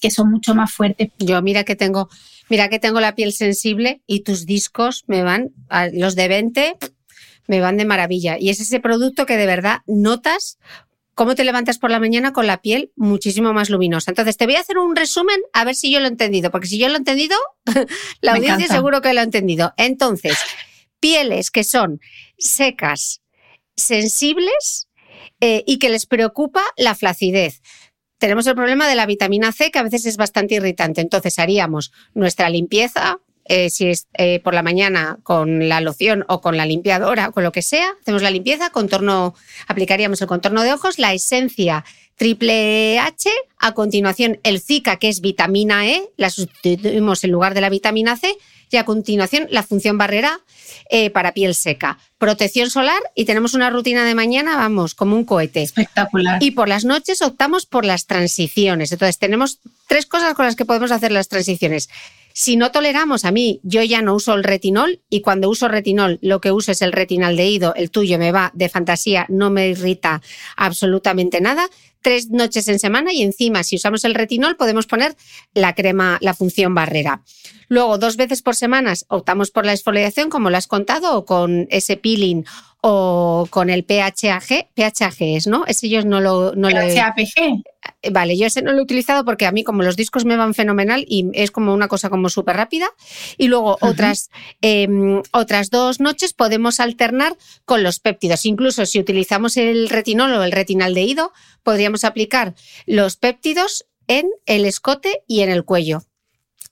que 0.00 0.10
son 0.10 0.30
mucho 0.30 0.54
más 0.54 0.72
fuertes. 0.72 1.10
Yo 1.18 1.40
mira 1.42 1.64
que 1.64 1.76
tengo 1.76 2.08
Mira 2.48 2.68
que 2.68 2.78
tengo 2.78 3.00
la 3.00 3.14
piel 3.14 3.32
sensible 3.32 4.02
y 4.06 4.20
tus 4.20 4.46
discos 4.46 5.04
me 5.06 5.22
van, 5.22 5.52
los 5.92 6.14
de 6.14 6.28
20, 6.28 6.76
me 7.48 7.60
van 7.60 7.76
de 7.76 7.84
maravilla. 7.84 8.38
Y 8.38 8.50
es 8.50 8.60
ese 8.60 8.80
producto 8.80 9.26
que 9.26 9.36
de 9.36 9.46
verdad 9.46 9.80
notas 9.86 10.58
cómo 11.16 11.34
te 11.34 11.44
levantas 11.44 11.78
por 11.78 11.90
la 11.90 11.98
mañana 11.98 12.32
con 12.32 12.46
la 12.46 12.60
piel 12.60 12.92
muchísimo 12.94 13.54
más 13.54 13.70
luminosa. 13.70 14.10
Entonces, 14.10 14.36
te 14.36 14.44
voy 14.44 14.56
a 14.56 14.60
hacer 14.60 14.76
un 14.76 14.94
resumen 14.94 15.40
a 15.54 15.64
ver 15.64 15.74
si 15.74 15.90
yo 15.90 15.98
lo 15.98 16.04
he 16.04 16.10
entendido, 16.10 16.50
porque 16.50 16.68
si 16.68 16.78
yo 16.78 16.88
lo 16.88 16.94
he 16.94 16.98
entendido, 16.98 17.36
la 18.20 18.34
audiencia 18.34 18.68
seguro 18.68 19.00
que 19.00 19.14
lo 19.14 19.20
ha 19.20 19.24
entendido. 19.24 19.72
Entonces, 19.78 20.36
pieles 21.00 21.50
que 21.50 21.64
son 21.64 22.00
secas, 22.36 23.22
sensibles 23.76 24.88
eh, 25.40 25.64
y 25.66 25.78
que 25.78 25.88
les 25.88 26.04
preocupa 26.04 26.62
la 26.76 26.94
flacidez. 26.94 27.62
Tenemos 28.18 28.46
el 28.46 28.54
problema 28.54 28.88
de 28.88 28.94
la 28.94 29.06
vitamina 29.06 29.52
C, 29.52 29.70
que 29.70 29.78
a 29.78 29.82
veces 29.82 30.06
es 30.06 30.16
bastante 30.16 30.54
irritante. 30.54 31.00
Entonces 31.00 31.38
haríamos 31.38 31.92
nuestra 32.14 32.48
limpieza, 32.48 33.18
eh, 33.44 33.70
si 33.70 33.88
es 33.88 34.08
eh, 34.14 34.40
por 34.40 34.54
la 34.54 34.62
mañana 34.62 35.18
con 35.22 35.68
la 35.68 35.80
loción 35.80 36.24
o 36.28 36.40
con 36.40 36.56
la 36.56 36.66
limpiadora, 36.66 37.30
con 37.30 37.44
lo 37.44 37.52
que 37.52 37.62
sea, 37.62 37.92
hacemos 38.00 38.22
la 38.22 38.30
limpieza, 38.30 38.70
contorno, 38.70 39.34
aplicaríamos 39.68 40.20
el 40.20 40.26
contorno 40.26 40.62
de 40.62 40.72
ojos, 40.72 40.98
la 40.98 41.12
esencia 41.12 41.84
triple 42.16 42.98
H, 42.98 43.30
a 43.58 43.72
continuación 43.72 44.40
el 44.42 44.60
Zika, 44.60 44.96
que 44.96 45.08
es 45.08 45.20
vitamina 45.20 45.86
E, 45.86 46.10
la 46.16 46.30
sustituimos 46.30 47.22
en 47.22 47.30
lugar 47.30 47.54
de 47.54 47.60
la 47.60 47.68
vitamina 47.68 48.16
C, 48.16 48.34
y 48.70 48.76
a 48.76 48.84
continuación 48.84 49.46
la 49.50 49.62
función 49.62 49.98
barrera 49.98 50.40
eh, 50.90 51.10
para 51.10 51.32
piel 51.32 51.54
seca. 51.54 51.98
Protección 52.18 52.70
solar 52.70 53.00
y 53.14 53.24
tenemos 53.24 53.54
una 53.54 53.70
rutina 53.70 54.04
de 54.04 54.14
mañana, 54.14 54.56
vamos, 54.56 54.94
como 54.94 55.16
un 55.16 55.24
cohete. 55.24 55.62
Espectacular. 55.62 56.42
Y 56.42 56.52
por 56.52 56.68
las 56.68 56.84
noches 56.84 57.22
optamos 57.22 57.66
por 57.66 57.84
las 57.84 58.06
transiciones. 58.06 58.92
Entonces 58.92 59.18
tenemos 59.18 59.60
tres 59.86 60.06
cosas 60.06 60.34
con 60.34 60.46
las 60.46 60.56
que 60.56 60.64
podemos 60.64 60.90
hacer 60.90 61.12
las 61.12 61.28
transiciones. 61.28 61.88
Si 62.38 62.56
no 62.56 62.70
toleramos, 62.70 63.24
a 63.24 63.32
mí, 63.32 63.60
yo 63.62 63.82
ya 63.82 64.02
no 64.02 64.14
uso 64.14 64.34
el 64.34 64.44
retinol 64.44 65.00
y 65.08 65.22
cuando 65.22 65.48
uso 65.48 65.68
retinol 65.68 66.18
lo 66.20 66.42
que 66.42 66.52
uso 66.52 66.70
es 66.70 66.82
el 66.82 66.92
retinaldehído, 66.92 67.74
el 67.74 67.90
tuyo 67.90 68.18
me 68.18 68.30
va 68.30 68.50
de 68.52 68.68
fantasía, 68.68 69.24
no 69.30 69.48
me 69.48 69.68
irrita 69.68 70.20
absolutamente 70.54 71.40
nada. 71.40 71.70
Tres 72.02 72.30
noches 72.30 72.68
en 72.68 72.78
semana 72.78 73.12
y 73.12 73.22
encima, 73.22 73.62
si 73.62 73.76
usamos 73.76 74.04
el 74.04 74.14
retinol, 74.14 74.56
podemos 74.56 74.86
poner 74.86 75.16
la 75.54 75.74
crema, 75.74 76.18
la 76.20 76.34
función 76.34 76.74
barrera. 76.74 77.22
Luego, 77.68 77.98
dos 77.98 78.16
veces 78.16 78.42
por 78.42 78.54
semana 78.54 78.94
optamos 79.08 79.50
por 79.50 79.66
la 79.66 79.72
exfoliación, 79.72 80.30
como 80.30 80.50
lo 80.50 80.56
has 80.56 80.68
contado, 80.68 81.16
o 81.16 81.24
con 81.24 81.66
ese 81.70 81.96
peeling 81.96 82.44
o 82.88 83.48
con 83.50 83.68
el 83.68 83.84
PHAG. 83.84 84.68
PHAG 84.76 85.16
es, 85.18 85.48
¿no? 85.48 85.64
Ese 85.66 85.88
yo 85.88 86.04
no 86.04 86.20
lo... 86.20 86.54
No 86.54 86.68
PHAPG. 86.68 87.64
Eh, 88.00 88.10
vale, 88.12 88.36
yo 88.38 88.46
ese 88.46 88.62
no 88.62 88.70
lo 88.70 88.78
he 88.78 88.82
utilizado 88.82 89.24
porque 89.24 89.44
a 89.44 89.50
mí 89.50 89.64
como 89.64 89.82
los 89.82 89.96
discos 89.96 90.24
me 90.24 90.36
van 90.36 90.54
fenomenal 90.54 91.04
y 91.08 91.28
es 91.32 91.50
como 91.50 91.74
una 91.74 91.88
cosa 91.88 92.10
como 92.10 92.28
súper 92.28 92.54
rápida. 92.54 92.86
Y 93.38 93.48
luego 93.48 93.76
otras, 93.80 94.30
em, 94.60 95.20
otras 95.32 95.70
dos 95.70 95.98
noches 95.98 96.32
podemos 96.32 96.78
alternar 96.78 97.36
con 97.64 97.82
los 97.82 97.98
péptidos. 97.98 98.46
Incluso 98.46 98.86
si 98.86 99.00
utilizamos 99.00 99.56
el 99.56 99.88
retinol 99.88 100.32
o 100.34 100.44
el 100.44 100.52
retinaldehído, 100.52 101.32
podríamos 101.64 102.04
aplicar 102.04 102.54
los 102.86 103.16
péptidos 103.16 103.84
en 104.06 104.28
el 104.46 104.64
escote 104.64 105.22
y 105.26 105.40
en 105.40 105.50
el 105.50 105.64
cuello. 105.64 106.04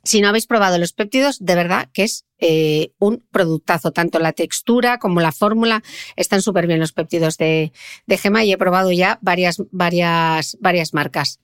Si 0.05 0.21
no 0.21 0.29
habéis 0.29 0.47
probado 0.47 0.79
los 0.79 0.93
péptidos, 0.93 1.45
de 1.45 1.55
verdad 1.55 1.89
que 1.93 2.05
es 2.05 2.27
eh, 2.39 2.93
un 2.99 3.25
productazo. 3.31 3.93
Tanto 3.93 4.19
la 4.19 4.33
textura 4.33 4.99
como 4.99 5.21
la 5.21 5.33
fórmula 5.33 5.83
están 6.17 6.43
súper 6.43 6.67
bien 6.67 6.81
los 6.81 6.93
péptidos 6.93 7.39
de, 7.39 7.73
Gema 8.09 8.45
y 8.45 8.53
he 8.53 8.59
probado 8.59 8.93
ya 8.93 9.19
varias, 9.23 9.63
varias, 9.71 10.57
varias 10.61 10.93
marcas. 10.93 11.41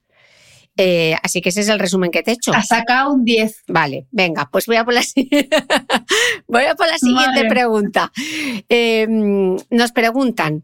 Eh, 0.76 1.16
así 1.22 1.40
que 1.40 1.48
ese 1.48 1.62
es 1.62 1.68
el 1.68 1.78
resumen 1.78 2.10
que 2.10 2.22
te 2.22 2.30
he 2.30 2.34
hecho. 2.34 2.52
Ha 2.54 2.62
sacado 2.62 3.12
un 3.12 3.24
10. 3.24 3.64
Vale, 3.68 4.06
venga, 4.10 4.48
pues 4.50 4.66
voy 4.66 4.76
a 4.76 4.84
por 4.84 4.94
la, 4.94 5.00
voy 6.46 6.64
a 6.64 6.74
por 6.74 6.86
la 6.86 6.98
siguiente 6.98 7.46
pregunta. 7.48 8.12
Em, 8.68 9.56
nos 9.70 9.92
preguntan, 9.92 10.62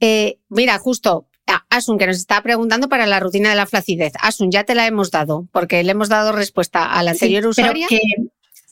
eh, 0.00 0.38
mira, 0.48 0.78
justo 0.78 1.28
Asun, 1.70 1.98
que 1.98 2.06
nos 2.06 2.16
está 2.16 2.42
preguntando 2.42 2.88
para 2.88 3.06
la 3.06 3.20
rutina 3.20 3.50
de 3.50 3.54
la 3.54 3.66
flacidez. 3.66 4.12
Asun, 4.20 4.50
ya 4.50 4.64
te 4.64 4.74
la 4.74 4.86
hemos 4.86 5.10
dado, 5.10 5.46
porque 5.52 5.82
le 5.84 5.92
hemos 5.92 6.08
dado 6.08 6.32
respuesta 6.32 6.92
a 6.92 7.02
la 7.02 7.12
anterior 7.12 7.42
sí, 7.42 7.48
usuaria. 7.48 7.86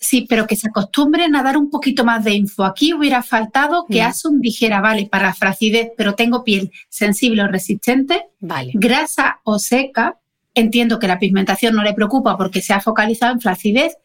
sí, 0.01 0.27
pero 0.29 0.47
que 0.47 0.57
se 0.57 0.69
acostumbren 0.69 1.37
a 1.37 1.43
dar 1.43 1.57
un 1.57 1.71
poquito 1.71 2.05
más 2.05 2.25
de 2.25 2.33
info. 2.35 2.65
Aquí 2.65 2.93
hubiera 2.93 3.23
faltado 3.23 3.87
que 3.89 4.03
mm. 4.03 4.07
Asun 4.07 4.41
dijera, 4.41 4.81
vale, 4.81 5.07
para 5.07 5.27
la 5.27 5.35
flacidez, 5.35 5.91
pero 5.97 6.15
tengo 6.15 6.45
piel 6.45 6.73
sensible 6.89 7.43
o 7.43 7.49
resistente, 7.49 8.27
vale. 8.41 8.73
grasa 8.75 9.41
o 9.45 9.59
seca. 9.59 10.19
Entiendo 10.57 10.99
que 10.99 11.09
la 11.09 11.19
pigmentación 11.19 11.75
no 11.75 11.83
le 11.83 11.95
preocupa 11.95 12.37
porque 12.37 12.63
se 12.63 12.73
ha 12.73 12.81
focalizado 12.81 13.33
en 13.33 13.41
flacidez, 13.41 13.97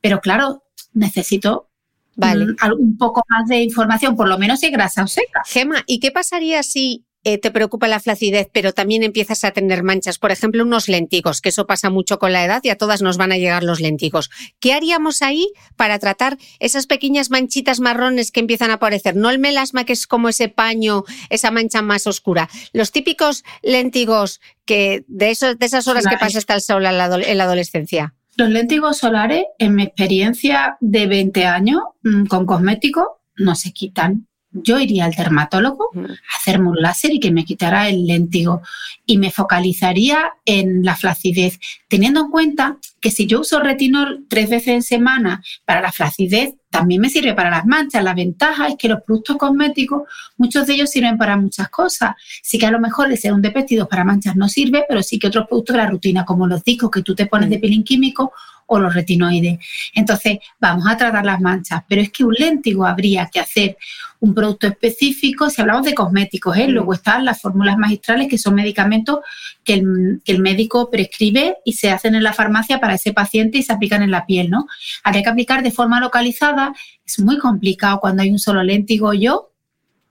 pero 0.00 0.20
claro, 0.20 0.64
necesito 0.94 1.68
vale. 2.16 2.44
un, 2.44 2.56
un 2.78 2.96
poco 2.96 3.22
más 3.28 3.46
de 3.46 3.62
información, 3.62 4.16
por 4.16 4.26
lo 4.26 4.38
menos 4.38 4.60
si 4.60 4.70
grasa 4.70 5.02
o 5.02 5.06
seca. 5.06 5.42
Gema, 5.46 5.84
¿y 5.86 6.00
qué 6.00 6.10
pasaría 6.10 6.62
si 6.62 7.04
eh, 7.28 7.36
te 7.36 7.50
preocupa 7.50 7.88
la 7.88 8.00
flacidez, 8.00 8.48
pero 8.50 8.72
también 8.72 9.02
empiezas 9.02 9.44
a 9.44 9.50
tener 9.50 9.82
manchas. 9.82 10.18
Por 10.18 10.32
ejemplo, 10.32 10.62
unos 10.62 10.88
lentigos, 10.88 11.42
que 11.42 11.50
eso 11.50 11.66
pasa 11.66 11.90
mucho 11.90 12.18
con 12.18 12.32
la 12.32 12.42
edad 12.42 12.62
y 12.64 12.70
a 12.70 12.78
todas 12.78 13.02
nos 13.02 13.18
van 13.18 13.32
a 13.32 13.36
llegar 13.36 13.64
los 13.64 13.80
lentigos. 13.80 14.30
¿Qué 14.60 14.72
haríamos 14.72 15.20
ahí 15.20 15.46
para 15.76 15.98
tratar 15.98 16.38
esas 16.58 16.86
pequeñas 16.86 17.28
manchitas 17.28 17.80
marrones 17.80 18.32
que 18.32 18.40
empiezan 18.40 18.70
a 18.70 18.74
aparecer? 18.74 19.14
No 19.14 19.28
el 19.28 19.38
melasma, 19.38 19.84
que 19.84 19.92
es 19.92 20.06
como 20.06 20.30
ese 20.30 20.48
paño, 20.48 21.04
esa 21.28 21.50
mancha 21.50 21.82
más 21.82 22.06
oscura. 22.06 22.48
Los 22.72 22.92
típicos 22.92 23.44
lentigos 23.62 24.40
que 24.64 25.04
de, 25.06 25.30
esos, 25.30 25.58
de 25.58 25.66
esas 25.66 25.86
horas 25.86 26.06
que 26.06 26.16
pasa 26.16 26.38
hasta 26.38 26.54
el 26.54 26.62
sol 26.62 26.86
en 26.86 26.96
la 27.36 27.44
adolescencia. 27.44 28.14
Los 28.38 28.48
lentigos 28.48 28.96
solares, 28.96 29.44
en 29.58 29.74
mi 29.74 29.82
experiencia 29.82 30.78
de 30.80 31.06
20 31.06 31.44
años 31.44 31.82
mm, 32.04 32.24
con 32.24 32.46
cosméticos, 32.46 33.04
no 33.36 33.54
se 33.54 33.72
quitan 33.72 34.28
yo 34.62 34.78
iría 34.80 35.04
al 35.04 35.12
dermatólogo 35.12 35.90
a 35.94 36.36
hacerme 36.36 36.68
un 36.68 36.80
láser 36.80 37.12
y 37.12 37.20
que 37.20 37.30
me 37.30 37.44
quitara 37.44 37.88
el 37.88 38.06
léntigo 38.06 38.62
y 39.06 39.18
me 39.18 39.30
focalizaría 39.30 40.32
en 40.44 40.84
la 40.84 40.96
flacidez, 40.96 41.58
teniendo 41.88 42.20
en 42.20 42.30
cuenta 42.30 42.78
que 43.00 43.10
si 43.10 43.26
yo 43.26 43.40
uso 43.40 43.60
retinol 43.60 44.26
tres 44.28 44.50
veces 44.50 44.68
en 44.68 44.82
semana 44.82 45.42
para 45.64 45.80
la 45.80 45.92
flacidez, 45.92 46.54
también 46.70 47.00
me 47.00 47.08
sirve 47.08 47.34
para 47.34 47.50
las 47.50 47.64
manchas. 47.64 48.04
La 48.04 48.14
ventaja 48.14 48.68
es 48.68 48.76
que 48.76 48.88
los 48.88 49.02
productos 49.02 49.36
cosméticos, 49.36 50.02
muchos 50.36 50.66
de 50.66 50.74
ellos 50.74 50.90
sirven 50.90 51.16
para 51.16 51.36
muchas 51.36 51.68
cosas. 51.70 52.14
Sí 52.42 52.58
que 52.58 52.66
a 52.66 52.70
lo 52.70 52.80
mejor 52.80 53.10
el 53.10 53.18
serum 53.18 53.40
de 53.40 53.50
péptidos 53.50 53.88
para 53.88 54.04
manchas 54.04 54.36
no 54.36 54.48
sirve, 54.48 54.84
pero 54.88 55.02
sí 55.02 55.18
que 55.18 55.28
otros 55.28 55.46
productos 55.48 55.74
de 55.74 55.82
la 55.82 55.88
rutina, 55.88 56.24
como 56.24 56.46
los 56.46 56.62
discos 56.64 56.90
que 56.90 57.02
tú 57.02 57.14
te 57.14 57.26
pones 57.26 57.50
de 57.50 57.58
peeling 57.58 57.84
químico 57.84 58.32
o 58.68 58.78
los 58.78 58.94
retinoides. 58.94 59.58
Entonces, 59.94 60.38
vamos 60.60 60.86
a 60.86 60.96
tratar 60.96 61.24
las 61.24 61.40
manchas, 61.40 61.82
pero 61.88 62.00
es 62.00 62.10
que 62.10 62.24
un 62.24 62.34
léntigo 62.34 62.86
habría 62.86 63.26
que 63.26 63.40
hacer 63.40 63.76
un 64.20 64.34
producto 64.34 64.66
específico, 64.66 65.48
si 65.48 65.60
hablamos 65.60 65.84
de 65.84 65.94
cosméticos, 65.94 66.56
¿eh? 66.56 66.68
luego 66.68 66.92
están 66.92 67.24
las 67.24 67.40
fórmulas 67.40 67.78
magistrales, 67.78 68.28
que 68.28 68.36
son 68.36 68.54
medicamentos 68.54 69.20
que 69.62 69.74
el, 69.74 70.20
que 70.24 70.32
el, 70.32 70.40
médico 70.40 70.90
prescribe 70.90 71.58
y 71.64 71.74
se 71.74 71.90
hacen 71.90 72.14
en 72.14 72.24
la 72.24 72.32
farmacia 72.32 72.80
para 72.80 72.94
ese 72.94 73.12
paciente 73.12 73.58
y 73.58 73.62
se 73.62 73.72
aplican 73.72 74.02
en 74.02 74.10
la 74.10 74.26
piel, 74.26 74.50
¿no? 74.50 74.66
Habría 75.04 75.22
que 75.22 75.28
aplicar 75.28 75.62
de 75.62 75.70
forma 75.70 76.00
localizada, 76.00 76.72
es 77.06 77.18
muy 77.20 77.38
complicado 77.38 78.00
cuando 78.00 78.22
hay 78.22 78.30
un 78.30 78.38
solo 78.38 78.62
léntigo. 78.62 79.14
Yo, 79.14 79.52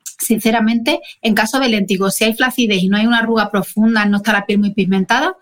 sinceramente, 0.03 1.01
en 1.21 1.35
caso 1.35 1.59
de 1.59 1.69
léntigo, 1.69 2.09
si 2.09 2.23
hay 2.23 2.33
flacidez 2.33 2.81
y 2.81 2.87
no 2.87 2.97
hay 2.97 3.05
una 3.05 3.19
arruga 3.19 3.51
profunda, 3.51 4.05
no 4.05 4.17
está 4.17 4.33
la 4.33 4.45
piel 4.45 4.59
muy 4.59 4.73
pigmentada, 4.73 5.35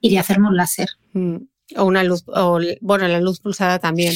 iría 0.00 0.20
a 0.20 0.22
hacerme 0.22 0.48
un 0.48 0.56
láser. 0.56 0.88
Mm. 1.12 1.36
O 1.76 1.84
una 1.84 2.02
luz, 2.04 2.24
o 2.26 2.58
bueno, 2.80 3.08
la 3.08 3.20
luz 3.20 3.40
pulsada 3.40 3.78
también. 3.78 4.14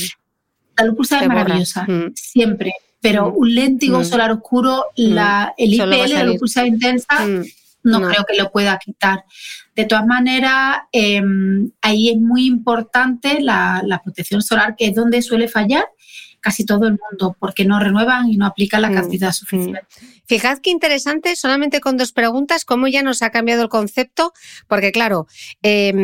La 0.76 0.84
luz 0.84 0.96
pulsada 0.96 1.22
es 1.22 1.28
maravillosa, 1.28 1.84
mm. 1.84 2.12
siempre. 2.14 2.72
Pero 3.00 3.30
mm. 3.30 3.36
un 3.36 3.54
léntigo 3.54 4.00
mm. 4.00 4.04
solar 4.04 4.32
oscuro, 4.32 4.86
la, 4.96 5.54
el 5.56 5.74
IPL 5.74 6.12
la 6.12 6.24
luz 6.24 6.38
pulsada 6.38 6.66
intensa, 6.66 7.26
no, 7.82 8.00
creo 8.00 8.24
que 8.26 8.36
lo 8.36 8.50
pueda 8.50 8.78
quitar. 8.78 9.24
De 9.76 9.84
todas 9.84 10.06
maneras, 10.06 10.78
em, 10.90 11.70
ahí 11.82 12.10
es 12.10 12.18
muy 12.18 12.46
importante 12.46 13.40
la, 13.40 13.82
la, 13.84 14.02
protección 14.02 14.40
solar, 14.40 14.74
que 14.76 14.86
es 14.86 14.94
donde 14.94 15.20
suele 15.20 15.48
fallar 15.48 15.84
casi 16.44 16.66
todo 16.66 16.86
el 16.86 16.98
mundo, 17.10 17.34
porque 17.40 17.64
no 17.64 17.80
renuevan 17.80 18.28
y 18.28 18.36
no 18.36 18.44
aplican 18.44 18.82
la 18.82 18.92
cantidad 18.92 19.32
suficiente. 19.32 19.80
Fijad 20.26 20.58
qué 20.58 20.68
interesante, 20.68 21.36
solamente 21.36 21.80
con 21.80 21.96
dos 21.96 22.12
preguntas, 22.12 22.66
cómo 22.66 22.86
ya 22.86 23.02
nos 23.02 23.22
ha 23.22 23.30
cambiado 23.30 23.62
el 23.62 23.70
concepto, 23.70 24.34
porque 24.68 24.92
claro, 24.92 25.26
eh, 25.62 25.94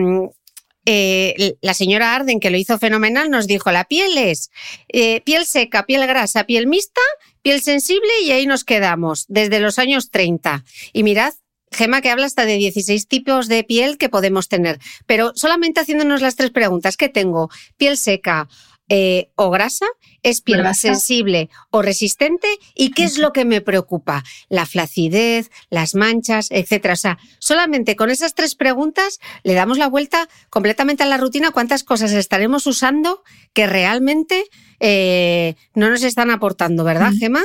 eh, 0.87 1.57
la 1.61 1.75
señora 1.75 2.15
Arden, 2.15 2.41
que 2.41 2.51
lo 2.51 2.57
hizo 2.57 2.79
fenomenal, 2.79 3.31
nos 3.31 3.47
dijo, 3.47 3.71
la 3.71 3.85
piel 3.85 4.17
es 4.17 4.51
eh, 4.89 5.21
piel 5.23 5.47
seca, 5.47 5.85
piel 5.87 6.07
grasa, 6.07 6.45
piel 6.45 6.67
mixta, 6.67 7.03
piel 7.43 7.63
sensible 7.63 8.11
y 8.25 8.31
ahí 8.33 8.47
nos 8.47 8.65
quedamos 8.65 9.27
desde 9.29 9.61
los 9.61 9.79
años 9.79 10.11
30. 10.11 10.65
Y 10.93 11.03
mirad, 11.03 11.35
Gema 11.73 12.01
que 12.01 12.11
habla 12.11 12.27
hasta 12.27 12.47
de 12.47 12.57
16 12.57 13.07
tipos 13.07 13.47
de 13.47 13.63
piel 13.63 13.97
que 13.97 14.09
podemos 14.09 14.49
tener, 14.49 14.81
pero 15.07 15.33
solamente 15.37 15.81
haciéndonos 15.81 16.21
las 16.21 16.35
tres 16.35 16.51
preguntas 16.51 16.97
que 16.97 17.09
tengo, 17.09 17.49
piel 17.77 17.97
seca, 17.97 18.49
eh, 18.93 19.31
o 19.37 19.51
grasa, 19.51 19.87
es 20.25 20.41
piel 20.41 20.67
sensible 20.75 21.49
o 21.71 21.81
resistente 21.81 22.49
y 22.75 22.91
qué 22.91 23.05
es 23.05 23.19
lo 23.19 23.33
que 23.33 23.45
me 23.45 23.61
preocupa, 23.61 24.25
la 24.49 24.67
flacidez, 24.67 25.53
las 25.71 25.95
manchas, 25.95 26.49
etcétera. 26.51 26.95
O 26.95 26.97
sea, 26.97 27.19
solamente 27.39 27.95
con 27.95 28.11
esas 28.11 28.35
tres 28.35 28.57
preguntas 28.57 29.21
le 29.45 29.55
damos 29.55 29.79
la 29.79 29.87
vuelta 29.87 30.29
completamente 30.51 31.05
a 31.05 31.07
la 31.07 31.19
rutina, 31.19 31.53
cuántas 31.53 31.85
cosas 31.85 32.11
estaremos 32.11 32.67
usando 32.67 33.23
que 33.53 33.69
realmente 33.69 34.47
eh, 34.81 35.55
no 35.75 35.89
nos 35.89 36.03
están 36.03 36.33
aportando, 36.33 36.83
¿verdad, 36.83 37.13
Gema? 37.17 37.45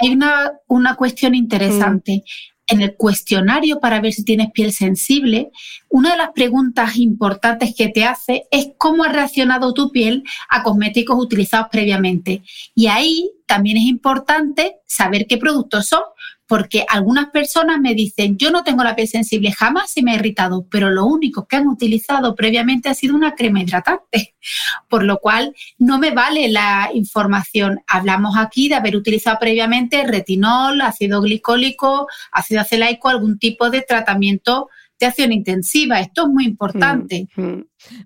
Hay 0.00 0.10
una, 0.10 0.52
una 0.68 0.94
cuestión 0.94 1.34
interesante. 1.34 2.22
Mm 2.24 2.57
en 2.68 2.82
el 2.82 2.94
cuestionario 2.94 3.80
para 3.80 4.00
ver 4.00 4.12
si 4.12 4.24
tienes 4.24 4.50
piel 4.52 4.72
sensible, 4.72 5.50
una 5.88 6.12
de 6.12 6.18
las 6.18 6.30
preguntas 6.34 6.96
importantes 6.96 7.74
que 7.74 7.88
te 7.88 8.04
hace 8.04 8.44
es 8.50 8.68
cómo 8.76 9.04
ha 9.04 9.08
reaccionado 9.08 9.72
tu 9.72 9.90
piel 9.90 10.22
a 10.48 10.62
cosméticos 10.62 11.16
utilizados 11.18 11.68
previamente. 11.72 12.42
Y 12.74 12.86
ahí 12.86 13.30
también 13.46 13.78
es 13.78 13.84
importante 13.84 14.76
saber 14.86 15.26
qué 15.26 15.38
productos 15.38 15.86
son, 15.86 16.02
porque 16.48 16.86
algunas 16.88 17.26
personas 17.26 17.78
me 17.78 17.94
dicen, 17.94 18.38
yo 18.38 18.50
no 18.50 18.64
tengo 18.64 18.82
la 18.82 18.96
piel 18.96 19.06
sensible, 19.06 19.52
jamás 19.52 19.92
se 19.92 20.02
me 20.02 20.12
ha 20.12 20.14
irritado, 20.14 20.66
pero 20.70 20.90
lo 20.90 21.04
único 21.04 21.46
que 21.46 21.56
han 21.56 21.68
utilizado 21.68 22.34
previamente 22.34 22.88
ha 22.88 22.94
sido 22.94 23.14
una 23.14 23.34
crema 23.34 23.60
hidratante, 23.60 24.34
por 24.88 25.04
lo 25.04 25.18
cual 25.18 25.54
no 25.78 25.98
me 25.98 26.10
vale 26.10 26.48
la 26.48 26.90
información. 26.94 27.80
Hablamos 27.86 28.36
aquí 28.38 28.68
de 28.68 28.76
haber 28.76 28.96
utilizado 28.96 29.38
previamente 29.38 30.02
retinol, 30.04 30.80
ácido 30.80 31.20
glicólico, 31.20 32.08
ácido 32.32 32.62
acelaico, 32.62 33.10
algún 33.10 33.38
tipo 33.38 33.68
de 33.68 33.82
tratamiento 33.82 34.70
de 34.98 35.06
acción 35.06 35.32
intensiva. 35.32 36.00
Esto 36.00 36.22
es 36.22 36.28
muy 36.28 36.46
importante. 36.46 37.28
Mm, 37.36 37.42
mm. 37.42 37.64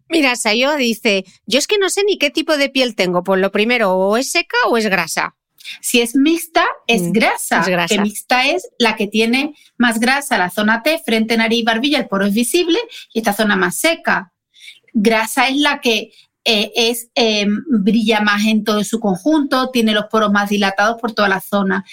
Mira, 0.08 0.34
Sayo 0.34 0.74
dice, 0.76 1.24
yo 1.46 1.60
es 1.60 1.66
que 1.66 1.78
no 1.78 1.90
sé 1.90 2.02
ni 2.04 2.18
qué 2.18 2.30
tipo 2.30 2.56
de 2.56 2.68
piel 2.68 2.96
tengo. 2.96 3.22
Pues 3.22 3.40
lo 3.40 3.52
primero, 3.52 3.92
o 3.94 4.16
es 4.16 4.30
seca 4.30 4.56
o 4.68 4.76
es 4.76 4.86
grasa. 4.86 5.36
Si 5.80 6.00
es 6.00 6.14
mixta, 6.14 6.64
es, 6.86 7.02
mm, 7.02 7.12
grasa, 7.12 7.86
Que 7.88 8.00
mixta 8.00 8.46
es 8.46 8.68
la 8.78 8.96
que 8.96 9.06
tiene 9.06 9.54
más 9.76 10.00
grasa, 10.00 10.38
la 10.38 10.50
zona 10.50 10.82
T, 10.82 11.00
frente, 11.04 11.36
nariz 11.36 11.60
y 11.60 11.64
barbilla, 11.64 11.98
el 11.98 12.08
poro 12.08 12.26
es 12.26 12.34
visible 12.34 12.78
y 13.12 13.18
esta 13.18 13.32
zona 13.32 13.56
más 13.56 13.76
seca. 13.76 14.32
Grasa 14.92 15.48
es 15.48 15.56
la 15.56 15.80
que 15.80 16.12
eh, 16.44 16.72
es, 16.74 17.08
em, 17.14 17.62
brilla 17.68 18.20
más 18.20 18.44
en 18.46 18.64
todo 18.64 18.82
su 18.82 18.98
conjunto, 18.98 19.70
tiene 19.70 19.92
los 19.92 20.06
poros 20.06 20.32
más 20.32 20.50
dilatados 20.50 21.00
por 21.00 21.12
toda 21.12 21.28
la 21.28 21.40
zona. 21.40 21.84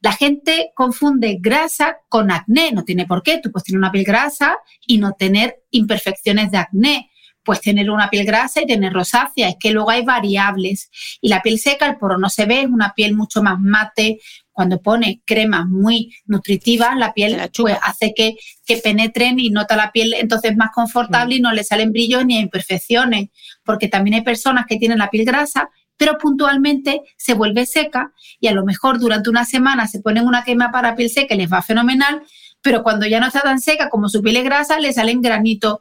La 0.00 0.12
gente 0.12 0.72
confunde 0.74 1.38
grasa 1.40 1.98
con 2.08 2.30
acné, 2.30 2.72
no 2.72 2.84
tiene 2.84 3.06
por 3.06 3.22
qué, 3.22 3.38
tú 3.38 3.50
puedes 3.50 3.64
tener 3.64 3.78
una 3.78 3.92
piel 3.92 4.04
grasa 4.04 4.58
y 4.86 4.98
no 4.98 5.12
tener 5.12 5.62
imperfecciones 5.70 6.50
de 6.50 6.58
acné 6.58 7.10
pues 7.44 7.60
tener 7.60 7.90
una 7.90 8.10
piel 8.10 8.24
grasa 8.24 8.62
y 8.62 8.66
tener 8.66 8.92
rosácea. 8.92 9.48
Es 9.48 9.56
que 9.60 9.70
luego 9.70 9.90
hay 9.90 10.04
variables. 10.04 10.90
Y 11.20 11.28
la 11.28 11.42
piel 11.42 11.58
seca, 11.58 11.86
el 11.86 11.96
poro 11.96 12.18
no 12.18 12.30
se 12.30 12.46
ve, 12.46 12.62
es 12.62 12.68
una 12.68 12.92
piel 12.94 13.14
mucho 13.14 13.42
más 13.42 13.60
mate. 13.60 14.20
Cuando 14.50 14.80
pone 14.80 15.20
cremas 15.24 15.66
muy 15.66 16.14
nutritivas, 16.26 16.96
la 16.96 17.12
piel 17.12 17.36
pues, 17.56 17.76
hace 17.82 18.14
que, 18.14 18.36
que, 18.64 18.76
penetren 18.78 19.38
y 19.40 19.50
nota 19.50 19.76
la 19.76 19.90
piel 19.90 20.14
entonces 20.14 20.56
más 20.56 20.70
confortable 20.72 21.36
y 21.36 21.40
no 21.40 21.52
le 21.52 21.64
salen 21.64 21.92
brillos 21.92 22.24
ni 22.24 22.38
imperfecciones. 22.38 23.30
Porque 23.64 23.88
también 23.88 24.14
hay 24.14 24.22
personas 24.22 24.66
que 24.66 24.76
tienen 24.76 24.98
la 24.98 25.10
piel 25.10 25.24
grasa 25.24 25.70
pero 25.96 26.18
puntualmente 26.18 27.02
se 27.16 27.34
vuelve 27.34 27.66
seca 27.66 28.12
y 28.40 28.48
a 28.48 28.52
lo 28.52 28.64
mejor 28.64 28.98
durante 28.98 29.30
una 29.30 29.44
semana 29.44 29.86
se 29.86 30.00
ponen 30.00 30.26
una 30.26 30.44
crema 30.44 30.70
para 30.72 30.96
piel 30.96 31.10
seca 31.10 31.34
y 31.34 31.38
les 31.38 31.52
va 31.52 31.62
fenomenal, 31.62 32.22
pero 32.62 32.82
cuando 32.82 33.06
ya 33.06 33.20
no 33.20 33.26
está 33.26 33.42
tan 33.42 33.60
seca 33.60 33.90
como 33.90 34.08
su 34.08 34.22
piel 34.22 34.38
es 34.38 34.44
grasa, 34.44 34.80
le 34.80 34.92
salen 34.92 35.20
granitos 35.20 35.78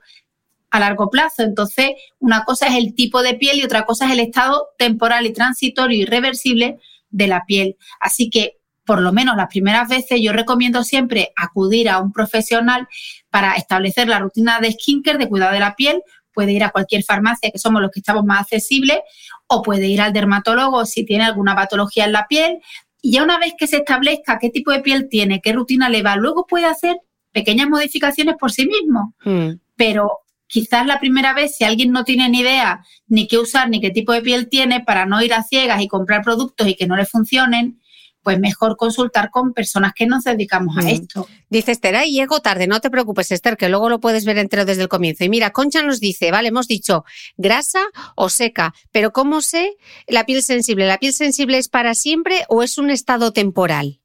a 0.74 0.80
largo 0.80 1.12
plazo. 1.12 1.44
Entonces, 1.44 1.92
una 2.20 2.44
cosa 2.46 2.66
es 2.66 2.76
el 2.76 2.96
tipo 2.96 3.22
de 3.22 3.36
piel 3.36 3.60
y 3.60 3.64
otra 3.64 3.86
cosa 3.86 4.08
es 4.08 4.14
el 4.14 4.20
estado 4.20 4.70
temporal 4.80 5.28
y 5.28 5.32
transitorio 5.32 6.02
y 6.02 6.06
reversible 6.06 6.80
de 7.12 7.28
la 7.28 7.46
piel. 7.46 7.78
Así 8.00 8.32
que, 8.32 8.58
por 8.84 9.00
lo 9.00 9.14
menos 9.14 9.38
las 9.38 9.50
primeras 9.50 9.88
veces, 9.88 10.20
yo 10.20 10.34
recomiendo 10.34 10.84
siempre 10.84 11.32
acudir 11.36 11.90
a 11.90 12.00
un 12.00 12.12
profesional 12.12 12.88
para 13.30 13.54
establecer 13.54 14.08
la 14.08 14.18
rutina 14.18 14.60
de 14.62 14.72
skincare, 14.72 15.20
de 15.20 15.30
cuidado 15.30 15.54
de 15.54 15.60
la 15.60 15.76
piel. 15.76 16.02
Puede 16.34 16.54
ir 16.54 16.64
a 16.64 16.72
cualquier 16.72 17.04
farmacia, 17.04 17.52
que 17.52 17.60
somos 17.60 17.80
los 17.80 17.92
que 17.92 18.00
estamos 18.00 18.26
más 18.26 18.42
accesibles, 18.42 18.98
o 19.46 19.62
puede 19.62 19.86
ir 19.86 20.02
al 20.02 20.12
dermatólogo 20.12 20.88
si 20.88 21.06
tiene 21.06 21.24
alguna 21.24 21.56
patología 21.56 22.06
en 22.06 22.14
la 22.14 22.26
piel. 22.28 22.58
Y 23.00 23.12
ya 23.12 23.24
una 23.24 23.38
vez 23.38 23.54
que 23.56 23.68
se 23.68 23.78
establezca 23.78 24.40
qué 24.40 24.50
tipo 24.50 24.72
de 24.72 24.80
piel 24.80 25.08
tiene, 25.08 25.40
qué 25.40 25.54
rutina 25.54 25.88
le 25.88 26.02
va, 26.02 26.16
luego 26.16 26.48
puede 26.48 26.66
hacer 26.66 26.98
pequeñas 27.32 27.70
modificaciones 27.70 28.38
por 28.40 28.52
sí 28.52 28.66
mismo. 28.66 29.14
Hmm. 29.24 29.60
Pero 29.76 30.23
quizás 30.54 30.86
la 30.86 31.00
primera 31.00 31.34
vez, 31.34 31.56
si 31.58 31.64
alguien 31.64 31.92
no 31.92 32.04
tiene 32.04 32.30
ni 32.30 32.42
idea 32.42 32.86
ni 33.08 33.28
qué 33.28 33.40
usar 33.40 33.70
ni 33.70 33.82
qué 33.82 33.90
tipo 33.90 34.14
de 34.14 34.22
piel 34.22 34.50
tiene, 34.50 34.82
para 34.82 35.08
no 35.08 35.20
ir 35.24 35.34
a 35.34 35.42
ciegas 35.42 35.82
y 35.82 35.88
comprar 35.88 36.22
productos 36.22 36.68
y 36.68 36.76
que 36.76 36.86
no 36.86 36.96
le 36.96 37.08
funcionen, 37.08 37.82
pues 38.22 38.40
mejor 38.40 38.78
consultar 38.78 39.32
con 39.32 39.52
personas 39.54 39.94
que 39.96 40.06
nos 40.06 40.26
dedicamos 40.26 40.78
a 40.78 40.88
esto. 40.92 41.28
Dice 41.50 41.72
Esther, 41.72 41.96
ahí 41.96 42.14
llego 42.14 42.40
tarde, 42.40 42.68
no 42.68 42.80
te 42.82 42.92
preocupes 42.92 43.32
Esther, 43.32 43.58
que 43.58 43.68
luego 43.68 43.90
lo 43.90 44.00
puedes 44.00 44.26
ver 44.26 44.38
entero 44.38 44.64
desde 44.64 44.84
el 44.84 44.90
comienzo. 44.90 45.24
Y 45.24 45.30
mira, 45.30 45.50
Concha 45.50 45.82
nos 45.82 46.00
dice, 46.00 46.30
vale, 46.30 46.50
hemos 46.50 46.68
dicho 46.68 47.04
grasa 47.36 47.82
o 48.16 48.30
seca, 48.30 48.76
pero 48.92 49.12
¿cómo 49.12 49.42
sé 49.42 49.76
la 50.08 50.28
piel 50.28 50.44
sensible? 50.44 50.86
¿La 50.86 51.00
piel 51.00 51.14
sensible 51.14 51.58
es 51.58 51.68
para 51.68 51.96
siempre 51.96 52.46
o 52.48 52.62
es 52.62 52.78
un 52.78 52.92
estado 52.92 53.34
temporal? 53.34 54.03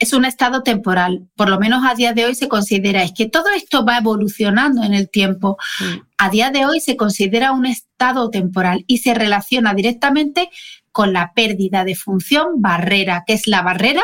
Es 0.00 0.14
un 0.14 0.24
estado 0.24 0.62
temporal, 0.62 1.28
por 1.36 1.50
lo 1.50 1.60
menos 1.60 1.84
a 1.86 1.94
día 1.94 2.14
de 2.14 2.24
hoy 2.24 2.34
se 2.34 2.48
considera, 2.48 3.02
es 3.02 3.12
que 3.12 3.28
todo 3.28 3.50
esto 3.54 3.84
va 3.84 3.98
evolucionando 3.98 4.82
en 4.82 4.94
el 4.94 5.10
tiempo. 5.10 5.58
Mm. 5.78 5.98
A 6.16 6.30
día 6.30 6.50
de 6.50 6.64
hoy 6.64 6.80
se 6.80 6.96
considera 6.96 7.52
un 7.52 7.66
estado 7.66 8.30
temporal 8.30 8.84
y 8.86 8.98
se 8.98 9.12
relaciona 9.12 9.74
directamente 9.74 10.48
con 10.90 11.12
la 11.12 11.34
pérdida 11.34 11.84
de 11.84 11.94
función 11.94 12.62
barrera, 12.62 13.24
que 13.26 13.34
es 13.34 13.46
la 13.46 13.60
barrera 13.60 14.02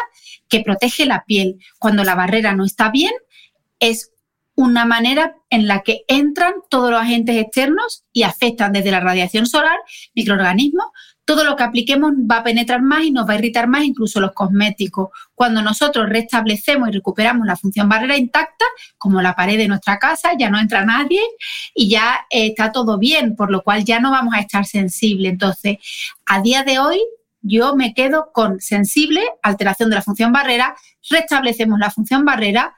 que 0.49 0.61
protege 0.61 1.07
la 1.07 1.25
piel. 1.25 1.57
Cuando 1.79 2.05
la 2.05 2.15
barrera 2.15 2.55
no 2.55 2.67
está 2.67 2.91
bien, 2.91 3.13
es 3.81 4.13
una 4.55 4.85
manera 4.85 5.35
en 5.49 5.67
la 5.67 5.83
que 5.83 6.03
entran 6.09 6.53
todos 6.69 6.91
los 6.91 7.01
agentes 7.01 7.37
externos 7.37 8.05
y 8.13 8.25
afectan 8.25 8.73
desde 8.73 8.91
la 8.91 9.01
radiación 9.01 9.47
solar, 9.47 9.79
microorganismos, 10.15 10.87
todo 11.27 11.43
lo 11.43 11.57
que 11.57 11.65
apliquemos 11.65 12.13
va 12.31 12.39
a 12.39 12.45
penetrar 12.45 12.81
más 12.81 13.03
y 13.03 13.11
nos 13.11 13.29
va 13.29 13.33
a 13.33 13.37
irritar 13.37 13.67
más, 13.67 13.83
incluso 13.83 14.21
los 14.21 14.33
cosméticos. 14.33 15.09
Cuando 15.35 15.61
nosotros 15.61 16.09
restablecemos 16.09 16.89
y 16.89 16.93
recuperamos 16.93 17.47
la 17.49 17.57
función 17.57 17.89
barrera 17.89 18.17
intacta, 18.17 18.65
como 18.97 19.21
la 19.21 19.35
pared 19.35 19.59
de 19.59 19.67
nuestra 19.67 19.99
casa, 19.99 20.31
ya 20.39 20.49
no 20.51 20.61
entra 20.61 20.85
nadie 20.85 21.21
y 21.75 21.91
ya 21.91 22.25
eh, 22.31 22.47
está 22.47 22.71
todo 22.71 22.97
bien, 22.97 23.35
por 23.35 23.51
lo 23.51 23.63
cual 23.63 23.85
ya 23.85 23.99
no 23.99 24.13
vamos 24.13 24.35
a 24.35 24.41
estar 24.41 24.65
sensibles. 24.67 25.33
Entonces, 25.33 25.79
a 26.27 26.41
día 26.41 26.63
de 26.63 26.79
hoy, 26.79 27.01
yo 27.43 27.75
me 27.75 27.93
quedo 27.93 28.31
con 28.33 28.61
sensible, 28.61 29.21
alteración 29.43 29.91
de 29.91 29.97
la 29.97 30.03
función 30.03 30.33
barrera, 30.33 30.77
restablecemos 31.11 31.81
la 31.81 31.91
función 31.91 32.25
barrera, 32.25 32.77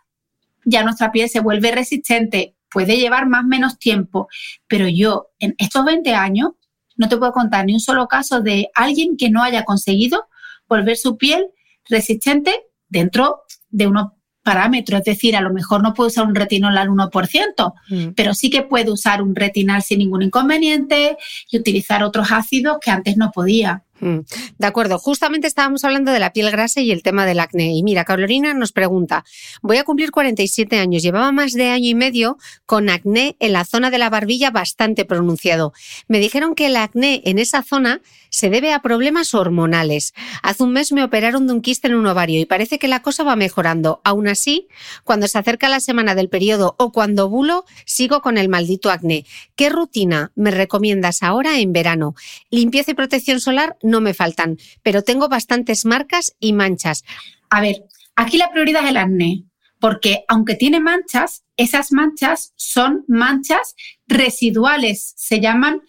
ya 0.65 0.83
nuestra 0.83 1.13
piel 1.13 1.29
se 1.29 1.41
vuelve 1.41 1.71
resistente, 1.71 2.55
puede 2.71 2.97
llevar 2.97 3.27
más 3.27 3.45
o 3.45 3.49
menos 3.49 3.79
tiempo, 3.79 4.29
pero 4.67 4.89
yo 4.89 5.29
en 5.39 5.55
estos 5.59 5.85
20 5.85 6.15
años 6.15 6.53
no 6.99 7.09
te 7.09 7.17
puedo 7.17 7.33
contar 7.33 7.65
ni 7.65 7.73
un 7.73 7.81
solo 7.81 8.07
caso 8.09 8.43
de 8.43 8.69
alguien 8.75 9.17
que 9.17 9.31
no 9.31 9.43
haya 9.43 9.65
conseguido 9.65 10.27
volver 10.69 10.99
su 10.99 11.17
piel 11.17 11.47
resistente 11.89 12.55
dentro 12.89 13.43
de 13.71 13.87
unos 13.87 14.09
parámetros. 14.43 15.01
Es 15.01 15.05
decir, 15.05 15.37
a 15.37 15.41
lo 15.41 15.53
mejor 15.53 15.83
no 15.83 15.95
puede 15.95 16.09
usar 16.09 16.27
un 16.27 16.35
retinol 16.35 16.77
al 16.77 16.89
1%, 16.89 17.75
mm. 17.89 18.09
pero 18.17 18.35
sí 18.35 18.51
que 18.51 18.63
puede 18.63 18.91
usar 18.91 19.23
un 19.23 19.35
retinal 19.35 19.83
sin 19.83 19.99
ningún 19.99 20.23
inconveniente 20.23 21.17
y 21.51 21.59
utilizar 21.59 22.03
otros 22.03 22.33
ácidos 22.33 22.79
que 22.81 22.91
antes 22.91 23.17
no 23.17 23.31
podía. 23.31 23.85
Mm. 24.01 24.19
De 24.59 24.67
acuerdo, 24.67 24.99
justamente 24.99 25.47
estábamos 25.47 25.85
hablando 25.85 26.13
de 26.13 26.21
la 26.21 26.33
piel 26.33 26.51
grasa 26.51 26.81
y 26.81 26.91
el 26.91 27.03
tema 27.03 27.27
del 27.27 27.41
acné. 27.41 27.75
Y 27.75 27.83
mira, 27.83 28.05
Carolina 28.05 28.55
nos 28.55 28.73
pregunta, 28.73 29.25
voy 29.63 29.79
a 29.79 29.85
cumplir 29.85 30.11
47 30.11 30.79
años, 30.79 31.03
llevaba 31.03 31.33
más 31.33 31.53
de 31.53 31.69
año 31.69 31.89
y 31.89 31.95
medio 31.95 32.39
con 32.67 32.89
acné 32.89 33.37
en 33.41 33.53
la 33.53 33.65
zona 33.65 33.91
de 33.91 33.99
la 33.99 34.11
barbilla 34.11 34.51
bastante 34.51 35.05
pronunciado. 35.05 35.73
Me 36.07 36.19
dijeron 36.19 36.55
que 36.55 36.67
el 36.67 36.77
acné 36.77 37.23
en 37.25 37.39
esa 37.39 37.63
zona 37.63 38.01
se 38.31 38.51
debe 38.51 38.73
a 38.73 38.83
problemas 38.83 39.35
hormonales. 39.35 40.15
Hace 40.43 40.63
un 40.63 40.73
mes 40.73 40.93
me 40.93 41.03
operaron 41.03 41.47
de 41.47 41.55
un 41.55 41.63
quiste 41.63 41.89
en 41.89 41.95
un 41.95 42.07
ovario 42.07 42.41
y 42.41 42.47
parece 42.47 42.79
que 42.79 42.89
la 42.89 43.03
cosa 43.03 43.25
va 43.25 43.37
mejorando. 43.37 44.01
Aún 44.05 44.29
así, 44.29 44.69
cuando 45.05 45.29
se 45.29 45.39
acerca 45.39 45.69
la 45.69 45.81
semana 45.81 46.15
del 46.15 46.29
periodo 46.29 46.75
o 46.79 46.93
cuando 46.93 47.29
bulo, 47.29 47.65
sigo 47.85 48.21
con 48.21 48.39
el 48.39 48.49
maldito 48.49 48.91
acné. 48.91 49.25
¿Qué 49.57 49.71
rutina 49.71 50.33
me 50.35 50.51
recomiendas 50.51 51.23
ahora 51.23 51.59
en 51.59 51.73
verano? 51.73 52.15
Limpieza 52.51 52.91
y 52.91 52.95
protección 52.95 53.41
solar 53.41 53.77
no 53.89 54.01
me 54.01 54.15
faltan, 54.15 54.59
pero 54.83 55.03
tengo 55.03 55.29
bastantes 55.29 55.85
marcas 55.85 56.35
y 56.39 56.53
manchas. 56.53 57.05
A 57.51 57.61
ver, 57.61 57.85
aquí 58.17 58.39
la 58.39 58.51
prioridad 58.51 58.85
es 58.85 58.91
el 58.91 58.97
acné, 58.97 59.45
porque 59.81 60.25
aunque 60.29 60.55
tiene 60.55 60.81
manchas, 60.81 61.45
esas 61.57 61.93
manchas 61.93 62.53
son 62.57 63.05
manchas 63.09 63.75
residuales, 64.07 65.15
se 65.17 65.41
llaman 65.41 65.83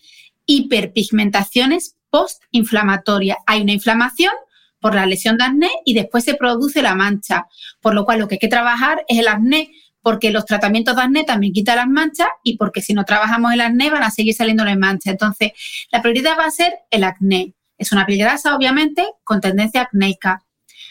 hiperpigmentaciones 0.45 1.95
postinflamatorias. 2.09 3.37
Hay 3.45 3.61
una 3.61 3.73
inflamación 3.73 4.33
por 4.79 4.95
la 4.95 5.05
lesión 5.05 5.37
de 5.37 5.43
acné 5.43 5.69
y 5.85 5.93
después 5.93 6.23
se 6.23 6.35
produce 6.35 6.81
la 6.81 6.95
mancha, 6.95 7.47
por 7.81 7.93
lo 7.93 8.05
cual 8.05 8.19
lo 8.19 8.27
que 8.27 8.35
hay 8.35 8.39
que 8.39 8.47
trabajar 8.47 9.03
es 9.07 9.19
el 9.19 9.27
acné 9.27 9.71
porque 10.01 10.31
los 10.31 10.45
tratamientos 10.45 10.95
de 10.95 11.01
acné 11.01 11.23
también 11.23 11.53
quitan 11.53 11.75
las 11.75 11.87
manchas 11.87 12.29
y 12.43 12.57
porque 12.57 12.81
si 12.81 12.93
no 12.93 13.05
trabajamos 13.05 13.53
el 13.53 13.61
acné 13.61 13.89
van 13.89 14.03
a 14.03 14.11
seguir 14.11 14.33
saliendo 14.33 14.63
las 14.63 14.77
manchas. 14.77 15.11
Entonces, 15.11 15.51
la 15.91 16.01
prioridad 16.01 16.37
va 16.37 16.45
a 16.45 16.51
ser 16.51 16.73
el 16.89 17.03
acné. 17.03 17.53
Es 17.79 17.91
una 17.91 18.05
piel 18.05 18.19
grasa, 18.19 18.55
obviamente, 18.55 19.03
con 19.23 19.41
tendencia 19.41 19.81
acnéica. 19.81 20.45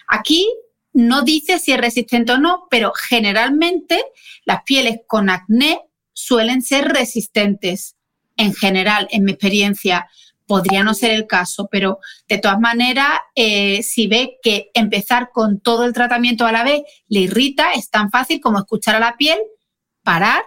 Aquí 0.09 0.49
no 0.93 1.23
dice 1.23 1.59
si 1.61 1.73
es 1.73 1.79
resistente 1.79 2.33
o 2.33 2.39
no, 2.39 2.67
pero 2.71 2.93
generalmente 2.93 4.03
las 4.45 4.63
pieles 4.65 5.01
con 5.07 5.31
acné 5.31 5.81
suelen 6.13 6.63
ser 6.63 6.89
resistentes. 6.89 7.95
En 8.37 8.55
general, 8.55 9.07
en 9.11 9.25
mi 9.25 9.33
experiencia, 9.33 10.09
podría 10.49 10.83
no 10.83 10.95
ser 10.95 11.11
el 11.13 11.27
caso, 11.27 11.69
pero 11.71 11.99
de 12.27 12.39
todas 12.39 12.59
maneras, 12.59 13.11
eh, 13.35 13.83
si 13.83 14.09
ve 14.09 14.39
que 14.43 14.71
empezar 14.75 15.31
con 15.33 15.61
todo 15.61 15.85
el 15.85 15.93
tratamiento 15.93 16.47
a 16.47 16.53
la 16.53 16.65
vez 16.65 16.83
le 17.09 17.21
irrita, 17.21 17.73
es 17.75 17.91
tan 17.91 18.11
fácil 18.11 18.41
como 18.41 18.59
escuchar 18.59 18.97
a 18.97 19.01
la 19.01 19.17
piel, 19.17 19.39
parar 20.03 20.43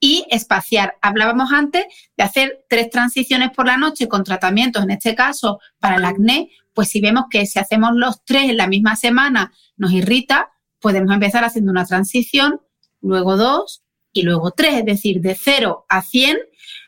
y 0.00 0.26
espaciar. 0.30 0.96
Hablábamos 1.02 1.52
antes 1.52 1.84
de 2.16 2.24
hacer 2.24 2.64
tres 2.68 2.90
transiciones 2.90 3.50
por 3.50 3.66
la 3.66 3.76
noche 3.76 4.08
con 4.08 4.24
tratamientos, 4.24 4.82
en 4.82 4.90
este 4.90 5.14
caso 5.14 5.60
para 5.78 5.96
el 5.96 6.04
acné, 6.04 6.50
pues 6.74 6.88
si 6.88 7.00
vemos 7.00 7.24
que 7.30 7.46
si 7.46 7.58
hacemos 7.58 7.90
los 7.94 8.24
tres 8.24 8.50
en 8.50 8.56
la 8.56 8.66
misma 8.66 8.96
semana 8.96 9.52
nos 9.76 9.92
irrita, 9.92 10.50
podemos 10.80 11.12
empezar 11.12 11.44
haciendo 11.44 11.70
una 11.70 11.84
transición, 11.84 12.60
luego 13.02 13.36
dos 13.36 13.82
y 14.12 14.22
luego 14.22 14.50
tres, 14.52 14.78
es 14.78 14.84
decir, 14.84 15.20
de 15.20 15.34
0 15.34 15.84
a 15.88 16.02
100. 16.02 16.38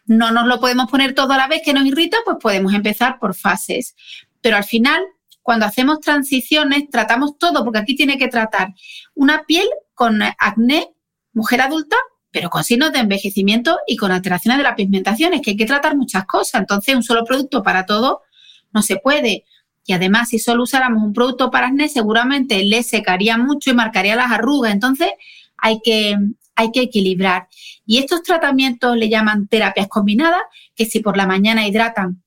No 0.06 0.32
nos 0.32 0.46
lo 0.46 0.60
podemos 0.60 0.90
poner 0.90 1.14
todo 1.14 1.32
a 1.32 1.36
la 1.36 1.46
vez 1.46 1.62
que 1.64 1.72
nos 1.72 1.84
irrita, 1.84 2.16
pues 2.24 2.38
podemos 2.40 2.74
empezar 2.74 3.18
por 3.18 3.34
fases. 3.34 3.94
Pero 4.40 4.56
al 4.56 4.64
final, 4.64 5.02
cuando 5.42 5.66
hacemos 5.66 6.00
transiciones, 6.00 6.88
tratamos 6.90 7.38
todo, 7.38 7.64
porque 7.64 7.78
aquí 7.78 7.94
tiene 7.94 8.18
que 8.18 8.28
tratar 8.28 8.74
una 9.14 9.44
piel 9.44 9.68
con 9.94 10.20
acné, 10.38 10.88
mujer 11.32 11.60
adulta, 11.60 11.96
pero 12.32 12.50
con 12.50 12.64
signos 12.64 12.92
de 12.92 13.00
envejecimiento 13.00 13.78
y 13.86 13.96
con 13.96 14.10
alteraciones 14.10 14.58
de 14.58 14.64
la 14.64 14.74
pigmentación. 14.74 15.34
Es 15.34 15.42
que 15.42 15.50
hay 15.50 15.56
que 15.56 15.66
tratar 15.66 15.96
muchas 15.96 16.24
cosas. 16.24 16.62
Entonces, 16.62 16.96
un 16.96 17.02
solo 17.02 17.24
producto 17.24 17.62
para 17.62 17.86
todo 17.86 18.22
no 18.72 18.82
se 18.82 18.96
puede. 18.96 19.44
Y 19.84 19.92
además, 19.92 20.30
si 20.30 20.38
solo 20.38 20.62
usáramos 20.62 21.02
un 21.02 21.12
producto 21.12 21.50
para 21.50 21.66
acné, 21.66 21.88
seguramente 21.88 22.64
le 22.64 22.82
secaría 22.82 23.36
mucho 23.36 23.70
y 23.70 23.74
marcaría 23.74 24.16
las 24.16 24.32
arrugas. 24.32 24.72
Entonces, 24.72 25.10
hay 25.58 25.80
que, 25.84 26.16
hay 26.56 26.70
que 26.72 26.80
equilibrar. 26.80 27.48
Y 27.84 27.98
estos 27.98 28.22
tratamientos 28.22 28.96
le 28.96 29.10
llaman 29.10 29.46
terapias 29.46 29.88
combinadas, 29.88 30.42
que 30.74 30.86
si 30.86 31.00
por 31.00 31.18
la 31.18 31.26
mañana 31.26 31.66
hidratan 31.66 32.22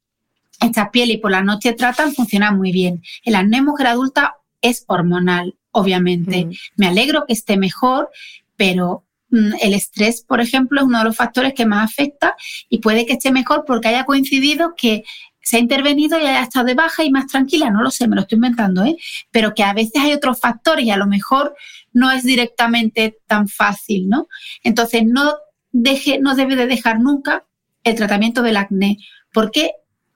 esta 0.62 0.91
piel 0.91 1.12
y 1.12 1.18
por 1.18 1.32
la 1.32 1.41
noche 1.41 1.74
tratan, 1.74 2.13
funcionan 2.13 2.58
muy 2.58 2.72
bien. 2.72 3.02
El 3.24 3.36
acné 3.36 3.62
mujer 3.62 3.88
adulta 3.88 4.36
es 4.62 4.84
hormonal, 4.88 5.56
obviamente. 5.72 6.46
Mm. 6.46 6.52
Me 6.76 6.88
alegro 6.88 7.26
que 7.26 7.34
esté 7.34 7.58
mejor, 7.58 8.10
pero 8.56 9.04
el 9.32 9.74
estrés, 9.74 10.24
por 10.24 10.40
ejemplo, 10.40 10.80
es 10.80 10.88
uno 10.88 11.00
de 11.00 11.06
los 11.06 11.16
factores 11.16 11.54
que 11.54 11.66
más 11.66 11.92
afecta 11.92 12.36
y 12.70 12.80
puede 12.80 13.06
que 13.06 13.14
esté 13.14 13.32
mejor 13.32 13.66
porque 13.66 13.90
haya 13.90 14.06
coincidido 14.06 14.76
que 14.76 15.04
se 15.42 15.58
ha 15.58 15.60
intervenido 15.60 16.20
y 16.20 16.24
haya 16.24 16.42
estado 16.42 16.66
de 16.66 16.74
baja 16.74 17.04
y 17.04 17.12
más 17.12 17.28
tranquila, 17.28 17.70
no 17.70 17.84
lo 17.84 17.92
sé, 17.92 18.08
me 18.08 18.16
lo 18.16 18.24
estoy 18.24 18.38
inventando, 18.38 18.84
¿eh? 18.84 18.98
pero 19.30 19.54
que 19.54 19.64
a 19.64 19.74
veces 19.74 20.02
hay 20.02 20.14
otros 20.14 20.40
factores 20.40 20.86
y 20.86 20.90
a 20.90 20.98
lo 20.98 21.06
mejor 21.06 21.56
no 21.94 22.12
es 22.12 22.24
directamente 22.24 23.20
tan 23.28 23.48
fácil, 23.48 24.10
¿no? 24.10 24.28
Entonces, 24.64 25.04
no, 25.06 25.36
deje, 25.72 26.20
no 26.20 26.36
debe 26.36 26.56
de 26.56 26.66
dejar 26.66 27.00
nunca 27.00 27.46
el 27.84 27.96
tratamiento 27.96 28.42
del 28.42 28.58
acné, 28.58 28.98
porque 29.32 29.74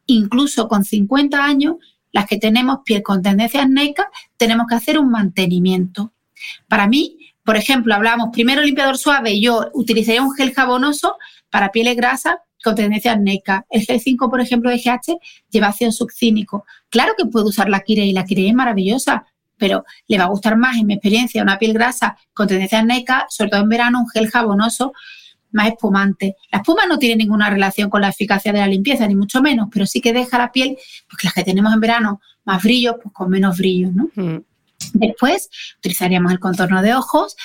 incluso 0.07 0.67
con 0.67 0.83
50 0.83 1.45
años, 1.45 1.75
las 2.11 2.25
que 2.25 2.37
tenemos 2.37 2.79
piel 2.83 3.03
con 3.03 3.21
tendencia 3.21 3.61
acnéica, 3.61 4.09
tenemos 4.35 4.65
que 4.67 4.75
hacer 4.75 4.97
un 4.97 5.11
mantenimiento. 5.11 6.11
Para 6.67 6.87
mí, 6.87 7.18
por 7.49 7.57
ejemplo, 7.57 7.95
hablamos 7.95 8.29
primero 8.31 8.61
limpiador 8.61 8.99
suave, 8.99 9.39
yo 9.39 9.71
utilizaría 9.73 10.21
un 10.21 10.35
gel 10.35 10.53
jabonoso 10.53 11.17
para 11.49 11.71
pieles 11.71 11.95
grasas 11.95 12.35
con 12.63 12.75
tendencia 12.75 13.13
acnéica. 13.13 13.65
El 13.71 13.87
G5, 13.87 14.29
por 14.29 14.39
ejemplo, 14.39 14.69
de 14.69 14.77
GH 14.77 15.17
lleva 15.49 15.69
ácido 15.69 15.91
succínico. 15.91 16.63
Claro 16.89 17.13
que 17.17 17.25
puedo 17.25 17.47
usar 17.47 17.67
la 17.67 17.79
Kirei, 17.79 18.13
la 18.13 18.23
Kirei 18.23 18.49
es 18.49 18.53
maravillosa, 18.53 19.25
pero 19.57 19.83
le 20.07 20.19
va 20.19 20.25
a 20.25 20.27
gustar 20.27 20.57
más, 20.57 20.77
en 20.77 20.85
mi 20.85 20.93
experiencia, 20.93 21.41
una 21.41 21.57
piel 21.57 21.73
grasa 21.73 22.19
con 22.35 22.47
tendencia 22.47 22.81
acnéica, 22.81 23.25
sobre 23.29 23.49
todo 23.49 23.61
en 23.61 23.69
verano, 23.69 24.01
un 24.01 24.09
gel 24.09 24.29
jabonoso 24.29 24.93
más 25.51 25.69
espumante. 25.69 26.35
La 26.51 26.59
espuma 26.59 26.85
no 26.85 26.99
tiene 26.99 27.15
ninguna 27.15 27.49
relación 27.49 27.89
con 27.89 28.01
la 28.01 28.09
eficacia 28.09 28.53
de 28.53 28.59
la 28.59 28.67
limpieza, 28.67 29.07
ni 29.07 29.15
mucho 29.15 29.41
menos, 29.41 29.69
pero 29.73 29.87
sí 29.87 30.01
que 30.01 30.13
deja 30.13 30.37
la 30.37 30.51
piel, 30.51 30.77
porque 31.09 31.25
las 31.25 31.33
que 31.33 31.43
tenemos 31.43 31.73
en 31.73 31.79
verano 31.79 32.21
más 32.45 32.61
brillo, 32.61 32.99
pues 33.01 33.11
con 33.11 33.31
menos 33.31 33.57
brillo, 33.57 33.89
¿no? 33.91 34.09
Mm. 34.13 34.43
Después 34.93 35.49
utilizaríamos 35.77 36.31
el 36.31 36.39
contorno 36.39 36.81
de 36.81 36.93
ojos, 36.93 37.35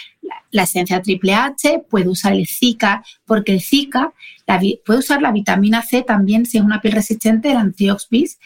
la, 0.51 0.63
esencia 0.63 1.03
triple 1.03 1.35
H, 1.35 1.85
puede 1.91 2.09
usar 2.09 2.33
el 2.33 2.47
Zika, 2.47 3.05
porque 3.25 3.53
el 3.53 3.61
Zika 3.61 4.13
puede 4.85 4.99
usar 4.99 5.23
la 5.23 5.33
vitamina 5.33 5.83
C 5.83 6.03
también 6.03 6.47
si 6.47 6.59
es 6.59 6.65
una 6.65 6.81
piel 6.81 6.95
resistente, 6.95 7.51
el 7.51 7.57
antioxidante, 7.57 8.39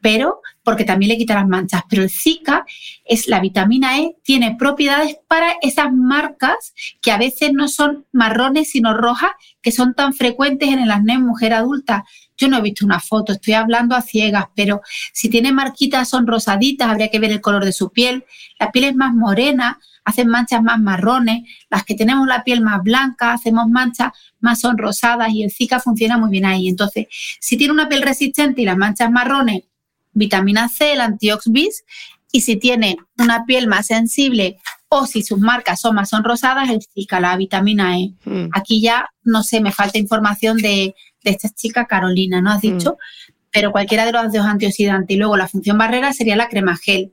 pero 0.00 0.40
porque 0.62 0.84
también 0.84 1.10
le 1.10 1.18
quita 1.18 1.34
las 1.34 1.48
manchas. 1.48 1.82
Pero 1.88 2.02
el 2.02 2.10
Zika 2.10 2.64
es 3.04 3.28
la 3.28 3.40
vitamina 3.40 3.98
E, 3.98 4.16
tiene 4.22 4.56
propiedades 4.56 5.18
para 5.28 5.54
esas 5.62 5.92
marcas 5.92 6.74
que 7.02 7.10
a 7.10 7.18
veces 7.18 7.52
no 7.52 7.68
son 7.68 8.06
marrones 8.12 8.70
sino 8.70 8.94
rojas, 8.94 9.32
que 9.62 9.72
son 9.72 9.94
tan 9.94 10.14
frecuentes 10.14 10.68
en 10.68 10.78
el 10.80 10.90
acné 10.90 11.14
en 11.14 11.26
mujer 11.26 11.52
adulta. 11.52 12.04
Yo 12.40 12.48
no 12.48 12.56
he 12.56 12.62
visto 12.62 12.86
una 12.86 13.00
foto, 13.00 13.34
estoy 13.34 13.52
hablando 13.52 13.94
a 13.94 14.00
ciegas, 14.00 14.46
pero 14.56 14.80
si 15.12 15.28
tiene 15.28 15.52
marquitas 15.52 16.08
son 16.08 16.26
rosaditas, 16.26 16.88
habría 16.88 17.08
que 17.08 17.18
ver 17.18 17.30
el 17.32 17.42
color 17.42 17.66
de 17.66 17.72
su 17.72 17.90
piel. 17.90 18.24
La 18.58 18.72
piel 18.72 18.86
es 18.86 18.96
más 18.96 19.14
morena, 19.14 19.78
hacen 20.06 20.28
manchas 20.28 20.62
más 20.62 20.80
marrones. 20.80 21.42
Las 21.68 21.84
que 21.84 21.94
tenemos 21.94 22.26
la 22.26 22.42
piel 22.42 22.62
más 22.62 22.82
blanca, 22.82 23.34
hacemos 23.34 23.68
manchas 23.68 24.12
más 24.40 24.58
son 24.58 24.78
rosadas 24.78 25.30
y 25.32 25.42
el 25.42 25.50
Zika 25.50 25.80
funciona 25.80 26.16
muy 26.16 26.30
bien 26.30 26.46
ahí. 26.46 26.66
Entonces, 26.66 27.08
si 27.40 27.58
tiene 27.58 27.74
una 27.74 27.90
piel 27.90 28.00
resistente 28.00 28.62
y 28.62 28.64
las 28.64 28.78
manchas 28.78 29.10
marrones, 29.10 29.64
vitamina 30.14 30.70
C, 30.70 30.94
el 30.94 31.02
antioxidis, 31.02 31.84
y 32.32 32.40
si 32.40 32.56
tiene 32.56 32.96
una 33.18 33.44
piel 33.44 33.66
más 33.66 33.88
sensible 33.88 34.56
o 34.88 35.06
si 35.06 35.22
sus 35.22 35.38
marcas 35.38 35.80
son 35.80 35.94
más 35.94 36.08
son 36.08 36.24
rosadas, 36.24 36.70
el 36.70 36.80
Zika, 36.82 37.20
la 37.20 37.36
vitamina 37.36 37.98
E. 37.98 38.14
Hmm. 38.24 38.48
Aquí 38.52 38.80
ya, 38.80 39.10
no 39.22 39.42
sé, 39.42 39.60
me 39.60 39.72
falta 39.72 39.98
información 39.98 40.56
de, 40.56 40.94
de 41.24 41.30
esta 41.30 41.48
chica 41.48 41.86
Carolina, 41.86 42.40
¿no 42.40 42.50
has 42.50 42.62
mm. 42.62 42.78
dicho? 42.78 42.98
Pero 43.50 43.72
cualquiera 43.72 44.06
de 44.06 44.12
los 44.12 44.32
dos 44.32 44.46
antioxidantes 44.46 45.14
y 45.14 45.18
luego 45.18 45.36
la 45.36 45.48
función 45.48 45.78
barrera 45.78 46.12
sería 46.12 46.36
la 46.36 46.48
crema 46.48 46.76
gel. 46.76 47.12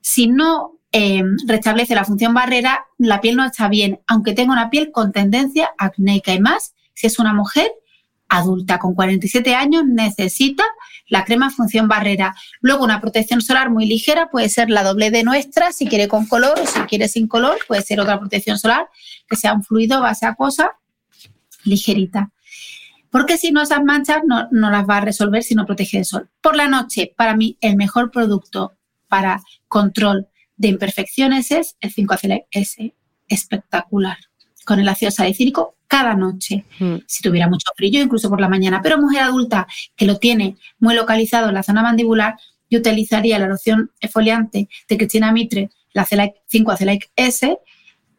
Si 0.00 0.26
no 0.26 0.78
eh, 0.92 1.22
restablece 1.46 1.94
la 1.94 2.04
función 2.04 2.34
barrera, 2.34 2.86
la 2.98 3.20
piel 3.20 3.36
no 3.36 3.44
está 3.44 3.68
bien, 3.68 4.00
aunque 4.06 4.32
tenga 4.32 4.52
una 4.52 4.70
piel 4.70 4.90
con 4.90 5.12
tendencia 5.12 5.70
acnéica 5.78 6.32
y 6.32 6.40
más, 6.40 6.74
si 6.94 7.06
es 7.06 7.18
una 7.18 7.34
mujer 7.34 7.70
adulta 8.28 8.78
con 8.78 8.94
47 8.94 9.54
años, 9.54 9.84
necesita 9.86 10.64
la 11.08 11.24
crema 11.24 11.50
función 11.50 11.88
barrera. 11.88 12.34
Luego 12.60 12.84
una 12.84 13.00
protección 13.00 13.40
solar 13.40 13.70
muy 13.70 13.86
ligera 13.86 14.28
puede 14.30 14.48
ser 14.48 14.70
la 14.70 14.82
doble 14.82 15.10
de 15.10 15.24
nuestra, 15.24 15.72
si 15.72 15.86
quiere 15.86 16.08
con 16.08 16.26
color 16.26 16.58
o 16.60 16.66
si 16.66 16.80
quiere 16.80 17.08
sin 17.08 17.26
color, 17.26 17.58
puede 17.66 17.82
ser 17.82 18.00
otra 18.00 18.18
protección 18.18 18.58
solar 18.58 18.88
que 19.28 19.36
sea 19.36 19.54
un 19.54 19.64
fluido 19.64 20.00
base 20.00 20.26
acuosa 20.26 20.72
ligerita 21.64 22.30
porque 23.10 23.38
si 23.38 23.52
no 23.52 23.62
esas 23.62 23.82
manchas 23.82 24.18
no, 24.26 24.48
las 24.50 24.88
va 24.88 24.98
a 24.98 25.00
resolver 25.00 25.42
si 25.42 25.54
no 25.54 25.66
protege 25.66 25.98
el 25.98 26.04
sol. 26.04 26.28
Por 26.40 26.56
la 26.56 26.68
noche, 26.68 27.12
para 27.16 27.36
mí, 27.36 27.56
el 27.60 27.76
mejor 27.76 28.10
producto 28.10 28.74
para 29.08 29.42
control 29.66 30.28
de 30.56 30.68
imperfecciones 30.68 31.50
es 31.50 31.76
el 31.80 31.92
5 31.92 32.16
S, 32.50 32.94
espectacular, 33.28 34.18
con 34.64 34.80
el 34.80 34.88
ácido 34.88 35.10
salicílico 35.10 35.76
cada 35.86 36.14
noche, 36.14 36.64
mm. 36.78 36.96
si 37.06 37.22
tuviera 37.22 37.48
mucho 37.48 37.70
brillo, 37.76 38.02
incluso 38.02 38.28
por 38.28 38.40
la 38.40 38.48
mañana. 38.48 38.82
Pero 38.82 38.98
mujer 38.98 39.22
adulta 39.22 39.66
que 39.96 40.04
lo 40.04 40.18
tiene 40.18 40.56
muy 40.78 40.94
localizado 40.94 41.48
en 41.48 41.54
la 41.54 41.62
zona 41.62 41.82
mandibular, 41.82 42.36
yo 42.70 42.80
utilizaría 42.80 43.38
la 43.38 43.48
loción 43.48 43.90
exfoliante 44.00 44.68
de 44.88 44.96
Cristina 44.98 45.32
Mitre, 45.32 45.70
la 45.94 46.06
5 46.46 46.70
Acelaic 46.70 47.10
S, 47.16 47.58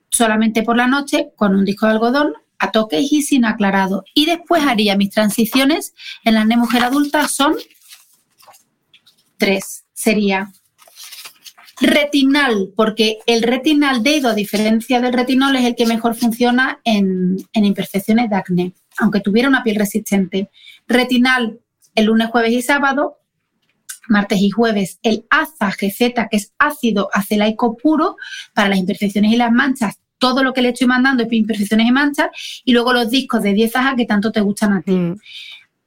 solamente 0.10 0.64
por 0.64 0.76
la 0.76 0.88
noche 0.88 1.32
con 1.36 1.56
un 1.56 1.66
disco 1.66 1.86
de 1.86 1.94
algodón 1.94 2.34
a 2.60 2.72
toques 2.72 3.12
y 3.12 3.22
sin 3.22 3.46
aclarado. 3.46 4.04
Y 4.14 4.26
después 4.26 4.64
haría 4.64 4.96
mis 4.96 5.10
transiciones 5.10 5.94
en 6.24 6.36
la 6.36 6.46
mujer 6.46 6.84
adulta 6.84 7.28
son 7.28 7.56
tres. 9.38 9.86
Sería 9.94 10.52
retinal, 11.82 12.72
porque 12.76 13.20
el 13.26 13.42
retinal 13.42 14.04
dedo, 14.04 14.30
a 14.30 14.34
diferencia 14.34 15.00
del 15.00 15.14
retinol, 15.14 15.56
es 15.56 15.66
el 15.66 15.76
que 15.76 15.86
mejor 15.86 16.16
funciona 16.16 16.80
en, 16.84 17.38
en 17.54 17.66
imperfecciones 17.66 18.30
de 18.30 18.36
acné, 18.36 18.74
aunque 18.98 19.22
tuviera 19.22 19.48
una 19.48 19.64
piel 19.64 19.78
resistente. 19.78 20.50
Retinal 20.88 21.60
el 21.96 22.06
lunes, 22.06 22.30
jueves 22.30 22.52
y 22.52 22.62
sábado, 22.62 23.20
martes 24.10 24.40
y 24.42 24.50
jueves 24.50 25.00
el 25.04 25.26
AZA 25.30 25.70
GZ, 25.70 26.28
que 26.30 26.38
es 26.38 26.54
ácido 26.58 27.10
acelaico 27.14 27.78
puro 27.78 28.18
para 28.54 28.70
las 28.70 28.80
imperfecciones 28.80 29.32
y 29.32 29.38
las 29.38 29.52
manchas, 29.52 29.99
todo 30.20 30.44
lo 30.44 30.54
que 30.54 30.62
le 30.62 30.70
estoy 30.70 30.88
mandando 30.88 31.24
es 31.24 31.34
imperfecciones 31.34 31.88
y 31.88 31.92
manchas, 31.92 32.28
y 32.64 32.74
luego 32.74 32.94
los 32.94 33.10
discos 33.10 33.42
de 33.42 33.54
10 33.54 33.76
ajas 33.78 33.96
que 33.98 34.06
tanto 34.06 34.32
te 34.32 34.42
gustan 34.42 34.74
a 34.74 34.82
ti. 34.82 34.92
Mm. 34.92 35.18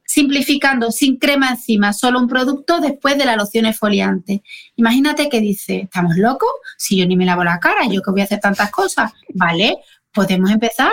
Simplificando, 0.05 0.91
sin 0.91 1.17
crema 1.17 1.51
encima, 1.51 1.93
solo 1.93 2.19
un 2.19 2.29
producto 2.29 2.81
después 2.81 3.17
de 3.17 3.25
la 3.25 3.37
loción 3.37 3.65
exfoliante. 3.65 4.43
Imagínate 4.77 5.29
que 5.29 5.41
dice, 5.41 5.83
¿estamos 5.85 6.17
locos? 6.17 6.51
Si 6.77 6.99
yo 6.99 7.07
ni 7.07 7.17
me 7.17 7.25
lavo 7.25 7.45
la 7.45 7.61
cara, 7.61 7.87
yo 7.89 8.03
que 8.03 8.11
voy 8.11 8.21
a 8.21 8.25
hacer 8.25 8.41
tantas 8.41 8.71
cosas. 8.71 9.13
Vale, 9.33 9.79
podemos 10.13 10.51
empezar 10.51 10.93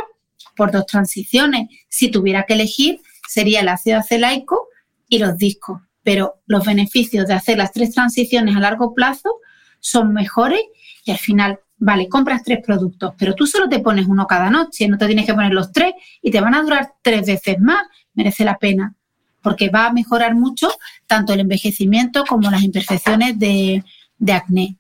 por 0.55 0.71
dos 0.71 0.85
transiciones. 0.85 1.67
Si 1.89 2.09
tuviera 2.09 2.43
que 2.43 2.53
elegir, 2.53 3.01
sería 3.27 3.59
el 3.59 3.67
ácido 3.67 3.99
acelaico 3.99 4.69
y 5.09 5.19
los 5.19 5.37
discos. 5.37 5.81
Pero 6.03 6.41
los 6.45 6.65
beneficios 6.65 7.27
de 7.27 7.33
hacer 7.33 7.57
las 7.57 7.73
tres 7.73 7.93
transiciones 7.93 8.55
a 8.55 8.59
largo 8.59 8.93
plazo 8.93 9.39
son 9.79 10.13
mejores 10.13 10.61
y 11.03 11.11
al 11.11 11.17
final 11.17 11.59
vale, 11.79 12.09
compras 12.09 12.43
tres 12.43 12.59
productos, 12.63 13.13
pero 13.17 13.33
tú 13.33 13.47
solo 13.47 13.69
te 13.69 13.79
pones 13.79 14.07
uno 14.07 14.27
cada 14.27 14.49
noche, 14.49 14.87
no 14.87 14.97
te 14.97 15.07
tienes 15.07 15.25
que 15.25 15.33
poner 15.33 15.53
los 15.53 15.71
tres 15.71 15.93
y 16.21 16.29
te 16.29 16.41
van 16.41 16.53
a 16.53 16.61
durar 16.61 16.93
tres 17.01 17.25
veces 17.25 17.59
más, 17.59 17.83
merece 18.13 18.43
la 18.43 18.57
pena, 18.57 18.95
porque 19.41 19.69
va 19.69 19.87
a 19.87 19.93
mejorar 19.93 20.35
mucho 20.35 20.69
tanto 21.07 21.33
el 21.33 21.39
envejecimiento 21.39 22.25
como 22.27 22.51
las 22.51 22.63
imperfecciones 22.63 23.39
de, 23.39 23.83
acné. 24.31 24.75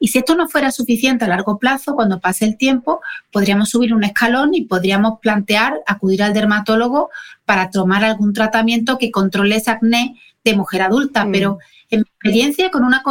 Y 0.00 0.08
si 0.08 0.18
esto 0.18 0.36
no 0.36 0.48
fuera 0.48 0.70
suficiente 0.70 1.24
a 1.24 1.28
largo 1.28 1.58
plazo, 1.58 1.94
cuando 1.94 2.20
pase 2.20 2.44
el 2.44 2.56
tiempo, 2.56 3.00
podríamos 3.30 3.70
subir 3.70 3.92
un 3.92 4.04
escalón 4.04 4.54
y 4.54 4.62
podríamos 4.62 5.18
plantear 5.20 5.80
acudir 5.86 6.22
al 6.22 6.32
dermatólogo 6.32 7.10
para 7.44 7.70
tomar 7.70 8.04
algún 8.04 8.32
tratamiento 8.32 8.96
que 8.96 9.10
controle 9.10 9.56
ese 9.56 9.72
acné 9.72 10.14
de 10.44 10.54
mujer 10.54 10.82
adulta. 10.82 11.24
Mm. 11.24 11.32
Pero 11.32 11.58
en 11.90 12.00
mi 12.00 12.06
experiencia, 12.06 12.70
con 12.70 12.84
una 12.84 13.02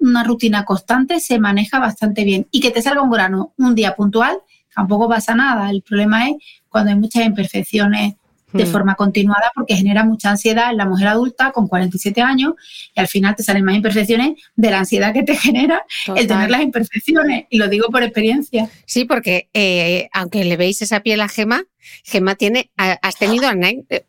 una 0.00 0.24
rutina 0.24 0.64
constante 0.64 1.20
se 1.20 1.38
maneja 1.38 1.78
bastante 1.78 2.24
bien. 2.24 2.46
Y 2.50 2.60
que 2.60 2.70
te 2.70 2.82
salga 2.82 3.02
un 3.02 3.10
grano 3.10 3.54
un 3.56 3.74
día 3.74 3.94
puntual, 3.94 4.38
tampoco 4.74 5.08
pasa 5.08 5.34
nada. 5.34 5.70
El 5.70 5.82
problema 5.82 6.28
es 6.28 6.36
cuando 6.68 6.90
hay 6.90 6.98
muchas 6.98 7.24
imperfecciones 7.24 8.14
de 8.52 8.64
hmm. 8.64 8.68
forma 8.68 8.94
continuada 8.94 9.50
porque 9.54 9.76
genera 9.76 10.04
mucha 10.04 10.30
ansiedad 10.30 10.70
en 10.70 10.76
la 10.76 10.86
mujer 10.86 11.08
adulta 11.08 11.52
con 11.52 11.68
47 11.68 12.20
años 12.20 12.54
y 12.94 13.00
al 13.00 13.06
final 13.06 13.36
te 13.36 13.42
salen 13.42 13.64
más 13.64 13.76
imperfecciones 13.76 14.40
de 14.56 14.70
la 14.70 14.80
ansiedad 14.80 15.12
que 15.12 15.22
te 15.22 15.36
genera 15.36 15.84
el 16.16 16.26
tener 16.26 16.50
las 16.50 16.62
imperfecciones. 16.62 17.44
Y 17.50 17.58
lo 17.58 17.68
digo 17.68 17.88
por 17.90 18.02
experiencia. 18.02 18.68
Sí, 18.86 19.04
porque 19.04 19.48
eh, 19.54 20.08
aunque 20.12 20.44
le 20.44 20.56
veis 20.56 20.82
esa 20.82 21.00
piel 21.00 21.20
a 21.20 21.28
Gema, 21.28 21.62
Gema 22.04 22.34
tiene, 22.34 22.70
has 22.76 23.16
tenido 23.16 23.48
acné. 23.48 23.84
Eh, 23.88 24.04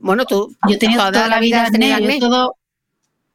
bueno, 0.00 0.24
tú 0.24 0.54
yo 0.68 0.74
he 0.74 0.78
tenido 0.78 1.04
toda, 1.10 1.28
la 1.28 1.40
vida, 1.40 1.66
acné, 1.66 2.18
todo, 2.18 2.56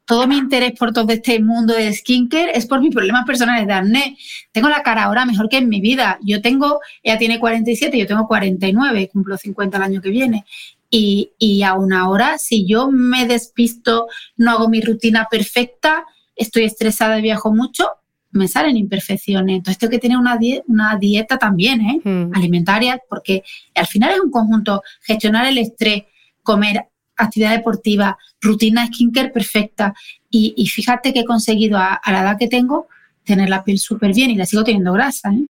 todo 0.09 0.25
mi 0.25 0.37
interés 0.37 0.71
por 0.71 0.91
todo 0.91 1.13
este 1.13 1.39
mundo 1.39 1.75
de 1.75 1.93
skincare 1.93 2.57
es 2.57 2.65
por 2.65 2.81
mis 2.81 2.91
problemas 2.91 3.25
personales 3.25 3.67
de 3.67 3.73
acné. 3.73 4.17
Tengo 4.51 4.67
la 4.67 4.81
cara 4.81 5.03
ahora 5.03 5.23
mejor 5.23 5.49
que 5.49 5.57
en 5.57 5.69
mi 5.69 5.81
vida. 5.81 6.17
Yo 6.23 6.41
tengo, 6.41 6.79
ella 7.03 7.19
tiene 7.19 7.39
47, 7.39 7.95
yo 7.95 8.07
tengo 8.07 8.27
49, 8.27 9.07
cumplo 9.13 9.37
50 9.37 9.77
el 9.77 9.83
año 9.83 10.01
que 10.01 10.09
viene. 10.09 10.45
Y, 10.89 11.33
y 11.37 11.61
aún 11.61 11.93
ahora, 11.93 12.39
si 12.39 12.65
yo 12.65 12.89
me 12.89 13.27
despisto, 13.27 14.07
no 14.35 14.49
hago 14.49 14.67
mi 14.67 14.81
rutina 14.81 15.27
perfecta, 15.29 16.05
estoy 16.35 16.63
estresada 16.63 17.19
y 17.19 17.21
viajo 17.21 17.53
mucho, 17.53 17.87
me 18.31 18.47
salen 18.47 18.77
imperfecciones. 18.77 19.57
Entonces 19.57 19.77
tengo 19.77 19.91
que 19.91 19.99
tener 19.99 20.17
una, 20.17 20.39
una 20.65 20.97
dieta 20.97 21.37
también, 21.37 21.81
¿eh? 21.81 22.01
Hmm. 22.03 22.31
alimentaria, 22.33 22.99
porque 23.07 23.43
al 23.75 23.85
final 23.85 24.13
es 24.15 24.21
un 24.21 24.31
conjunto, 24.31 24.81
gestionar 25.03 25.45
el 25.45 25.59
estrés, 25.59 26.05
comer 26.41 26.87
actividad 27.19 27.55
deportiva, 27.55 28.17
rutina 28.41 28.87
skincare 28.87 29.31
perfecta. 29.31 29.93
Y, 30.31 30.67
fíjate 30.67 31.13
que 31.13 31.21
he 31.21 31.25
conseguido 31.25 31.77
a, 31.77 31.99
la 32.05 32.21
edad 32.21 32.37
que 32.37 32.47
tengo 32.47 32.87
tener 33.23 33.49
la 33.49 33.63
piel 33.63 33.77
súper 33.77 34.13
bien 34.13 34.31
y 34.31 34.35
la 34.35 34.45
sigo 34.45 34.63
teniendo 34.63 34.93
grasa. 34.93 35.31
¿eh? 35.31 35.45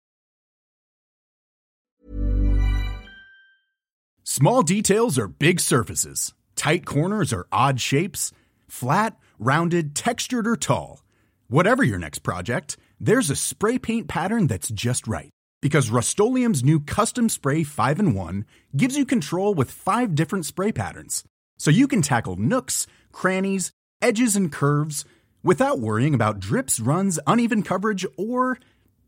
Small 4.24 4.64
details 4.64 5.18
are 5.20 5.28
big 5.28 5.60
surfaces. 5.60 6.34
Tight 6.56 6.86
corners 6.86 7.32
are 7.32 7.48
odd 7.52 7.80
shapes. 7.80 8.32
Flat, 8.68 9.16
rounded, 9.40 9.96
textured, 9.96 10.48
or 10.48 10.56
tall. 10.56 11.04
Whatever 11.50 11.84
your 11.84 12.00
next 12.00 12.20
project, 12.20 12.78
there's 13.00 13.30
a 13.30 13.36
spray 13.36 13.78
paint 13.78 14.08
pattern 14.08 14.48
that's 14.48 14.70
just 14.70 15.08
right. 15.08 15.30
Because 15.62 15.90
Rust 15.90 16.20
new 16.20 16.80
Custom 16.80 17.30
Spray 17.30 17.64
5 17.64 18.00
in 18.00 18.14
1 18.14 18.46
gives 18.76 18.98
you 18.98 19.06
control 19.06 19.54
with 19.54 19.72
five 19.72 20.14
different 20.14 20.46
spray 20.46 20.72
patterns 20.72 21.24
so 21.58 21.72
you 21.72 21.88
can 21.88 22.02
tackle 22.02 22.36
nooks, 22.36 22.88
crannies, 23.12 23.72
edges, 24.02 24.36
and 24.36 24.52
curves 24.52 25.06
without 25.44 25.80
worrying 25.80 26.14
about 26.14 26.40
drips, 26.40 26.80
runs, 26.80 27.20
uneven 27.28 27.64
coverage, 27.64 28.06
or 28.18 28.60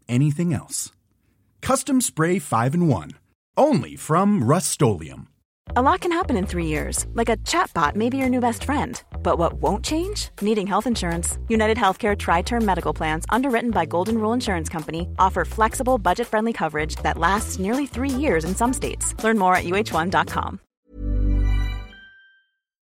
anything 0.08 0.54
else. 0.54 0.92
Custom 1.62 2.02
Spray 2.02 2.40
5 2.40 2.74
and 2.74 2.90
1. 2.90 3.12
Only 3.58 3.96
from 3.96 4.44
Rust 4.44 4.82
A 5.76 5.82
lot 5.82 6.00
can 6.00 6.12
happen 6.12 6.38
in 6.38 6.48
three 6.48 6.66
years, 6.66 7.06
like 7.14 7.30
a 7.30 7.38
chatbot 7.38 7.96
may 7.96 8.10
be 8.10 8.18
your 8.18 8.30
new 8.30 8.40
best 8.40 8.64
friend. 8.64 9.02
But 9.22 9.38
what 9.38 9.54
won't 9.54 9.84
change? 9.84 10.30
Needing 10.42 10.66
health 10.66 10.88
insurance. 10.88 11.38
United 11.50 11.78
Healthcare 11.78 12.18
Tri 12.18 12.42
Term 12.42 12.66
Medical 12.66 12.94
Plans, 12.94 13.26
underwritten 13.30 13.72
by 13.72 13.86
Golden 13.86 14.18
Rule 14.18 14.34
Insurance 14.34 14.70
Company, 14.70 15.10
offer 15.20 15.46
flexible, 15.46 15.98
budget 15.98 16.28
friendly 16.28 16.54
coverage 16.54 16.96
that 17.04 17.18
lasts 17.18 17.60
nearly 17.60 17.86
three 17.86 18.10
years 18.10 18.46
in 18.46 18.56
some 18.56 18.74
states. 18.74 19.14
Learn 19.24 19.38
more 19.38 19.56
at 19.56 19.66
uh1.com. 19.66 20.60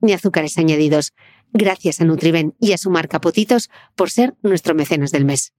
ni 0.00 0.12
azúcares 0.12 0.58
añadidos. 0.58 1.12
Gracias 1.52 2.00
a 2.00 2.04
Nutriben 2.04 2.54
y 2.60 2.72
a 2.72 2.78
su 2.78 2.90
marca 2.90 3.20
Potitos 3.20 3.70
por 3.94 4.10
ser 4.10 4.34
nuestro 4.42 4.74
mecenas 4.74 5.10
del 5.10 5.24
mes. 5.24 5.52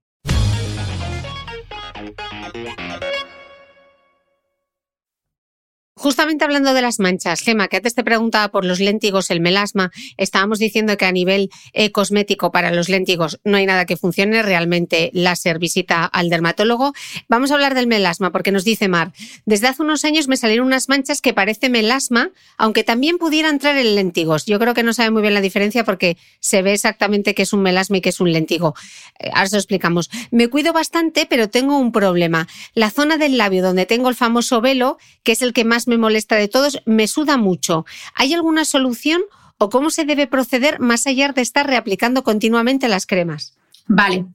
Justamente 6.00 6.46
hablando 6.46 6.74
de 6.74 6.82
las 6.82 6.98
manchas, 7.00 7.42
Gema, 7.42 7.68
que 7.68 7.76
antes 7.76 7.94
te 7.94 8.06
preguntaba 8.06 8.48
por 8.52 8.64
los 8.64 8.80
léntigos, 8.80 9.30
el 9.32 9.42
melasma, 9.42 9.92
estábamos 10.16 10.58
diciendo 10.58 10.96
que 10.96 11.04
a 11.04 11.12
nivel 11.12 11.50
eh, 11.74 11.92
cosmético 11.92 12.54
para 12.54 12.72
los 12.72 12.88
léntigos 12.88 13.42
no 13.44 13.58
hay 13.58 13.66
nada 13.66 13.86
que 13.86 13.98
funcione, 13.98 14.42
realmente 14.42 15.12
láser 15.14 15.60
visita 15.60 16.06
al 16.06 16.30
dermatólogo. 16.30 16.94
Vamos 17.28 17.52
a 17.52 17.56
hablar 17.56 17.76
del 17.76 17.88
melasma 17.88 18.32
porque 18.32 18.54
nos 18.54 18.64
dice 18.64 18.88
Mar, 18.88 19.12
desde 19.46 19.68
hace 19.68 19.82
unos 19.82 20.06
años 20.06 20.30
me 20.30 20.38
salieron 20.38 20.68
unas 20.68 20.88
manchas 20.88 21.20
que 21.20 21.34
parece 21.34 21.68
melasma, 21.68 22.30
aunque 22.58 22.86
también 22.86 23.18
pudiera 23.18 23.50
entrar 23.50 23.76
en 23.76 23.96
léntigos. 23.96 24.46
Yo 24.46 24.58
creo 24.58 24.74
que 24.74 24.84
no 24.84 24.94
sabe 24.94 25.12
muy 25.12 25.22
bien 25.22 25.34
la 25.34 25.42
diferencia 25.42 25.84
porque 25.84 26.16
se 26.40 26.62
ve 26.62 26.72
exactamente 26.72 27.36
que 27.36 27.42
es 27.42 27.52
un 27.52 27.62
melasma 27.62 27.98
y 27.98 28.02
que 28.02 28.10
es 28.10 28.22
un 28.22 28.32
léntigo. 28.32 28.74
Eh, 29.20 29.32
ahora 29.34 29.48
se 29.50 29.58
lo 29.58 29.60
explicamos. 29.60 30.10
Me 30.32 30.48
cuido 30.48 30.72
bastante, 30.72 31.26
pero 31.26 31.50
tengo 31.50 31.78
un 31.78 31.92
problema. 31.92 32.48
La 32.74 32.90
zona 32.90 33.18
del 33.18 33.38
labio 33.38 33.62
donde 33.62 33.86
tengo 33.86 34.08
el 34.08 34.16
famoso 34.16 34.62
velo, 34.62 34.98
que 35.24 35.34
es 35.34 35.42
el 35.42 35.52
que 35.52 35.66
más 35.66 35.89
me 35.90 35.98
molesta 35.98 36.36
de 36.36 36.48
todos, 36.48 36.82
me 36.86 37.08
suda 37.08 37.38
mucho. 37.38 37.86
¿Hay 38.16 38.34
alguna 38.34 38.64
solución 38.64 39.22
o 39.58 39.70
cómo 39.70 39.90
se 39.90 40.06
debe 40.06 40.28
proceder 40.28 40.80
más 40.80 41.06
allá 41.08 41.34
de 41.34 41.42
estar 41.42 41.68
reaplicando 41.68 42.24
continuamente 42.24 42.88
las 42.88 43.06
cremas? 43.06 43.58
Vale. 43.88 44.26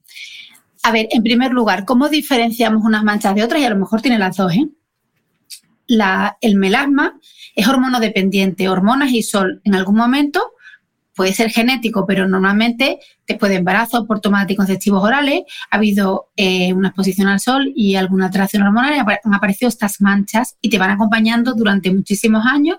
A 0.83 0.91
ver, 0.91 1.07
en 1.09 1.23
primer 1.23 1.51
lugar, 1.51 1.85
¿cómo 1.85 2.09
diferenciamos 2.09 2.83
unas 2.85 3.03
manchas 3.03 3.33
de 3.33 3.43
otras? 3.43 3.61
Y 3.61 3.65
a 3.65 3.71
lo 3.71 3.77
mejor 3.77 4.01
tiene 4.01 4.19
las 4.19 4.37
dos, 4.37 4.53
¿eh? 4.53 4.67
La, 5.87 6.37
el 6.41 6.55
melasma 6.55 7.19
es 7.55 7.67
hormonodependiente, 7.67 8.69
hormonas 8.69 9.11
y 9.11 9.23
sol. 9.23 9.61
En 9.63 9.73
algún 9.73 9.95
momento 9.95 10.51
puede 11.15 11.33
ser 11.33 11.49
genético, 11.49 12.05
pero 12.05 12.27
normalmente 12.27 12.99
después 13.27 13.49
de 13.49 13.57
embarazo 13.57 14.05
por 14.05 14.19
toma 14.19 14.39
de 14.39 14.41
anticonceptivos 14.43 15.03
orales 15.03 15.41
ha 15.71 15.77
habido 15.77 16.29
eh, 16.35 16.73
una 16.73 16.89
exposición 16.89 17.27
al 17.27 17.39
sol 17.39 17.71
y 17.75 17.95
alguna 17.95 18.25
alteración 18.25 18.63
hormonal 18.63 18.95
y 18.95 18.99
han 18.99 19.33
aparecido 19.33 19.69
estas 19.69 20.01
manchas 20.01 20.57
y 20.61 20.69
te 20.69 20.77
van 20.77 20.91
acompañando 20.91 21.53
durante 21.53 21.91
muchísimos 21.91 22.45
años 22.45 22.77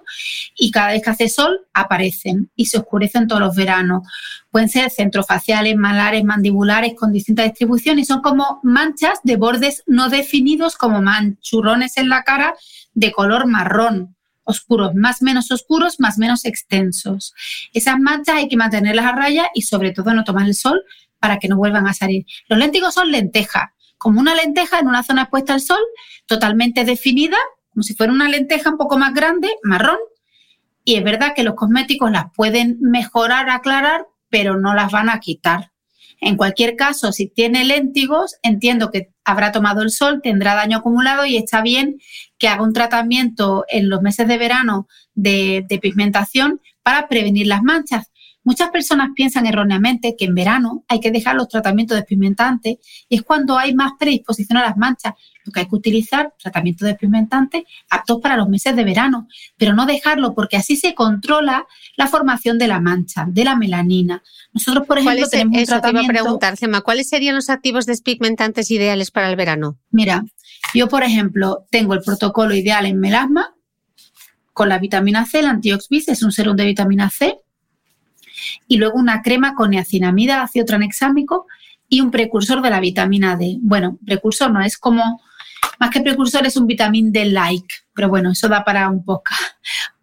y 0.57 0.71
cada 0.71 0.89
vez 0.89 1.03
que 1.03 1.11
hace 1.11 1.29
sol 1.29 1.61
aparecen 1.73 2.51
y 2.55 2.67
se 2.67 2.79
oscurecen 2.79 3.27
todos 3.27 3.41
los 3.41 3.57
veranos. 3.57 4.07
Pueden 4.51 4.69
ser 4.69 4.91
centrofaciales, 4.91 5.77
malares, 5.77 6.25
mandibulares 6.25 6.95
con 6.95 7.13
distinta 7.13 7.43
distribución 7.43 7.99
y 7.99 8.05
son 8.05 8.21
como 8.21 8.61
manchas 8.63 9.19
de 9.23 9.37
bordes 9.37 9.83
no 9.87 10.09
definidos 10.09 10.77
como 10.77 11.03
manchurrones 11.03 11.97
en 11.97 12.09
la 12.09 12.23
cara 12.23 12.55
de 12.95 13.13
color 13.13 13.47
marrón 13.47 14.16
oscuros, 14.47 14.95
más 14.95 15.23
menos 15.23 15.51
oscuros, 15.51 16.01
más 16.01 16.19
menos 16.19 16.45
extensos. 16.45 17.35
Esas 17.73 17.99
manchas 17.99 18.37
hay 18.37 18.49
que 18.49 18.57
mantenerlas 18.57 19.05
a 19.05 19.13
raya 19.13 19.51
y 19.55 19.63
sobre 19.63 19.93
todo 19.93 20.15
no 20.15 20.25
tomar 20.25 20.47
el 20.47 20.55
sol 20.55 20.83
para 21.19 21.39
que 21.39 21.49
no 21.49 21.57
vuelvan 21.57 21.87
a 21.87 21.95
salir. 21.95 22.25
Los 22.49 22.59
léntigos 22.59 22.95
son 22.95 23.11
lentejas, 23.11 23.71
como 23.99 24.21
una 24.21 24.35
lenteja 24.35 24.79
en 24.79 24.87
una 24.87 25.03
zona 25.03 25.23
expuesta 25.23 25.55
al 25.55 25.61
sol, 25.61 25.81
totalmente 26.27 26.85
definida, 26.85 27.37
como 27.71 27.83
si 27.83 27.95
fuera 27.95 28.13
una 28.13 28.29
lenteja 28.29 28.71
un 28.71 28.79
poco 28.79 28.99
más 28.99 29.13
grande, 29.13 29.49
marrón. 29.63 29.99
Y 30.85 30.97
es 30.97 31.05
verdad 31.05 31.33
que 31.35 31.43
los 31.43 31.55
cosméticos 31.55 32.11
las 32.11 32.27
pueden 32.35 32.79
mejorar, 32.81 33.51
aclarar, 33.51 34.07
pero 34.31 34.57
no 34.57 34.75
las 34.75 34.93
van 34.93 35.09
a 35.09 35.21
quitar. 35.21 35.73
En 36.21 36.37
cualquier 36.37 36.77
caso, 36.77 37.13
si 37.13 37.29
tiene 37.29 37.65
léntigos, 37.65 38.37
entiendo 38.43 38.91
que 38.91 39.13
habrá 39.27 39.51
tomado 39.53 39.83
el 39.83 39.91
sol, 39.91 40.21
tendrá 40.23 40.55
daño 40.55 40.79
acumulado 40.79 41.27
y 41.27 41.37
está 41.37 41.61
bien 41.61 41.99
que 42.39 42.49
haga 42.49 42.63
un 42.63 42.73
tratamiento 42.73 43.65
en 43.69 43.91
los 43.91 44.01
meses 44.01 44.29
de 44.29 44.39
verano 44.39 44.87
de, 45.15 45.67
pigmentación 45.83 46.61
para 46.83 47.09
prevenir 47.09 47.49
las 47.49 47.63
manchas. 47.63 48.11
Muchas 48.47 48.71
personas 48.71 49.09
piensan 49.13 49.45
erróneamente 49.45 50.15
que 50.17 50.25
en 50.25 50.35
verano 50.37 50.85
hay 50.87 51.01
que 51.01 51.11
dejar 51.11 51.35
los 51.35 51.49
tratamientos 51.49 51.97
despigmentantes 51.97 52.77
y 53.09 53.17
es 53.17 53.23
cuando 53.23 53.59
hay 53.59 53.75
más 53.75 53.95
predisposición 53.99 54.57
a 54.59 54.63
las 54.63 54.77
manchas. 54.77 55.15
Lo 55.45 55.51
que 55.51 55.61
hay 55.61 55.67
que 55.67 55.75
utilizar 55.75 56.33
tratamientos 56.39 56.87
despigmentantes 56.87 57.65
aptos 57.91 58.21
para 58.23 58.37
los 58.37 58.49
meses 58.49 58.77
de 58.77 58.85
verano, 58.85 59.27
pero 59.57 59.75
no 59.75 59.85
dejarlo 59.85 60.33
porque 60.33 60.57
así 60.57 60.77
se 60.77 60.95
controla 60.95 61.67
la 61.97 62.07
formación 62.07 62.57
de 62.57 62.69
la 62.69 62.79
mancha, 62.79 63.27
de 63.29 63.43
la 63.43 63.57
melanina. 63.57 64.23
Nosotros, 64.53 64.87
por 64.87 65.01
ejemplo, 65.01 65.27
tenemos 65.29 65.59
un 65.59 65.65
tratamiento... 65.65 66.07
Te 66.07 66.13
iba 66.13 66.21
a 66.21 66.23
preguntar, 66.23 66.57
Gemma, 66.57 66.83
¿cuáles 66.83 67.09
serían 67.09 67.35
los 67.35 67.51
activos 67.51 67.85
despigmentantes 67.85 68.71
ideales 68.71 69.11
para 69.11 69.29
el 69.29 69.35
verano? 69.35 69.77
Mira, 69.91 70.25
yo, 70.73 70.89
por 70.89 71.03
ejemplo, 71.03 71.67
tengo 71.73 71.95
el 71.95 72.01
protocolo 72.01 72.55
ideal 72.55 72.87
en 72.87 73.01
melasma 73.01 73.57
con 74.53 74.69
la 74.69 74.79
vitamina 74.79 75.27
C, 75.27 75.41
el 75.41 75.47
antioxvis, 75.47 76.09
es 76.09 76.23
un 76.23 76.31
serum 76.31 76.55
de 76.55 76.65
vitamina 76.65 77.11
C, 77.11 77.41
y 78.69 78.77
luego 78.77 78.99
una 78.99 79.23
crema 79.23 79.55
con 79.55 79.71
niacinamida, 79.71 80.43
ácido 80.43 80.65
tranexámico 80.65 81.47
y 81.89 82.01
un 82.01 82.11
precursor 82.11 82.63
de 82.63 82.71
la 82.71 82.81
vitamina 82.81 83.37
D. 83.37 83.59
Bueno, 83.61 83.99
precursor 84.05 84.51
no, 84.51 84.61
es 84.61 84.77
como, 84.77 85.21
más 85.79 85.91
que 85.91 86.01
precursor 86.01 86.47
es 86.47 86.57
un 86.57 86.67
vitamina 86.67 87.11
D 87.13 87.27
like, 87.27 87.75
pero 87.95 88.09
bueno, 88.09 88.33
eso 88.33 88.49
da 88.49 88.65
para 88.65 88.89
un 88.89 89.05
poco, 89.05 89.25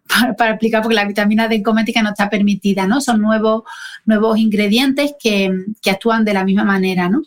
para, 0.38 0.52
explicar 0.52 0.82
porque 0.82 0.94
la 0.94 1.04
vitamina 1.04 1.48
D 1.48 1.62
comética 1.62 2.02
no 2.02 2.10
está 2.10 2.30
permitida, 2.30 2.86
¿no? 2.86 3.00
Son 3.00 3.20
nuevos, 3.20 3.64
nuevos 4.04 4.38
ingredientes 4.38 5.14
que, 5.18 5.52
que 5.82 5.90
actúan 5.90 6.24
de 6.24 6.34
la 6.34 6.44
misma 6.44 6.64
manera, 6.64 7.08
¿no? 7.08 7.22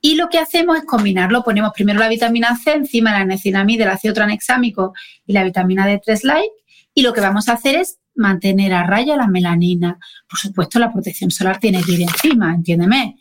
Y 0.00 0.14
lo 0.14 0.28
que 0.28 0.38
hacemos 0.38 0.76
es 0.76 0.84
combinarlo. 0.84 1.42
Ponemos 1.42 1.72
primero 1.74 1.98
la 1.98 2.08
vitamina 2.08 2.56
C, 2.56 2.74
encima 2.74 3.10
la 3.12 3.24
niacinamida, 3.24 3.84
el 3.84 3.90
ácido 3.90 4.14
tranexámico 4.14 4.94
y 5.26 5.32
la 5.32 5.42
vitamina 5.42 5.86
D3 5.86 6.22
like 6.22 6.52
y 6.94 7.02
lo 7.02 7.12
que 7.12 7.20
vamos 7.20 7.48
a 7.48 7.52
hacer 7.52 7.76
es 7.76 7.98
mantener 8.16 8.74
a 8.74 8.84
raya 8.84 9.16
la 9.16 9.26
melanina. 9.26 9.98
Por 10.28 10.38
supuesto, 10.38 10.78
la 10.78 10.92
protección 10.92 11.30
solar 11.30 11.58
tiene 11.58 11.82
que 11.82 11.92
ir 11.92 12.02
encima, 12.02 12.54
entiéndeme. 12.54 13.16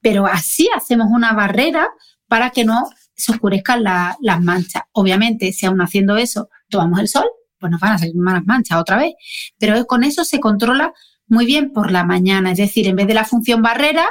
Pero 0.00 0.26
así 0.26 0.68
hacemos 0.76 1.08
una 1.10 1.32
barrera 1.32 1.88
para 2.26 2.50
que 2.50 2.64
no 2.64 2.88
se 3.14 3.32
oscurezcan 3.32 3.82
las 3.82 4.40
manchas. 4.40 4.82
Obviamente, 4.92 5.52
si 5.52 5.66
aún 5.66 5.80
haciendo 5.80 6.16
eso 6.16 6.48
tomamos 6.68 7.00
el 7.00 7.08
sol, 7.08 7.26
pues 7.58 7.70
nos 7.70 7.80
van 7.80 7.92
a 7.92 7.98
salir 7.98 8.16
malas 8.16 8.44
manchas 8.44 8.78
otra 8.78 8.96
vez. 8.96 9.14
Pero 9.58 9.86
con 9.86 10.02
eso 10.02 10.24
se 10.24 10.40
controla 10.40 10.92
muy 11.26 11.46
bien 11.46 11.72
por 11.72 11.92
la 11.92 12.04
mañana. 12.04 12.52
Es 12.52 12.58
decir, 12.58 12.86
en 12.88 12.96
vez 12.96 13.06
de 13.06 13.14
la 13.14 13.24
función 13.24 13.62
barrera, 13.62 14.06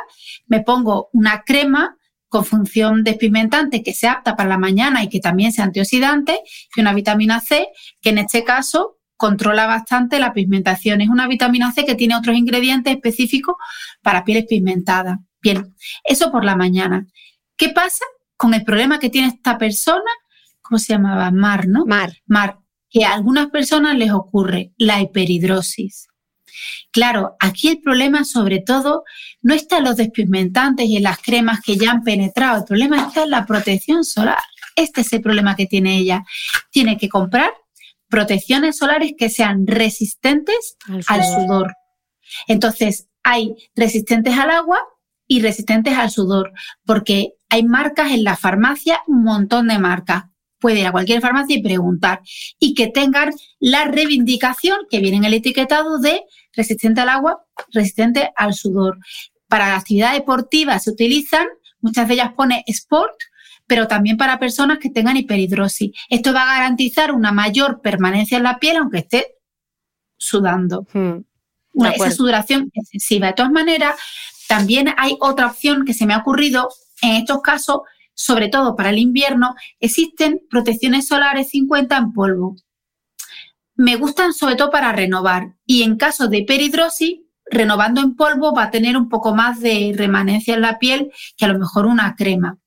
me 0.48 0.62
pongo 0.62 1.10
una 1.14 1.44
crema 1.44 1.98
con 2.30 2.46
función 2.46 3.04
despigmentante 3.04 3.84
que 3.84 3.94
sea 3.94 4.14
apta 4.14 4.38
para 4.38 4.48
la 4.48 4.58
mañana 4.58 5.04
y 5.04 5.10
que 5.10 5.20
también 5.20 5.52
sea 5.52 5.66
antioxidante 5.66 6.40
y 6.74 6.80
una 6.80 6.94
vitamina 6.94 7.42
C 7.42 7.68
que 8.00 8.12
en 8.12 8.20
este 8.20 8.46
caso 8.46 9.01
controla 9.22 9.68
bastante 9.68 10.18
la 10.18 10.34
pigmentación. 10.34 11.00
Es 11.00 11.10
una 11.10 11.28
vitamina 11.28 11.72
C 11.72 11.86
que 11.86 11.94
tiene 11.94 12.16
otros 12.16 12.36
ingredientes 12.36 12.92
específicos 12.92 13.56
para 14.02 14.26
pieles 14.26 14.46
pigmentadas. 14.50 15.20
Bien, 15.44 15.76
eso 16.04 16.32
por 16.32 16.44
la 16.44 16.56
mañana. 16.56 17.06
¿Qué 17.56 17.70
pasa 17.70 18.04
con 18.36 18.56
el 18.56 18.64
problema 18.64 18.98
que 18.98 19.12
tiene 19.12 19.28
esta 19.28 19.60
persona? 19.60 20.12
¿Cómo 20.64 20.80
se 20.80 20.94
llamaba? 20.94 21.30
Mar, 21.30 21.68
¿no? 21.68 21.86
Mar. 21.86 22.14
Mar, 22.26 22.58
que 22.90 23.06
a 23.06 23.14
algunas 23.14 23.52
personas 23.52 23.96
les 23.96 24.10
ocurre 24.10 24.72
la 24.80 25.00
hiperhidrosis. 25.00 26.08
Claro, 26.92 27.36
aquí 27.40 27.68
el 27.68 27.80
problema 27.80 28.24
sobre 28.24 28.60
todo 28.60 29.04
no 29.44 29.54
está 29.54 29.78
en 29.78 29.84
los 29.84 29.98
despigmentantes 29.98 30.88
y 30.88 30.98
en 30.98 31.04
las 31.04 31.20
cremas 31.20 31.62
que 31.62 31.78
ya 31.78 31.92
han 31.92 32.02
penetrado, 32.02 32.58
el 32.58 32.66
problema 32.66 33.06
está 33.06 33.22
en 33.26 33.30
la 33.30 33.46
protección 33.46 34.04
solar. 34.04 34.42
Este 34.76 35.02
es 35.02 35.14
el 35.14 35.22
problema 35.22 35.56
que 35.56 35.68
tiene 35.68 36.00
ella. 36.00 36.24
Tiene 36.72 36.98
que 36.98 37.08
comprar 37.08 37.52
protecciones 38.12 38.78
solares 38.78 39.14
que 39.18 39.30
sean 39.30 39.66
resistentes 39.66 40.78
al 41.08 41.24
sudor. 41.24 41.74
Entonces, 42.48 43.08
hay 43.24 43.56
resistentes 43.76 44.38
al 44.38 44.52
agua 44.52 44.82
y 45.28 45.42
resistentes 45.42 45.98
al 45.98 46.12
sudor, 46.12 46.52
porque 46.86 47.34
hay 47.50 47.64
marcas 47.64 48.12
en 48.12 48.24
la 48.24 48.36
farmacia, 48.36 49.02
un 49.08 49.24
montón 49.24 49.70
de 49.70 49.80
marcas. 49.80 50.26
Puede 50.60 50.82
ir 50.82 50.88
a 50.88 50.92
cualquier 50.92 51.22
farmacia 51.22 51.58
y 51.58 51.64
preguntar. 51.64 52.22
Y 52.60 52.76
que 52.76 52.88
tengan 52.88 53.32
la 53.60 53.86
reivindicación 53.86 54.78
que 54.90 55.00
viene 55.00 55.18
en 55.18 55.26
el 55.26 55.34
etiquetado 55.34 55.98
de 55.98 56.22
resistente 56.54 57.02
al 57.02 57.10
agua, 57.10 57.46
resistente 57.72 58.32
al 58.36 58.54
sudor. 58.54 59.00
Para 59.48 59.70
la 59.70 59.78
actividad 59.78 60.14
deportiva 60.14 60.78
se 60.80 60.92
utilizan, 60.92 61.48
muchas 61.80 62.08
de 62.08 62.14
ellas 62.16 62.34
pone 62.36 62.64
sport, 62.68 63.16
pero 63.72 63.88
también 63.88 64.18
para 64.18 64.38
personas 64.38 64.80
que 64.80 64.90
tengan 64.90 65.16
hiperhidrosis. 65.16 65.92
Esto 66.10 66.34
va 66.34 66.42
a 66.42 66.60
garantizar 66.60 67.14
una 67.14 67.32
mayor 67.32 67.80
permanencia 67.80 68.36
en 68.36 68.44
la 68.44 68.60
piel 68.60 68.76
aunque 68.76 68.98
esté 68.98 69.38
sudando. 70.18 70.86
Hmm. 70.92 71.22
esa 71.86 72.12
sudoración 72.12 72.70
excesiva. 72.74 73.28
De 73.28 73.34
todas 73.34 73.54
maneras, 73.54 73.96
también 74.50 74.94
hay 74.98 75.16
otra 75.22 75.48
opción 75.48 75.86
que 75.86 75.94
se 75.94 76.06
me 76.06 76.14
ha 76.14 76.18
ocurrido 76.18 76.68
en 77.02 77.12
estos 77.12 77.42
casos, 77.42 77.84
sobre 78.14 78.50
todo 78.50 78.76
para 78.76 78.90
el 78.90 79.00
invierno, 79.00 79.56
existen 79.80 80.42
protecciones 80.50 81.08
solares 81.08 81.52
50 81.52 81.96
en 81.96 82.12
polvo. 82.12 82.58
Me 83.76 83.96
gustan 83.96 84.34
sobre 84.34 84.56
todo 84.56 84.70
para 84.70 84.92
renovar 84.92 85.56
y 85.66 85.84
en 85.84 85.96
caso 85.96 86.28
de 86.28 86.40
hiperhidrosis, 86.40 87.22
renovando 87.46 88.02
en 88.02 88.18
polvo 88.18 88.54
va 88.54 88.64
a 88.64 88.70
tener 88.70 88.98
un 88.98 89.08
poco 89.08 89.34
más 89.34 89.62
de 89.62 89.94
remanencia 89.96 90.56
en 90.56 90.62
la 90.62 90.78
piel 90.78 91.10
que 91.38 91.46
a 91.46 91.48
lo 91.48 91.58
mejor 91.58 91.86
una 91.86 92.18
crema 92.18 92.58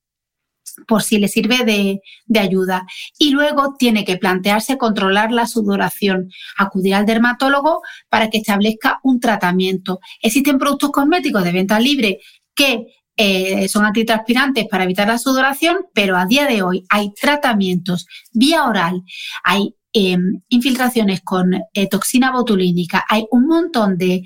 por 0.87 1.03
si 1.03 1.17
le 1.17 1.27
sirve 1.27 1.63
de, 1.63 2.39
ayuda. 2.39 2.85
Y 3.17 3.31
luego 3.31 3.75
tiene 3.77 4.05
que 4.05 4.17
plantearse 4.17 4.77
controlar 4.77 5.31
la 5.31 5.47
sudoración, 5.47 6.29
acudir 6.57 6.95
al 6.95 7.05
dermatólogo 7.05 7.81
para 8.09 8.29
que 8.29 8.39
establezca 8.39 8.99
un 9.03 9.19
tratamiento. 9.19 9.99
Existen 10.21 10.59
productos 10.59 10.91
cosméticos 10.91 11.43
de 11.43 11.51
venta 11.51 11.79
libre 11.79 12.19
que 12.53 12.85
eh, 13.17 13.67
son 13.69 13.85
antitranspirantes 13.85 14.67
para 14.69 14.83
evitar 14.83 15.07
la 15.07 15.17
sudoración, 15.17 15.85
pero 15.93 16.17
a 16.17 16.25
día 16.25 16.45
de 16.47 16.61
hoy 16.61 16.85
hay 16.89 17.13
tratamientos 17.13 18.05
vía 18.33 18.65
oral, 18.65 19.03
hay 19.43 19.75
em, 19.93 20.41
infiltraciones 20.49 21.21
con 21.21 21.53
eh, 21.53 21.87
toxina 21.89 22.31
botulínica, 22.31 23.05
hay 23.07 23.25
un 23.31 23.47
montón 23.47 23.97
de 23.97 24.23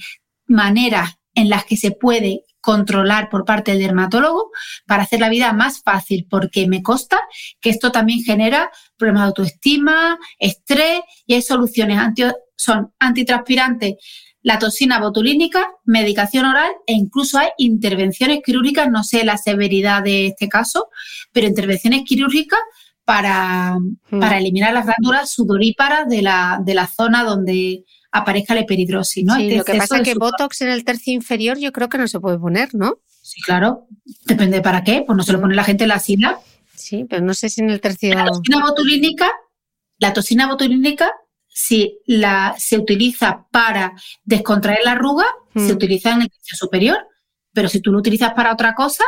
maneras 0.47 1.19
en 1.35 1.49
las 1.49 1.65
que 1.65 1.77
se 1.77 1.91
puede 1.91 2.41
controlar 2.61 3.29
por 3.29 3.45
parte 3.45 3.71
del 3.71 3.81
dermatólogo 3.81 4.51
para 4.85 5.03
hacer 5.03 5.19
la 5.19 5.29
vida 5.29 5.53
más 5.53 5.81
fácil, 5.81 6.27
porque 6.29 6.67
me 6.67 6.83
consta 6.83 7.19
que 7.61 7.69
esto 7.69 7.91
también 7.91 8.23
genera 8.23 8.69
problemas 8.97 9.23
de 9.23 9.27
autoestima, 9.27 10.17
estrés 10.37 11.01
y 11.25 11.35
hay 11.35 11.41
soluciones 11.41 11.97
anti, 11.97 12.23
son 12.55 12.93
antitranspirantes, 12.99 13.95
la 14.41 14.57
toxina 14.57 14.99
botulínica, 14.99 15.69
medicación 15.85 16.45
oral 16.45 16.71
e 16.87 16.93
incluso 16.93 17.37
hay 17.37 17.49
intervenciones 17.57 18.39
quirúrgicas, 18.43 18.89
no 18.89 19.03
sé 19.03 19.23
la 19.23 19.37
severidad 19.37 20.03
de 20.03 20.27
este 20.27 20.47
caso, 20.47 20.87
pero 21.31 21.47
intervenciones 21.47 22.03
quirúrgicas 22.05 22.59
para, 23.03 23.77
hmm. 24.09 24.19
para 24.19 24.37
eliminar 24.37 24.73
las 24.73 24.85
glándulas 24.85 25.31
sudoríparas 25.31 26.07
de 26.07 26.21
la, 26.21 26.59
de 26.63 26.73
la 26.73 26.87
zona 26.87 27.23
donde 27.23 27.83
aparezca 28.11 28.55
la 28.55 28.61
hiperhidrosis, 28.61 29.25
¿no? 29.25 29.35
Sí, 29.35 29.55
lo 29.55 29.63
que 29.63 29.75
pasa 29.75 29.97
es 29.97 30.03
que 30.03 30.15
Botox 30.15 30.61
en 30.61 30.69
el 30.69 30.83
tercio 30.83 31.13
inferior 31.13 31.57
yo 31.57 31.71
creo 31.71 31.89
que 31.89 31.97
no 31.97 32.07
se 32.07 32.19
puede 32.19 32.39
poner, 32.39 32.73
¿no? 32.73 32.99
Sí, 33.21 33.41
claro. 33.41 33.87
Depende 34.25 34.61
para 34.61 34.83
qué. 34.83 35.03
Pues 35.05 35.15
no 35.15 35.23
se 35.23 35.33
lo 35.33 35.41
pone 35.41 35.55
la 35.55 35.63
gente 35.63 35.83
en 35.83 35.89
la 35.89 35.99
sila. 35.99 36.39
Sí, 36.73 37.05
pero 37.09 37.23
no 37.23 37.33
sé 37.33 37.49
si 37.49 37.61
en 37.61 37.69
el 37.69 37.81
tercio... 37.81 38.13
La 38.13 38.25
toxina 38.25 38.61
botulínica, 38.61 39.31
la 39.97 40.13
toxina 40.13 40.47
botulínica, 40.47 41.11
si 41.47 41.99
la, 42.05 42.55
se 42.57 42.77
utiliza 42.77 43.47
para 43.51 43.93
descontraer 44.23 44.79
la 44.83 44.93
arruga, 44.93 45.25
se 45.53 45.73
mm. 45.73 45.75
utiliza 45.75 46.11
en 46.13 46.21
el 46.21 46.29
tercio 46.29 46.57
superior. 46.57 46.97
Pero 47.53 47.67
si 47.67 47.81
tú 47.81 47.91
lo 47.91 47.99
utilizas 47.99 48.33
para 48.33 48.53
otra 48.53 48.73
cosa, 48.75 49.03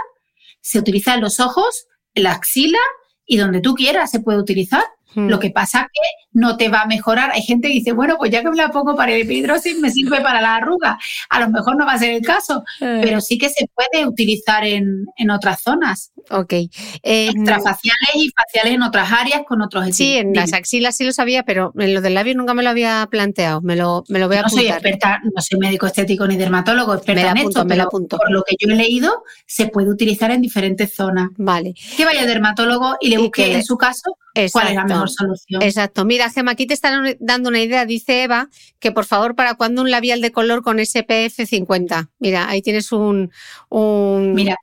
se 0.60 0.80
utiliza 0.80 1.16
en 1.16 1.22
los 1.22 1.40
ojos, 1.40 1.88
en 2.14 2.24
la 2.24 2.34
axila 2.34 2.80
y 3.26 3.38
donde 3.38 3.62
tú 3.62 3.74
quieras 3.74 4.12
se 4.12 4.20
puede 4.20 4.40
utilizar. 4.40 4.84
Lo 5.14 5.40
que 5.40 5.52
pasa 5.52 5.90
que 5.92 6.02
no 6.34 6.58
te 6.58 6.70
va 6.70 6.82
a 6.82 6.86
mejorar. 6.86 7.32
Hay 7.32 7.42
gente 7.42 7.68
que 7.68 7.76
dice, 7.76 7.92
bueno, 7.92 8.18
pues 8.18 8.32
ya 8.32 8.42
que 8.42 8.50
me 8.50 8.56
la 8.56 8.70
pongo 8.70 8.96
para 8.96 9.14
el 9.14 9.22
epidrosis, 9.22 9.78
me 9.80 9.92
sirve 9.92 10.22
para 10.22 10.42
la 10.42 10.56
arruga. 10.56 10.98
A 11.30 11.40
lo 11.40 11.50
mejor 11.50 11.76
no 11.78 11.86
va 11.86 11.94
a 11.94 12.00
ser 12.00 12.12
el 12.12 12.22
caso, 12.22 12.64
eh. 12.80 13.00
pero 13.02 13.22
sí 13.22 13.38
que 13.38 13.50
se 13.50 13.68
puede 13.74 14.06
utilizar 14.06 14.64
en, 14.66 15.06
otras 15.32 15.62
zonas. 15.62 16.12
Ok. 16.30 16.54
Eh, 16.54 17.30
Extrafaciales 17.30 18.16
y 18.16 18.30
faciales 18.30 18.74
en 18.74 18.82
otras 18.82 19.12
áreas 19.12 19.42
con 19.48 19.62
otros 19.62 19.96
Sí, 19.96 20.18
en 20.18 20.34
las 20.34 20.54
axilas 20.54 20.96
sí 20.98 21.06
lo 21.06 21.14
sabía, 21.14 21.44
pero 21.44 21.74
en 21.78 21.94
lo 21.94 22.02
del 22.02 22.16
labio 22.16 22.36
nunca 22.36 22.54
me 22.54 22.64
lo 22.64 22.70
había 22.70 23.08
planteado. 23.10 23.62
Me 23.62 23.76
lo, 23.76 24.04
me 24.10 24.20
lo 24.20 24.28
voy 24.28 24.38
a 24.38 24.42
no 24.42 24.50
soy 24.50 24.68
experta, 24.68 25.22
no 25.24 25.42
soy 25.42 25.60
médico 25.60 25.86
estético 25.86 26.28
ni 26.28 26.38
dermatólogo, 26.38 26.94
experta 26.94 27.32
en 27.32 27.38
esto, 27.38 27.66
me 27.66 27.80
apunto. 27.80 28.18
por 28.18 28.32
lo 28.32 28.44
que 28.44 28.56
yo 28.60 28.72
he 28.74 28.76
leído, 28.76 29.24
se 29.46 29.68
puede 29.68 29.90
utilizar 29.90 30.32
en 30.32 30.42
diferentes 30.42 30.94
zonas. 30.94 31.30
Vale. 31.38 31.74
Que 31.96 32.06
vaya 32.06 32.26
dermatólogo 32.26 32.98
y 33.00 33.10
le 33.10 33.18
busque 33.18 33.54
en 33.54 33.64
su 33.64 33.78
caso 33.78 34.18
cuál 34.52 34.68
es 34.68 34.76
la 34.76 34.86
mejor 34.86 35.10
solución. 35.10 35.62
Exacto. 35.62 36.06
Mira, 36.06 36.21
Gemma, 36.30 36.52
aquí 36.52 36.68
te 36.68 36.74
están 36.74 37.18
dando 37.20 37.50
una 37.50 37.62
idea, 37.62 37.86
dice 37.86 38.24
Eva, 38.24 38.50
que 38.80 38.92
por 38.92 39.06
favor, 39.06 39.36
¿para 39.36 39.56
cuándo 39.56 39.82
un 39.82 39.92
labial 39.92 40.22
de 40.22 40.32
color 40.32 40.62
con 40.62 40.80
SPF 40.80 41.46
50? 41.46 42.12
Mira, 42.20 42.50
ahí 42.50 42.62
tienes 42.62 42.92
un... 42.92 43.32
Mira, 43.72 44.56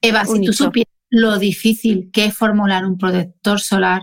Eva, 0.00 0.24
si 0.24 0.44
tú 0.44 0.52
supieras 0.52 0.92
lo 1.10 1.38
difícil 1.38 2.10
que 2.12 2.26
es 2.26 2.34
formular 2.34 2.84
un 2.84 2.98
protector 2.98 3.60
solar 3.60 4.02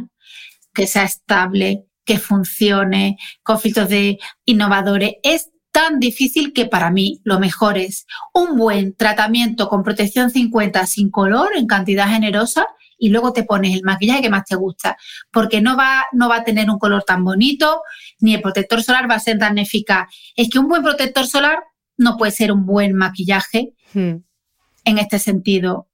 que 0.74 0.88
sea 0.88 1.04
estable, 1.04 1.86
que 2.04 2.20
funcione, 2.20 3.18
con 3.44 3.60
filtros 3.60 3.90
de 3.90 4.18
innovadores, 4.46 5.14
es 5.24 5.50
tan 5.72 6.00
difícil 6.00 6.54
que 6.54 6.66
para 6.66 6.90
mí 6.90 7.22
lo 7.24 7.40
mejor 7.40 7.78
es 7.78 8.06
un 8.34 8.58
buen 8.58 8.96
tratamiento 8.96 9.68
con 9.68 9.84
protección 9.84 10.30
50 10.30 10.86
sin 10.86 11.10
color 11.12 11.50
en 11.56 11.68
cantidad 11.68 12.08
generosa 12.08 12.66
y 12.98 13.10
luego 13.10 13.34
te 13.34 13.44
pones 13.44 13.76
el 13.76 13.84
maquillaje 13.84 14.22
que 14.22 14.30
más 14.30 14.46
te 14.46 14.56
gusta, 14.56 14.98
porque 15.32 15.62
no 15.62 15.76
va, 15.78 16.06
no 16.14 16.30
va 16.30 16.38
a 16.38 16.44
tener 16.44 16.70
un 16.70 16.80
color 16.80 17.04
tan 17.04 17.24
bonito, 17.24 17.82
ni 18.20 18.34
el 18.34 18.42
protector 18.42 18.84
solar 18.84 19.10
va 19.10 19.16
a 19.16 19.20
ser 19.20 19.38
tan 19.38 19.58
eficaz. 19.58 20.08
Es 20.36 20.50
que 20.50 20.60
un 20.60 20.68
buen 20.68 20.84
protector 20.84 21.28
solar 21.28 21.60
no 21.98 22.18
puede 22.18 22.32
ser 22.32 22.52
un 22.52 22.66
buen 22.66 22.94
maquillaje 22.94 23.74
hmm. 23.94 24.16
en 24.86 24.98
este 24.98 25.20
sentido. 25.20 25.90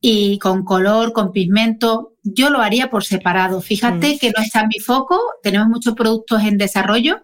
Y 0.00 0.38
con 0.38 0.64
color, 0.64 1.14
con 1.14 1.32
pigmento, 1.32 2.12
yo 2.22 2.50
lo 2.50 2.60
haría 2.60 2.90
por 2.90 3.04
separado. 3.04 3.62
Fíjate 3.62 4.14
hmm. 4.14 4.18
que 4.18 4.32
no 4.36 4.42
está 4.42 4.60
en 4.60 4.68
mi 4.68 4.78
foco, 4.78 5.18
tenemos 5.42 5.68
muchos 5.68 5.94
productos 5.94 6.42
en 6.42 6.58
desarrollo. 6.58 7.22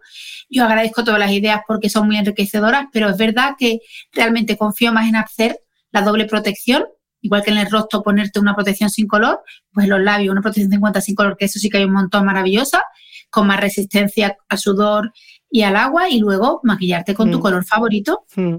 Yo 0.49 0.65
agradezco 0.65 1.05
todas 1.05 1.21
las 1.21 1.31
ideas 1.31 1.61
porque 1.69 1.91
son 1.91 2.07
muy 2.07 2.17
enriquecedoras, 2.17 2.87
pero 2.93 3.09
es 3.11 3.17
verdad 3.17 3.55
que 3.59 3.81
realmente 4.13 4.57
confío 4.57 4.93
más 4.93 5.09
en 5.09 5.17
hacer 5.17 5.61
la 5.93 6.03
doble 6.03 6.25
protección 6.25 6.87
igual 7.21 7.43
que 7.43 7.51
en 7.51 7.59
el 7.59 7.71
rostro 7.71 8.03
ponerte 8.03 8.41
una 8.41 8.55
protección 8.55 8.91
sin 8.91 9.07
color, 9.07 9.41
pues 9.73 9.85
en 9.85 9.91
los 9.91 10.01
labios 10.01 10.33
una 10.33 10.43
protección 10.43 10.71
50 10.71 11.01
sin 11.01 11.14
color, 11.14 11.37
que 11.37 11.47
eso 11.47 11.59
sí 11.59 11.68
que 11.68 11.79
hay 11.79 11.85
un 11.85 11.93
montón 11.93 12.25
maravillosa, 12.25 12.83
con 13.31 13.47
más 13.47 13.61
resistencia 13.61 14.37
al 14.49 14.59
sudor 14.59 15.12
y 15.51 15.62
al 15.62 15.77
agua 15.77 16.09
y 16.09 16.21
luego 16.21 16.61
maquillarte 16.62 17.14
con 17.14 17.31
tu 17.31 17.39
mm. 17.39 17.43
color 17.43 17.64
favorito. 17.64 18.25
Mm. 18.37 18.57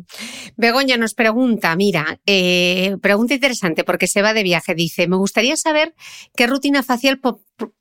Begoña 0.57 0.97
nos 0.97 1.13
pregunta, 1.13 1.75
mira, 1.75 2.19
eh, 2.25 2.97
pregunta 3.01 3.33
interesante 3.33 3.83
porque 3.83 4.07
se 4.07 4.21
va 4.21 4.33
de 4.33 4.43
viaje, 4.43 4.75
dice, 4.75 5.07
me 5.07 5.15
gustaría 5.15 5.55
saber 5.55 5.95
qué 6.35 6.47
rutina 6.47 6.83
facial 6.83 7.19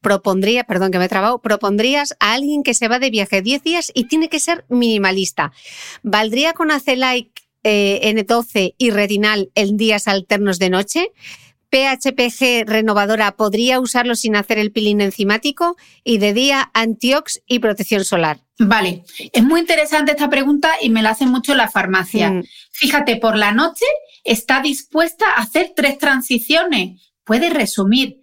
propondría, 0.01 0.65
perdón 0.65 0.93
que 0.93 0.99
me 0.99 1.07
he 1.07 1.09
trabado, 1.09 1.41
propondrías 1.41 2.15
a 2.21 2.35
alguien 2.35 2.63
que 2.63 2.75
se 2.75 2.89
va 2.89 2.99
de 2.99 3.11
viaje 3.11 3.43
10 3.43 3.63
días 3.63 3.93
y 3.95 4.05
tiene 4.05 4.29
que 4.29 4.39
ser 4.39 4.65
minimalista. 4.69 5.53
¿Valdría 6.03 6.53
con 6.53 6.71
hacer 6.71 6.99
like 6.99 7.50
eh, 7.63 8.01
N12 8.15 8.75
y 8.79 8.91
retinal 8.91 9.51
en 9.55 9.77
días 9.77 10.09
alternos 10.09 10.59
de 10.59 10.71
noche. 10.71 11.13
PHPG 11.71 12.67
renovadora 12.67 13.37
podría 13.37 13.79
usarlo 13.79 14.17
sin 14.17 14.35
hacer 14.35 14.59
el 14.59 14.73
peeling 14.73 15.01
enzimático 15.01 15.77
y 16.03 16.19
de 16.19 16.35
día 16.35 16.71
antiox 16.75 17.41
y 17.47 17.61
protección 17.61 18.05
solar. 18.05 18.41
Vale, 18.59 19.05
es 19.33 19.43
muy 19.43 19.61
interesante 19.61 20.13
esta 20.13 20.29
pregunta 20.29 20.73
y 20.81 20.91
me 20.91 21.03
la 21.03 21.11
hace 21.11 21.27
mucho 21.27 21.55
la 21.55 21.71
farmacia. 21.71 22.31
Mm. 22.31 22.45
Fíjate, 22.73 23.17
por 23.17 23.37
la 23.37 23.53
noche 23.53 23.87
está 24.25 24.61
dispuesta 24.61 25.27
a 25.31 25.43
hacer 25.43 25.73
tres 25.75 25.97
transiciones. 25.99 27.13
Puede 27.25 27.51
resumir 27.51 28.21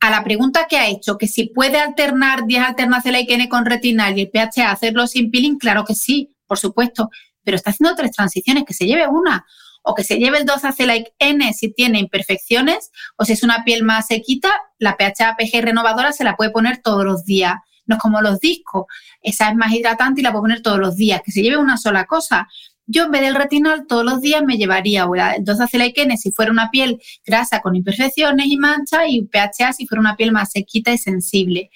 a 0.00 0.10
la 0.10 0.24
pregunta 0.24 0.66
que 0.68 0.76
ha 0.76 0.88
hecho, 0.88 1.16
que 1.16 1.28
si 1.28 1.44
puede 1.44 1.78
alternar 1.78 2.46
10 2.46 2.62
alternas 2.62 3.04
de 3.04 3.12
la 3.12 3.20
IKN 3.20 3.48
con 3.48 3.66
retinal 3.66 4.18
y 4.18 4.22
el 4.22 4.30
PHA 4.30 4.70
hacerlo 4.70 5.06
sin 5.06 5.30
peeling, 5.30 5.58
claro 5.58 5.84
que 5.84 5.94
sí, 5.94 6.34
por 6.46 6.58
supuesto 6.58 7.10
pero 7.44 7.56
está 7.56 7.70
haciendo 7.70 7.94
tres 7.96 8.12
transiciones, 8.12 8.64
que 8.64 8.74
se 8.74 8.86
lleve 8.86 9.06
una 9.06 9.44
o 9.82 9.94
que 9.94 10.04
se 10.04 10.18
lleve 10.18 10.38
el 10.38 10.44
12 10.44 10.86
like 10.86 11.14
N 11.18 11.52
si 11.52 11.72
tiene 11.72 11.98
imperfecciones 11.98 12.90
o 13.16 13.24
si 13.24 13.32
es 13.32 13.42
una 13.42 13.64
piel 13.64 13.82
más 13.82 14.06
sequita, 14.06 14.50
la 14.78 14.96
PHA 14.96 15.36
PG 15.36 15.62
renovadora 15.62 16.12
se 16.12 16.24
la 16.24 16.36
puede 16.36 16.50
poner 16.50 16.78
todos 16.82 17.04
los 17.04 17.24
días. 17.24 17.54
No 17.86 17.96
es 17.96 18.02
como 18.02 18.20
los 18.20 18.38
discos, 18.38 18.84
esa 19.20 19.50
es 19.50 19.56
más 19.56 19.72
hidratante 19.72 20.20
y 20.20 20.24
la 20.24 20.30
puedo 20.30 20.42
poner 20.42 20.62
todos 20.62 20.78
los 20.78 20.96
días, 20.96 21.22
que 21.24 21.32
se 21.32 21.42
lleve 21.42 21.56
una 21.56 21.76
sola 21.76 22.04
cosa. 22.04 22.46
Yo 22.86 23.04
en 23.04 23.10
vez 23.10 23.22
del 23.22 23.34
retinol 23.34 23.86
todos 23.86 24.04
los 24.04 24.20
días 24.20 24.42
me 24.44 24.56
llevaría 24.56 25.08
el 25.36 25.44
12 25.44 25.78
like 25.78 26.02
N 26.02 26.16
si 26.16 26.32
fuera 26.32 26.50
una 26.50 26.70
piel 26.70 27.00
grasa 27.24 27.60
con 27.60 27.76
imperfecciones 27.76 28.46
y 28.46 28.56
manchas 28.56 29.02
y 29.08 29.22
PHA 29.22 29.72
si 29.72 29.86
fuera 29.86 30.00
una 30.00 30.16
piel 30.16 30.32
más 30.32 30.50
sequita 30.52 30.92
y 30.92 30.98
sensible. 30.98 31.70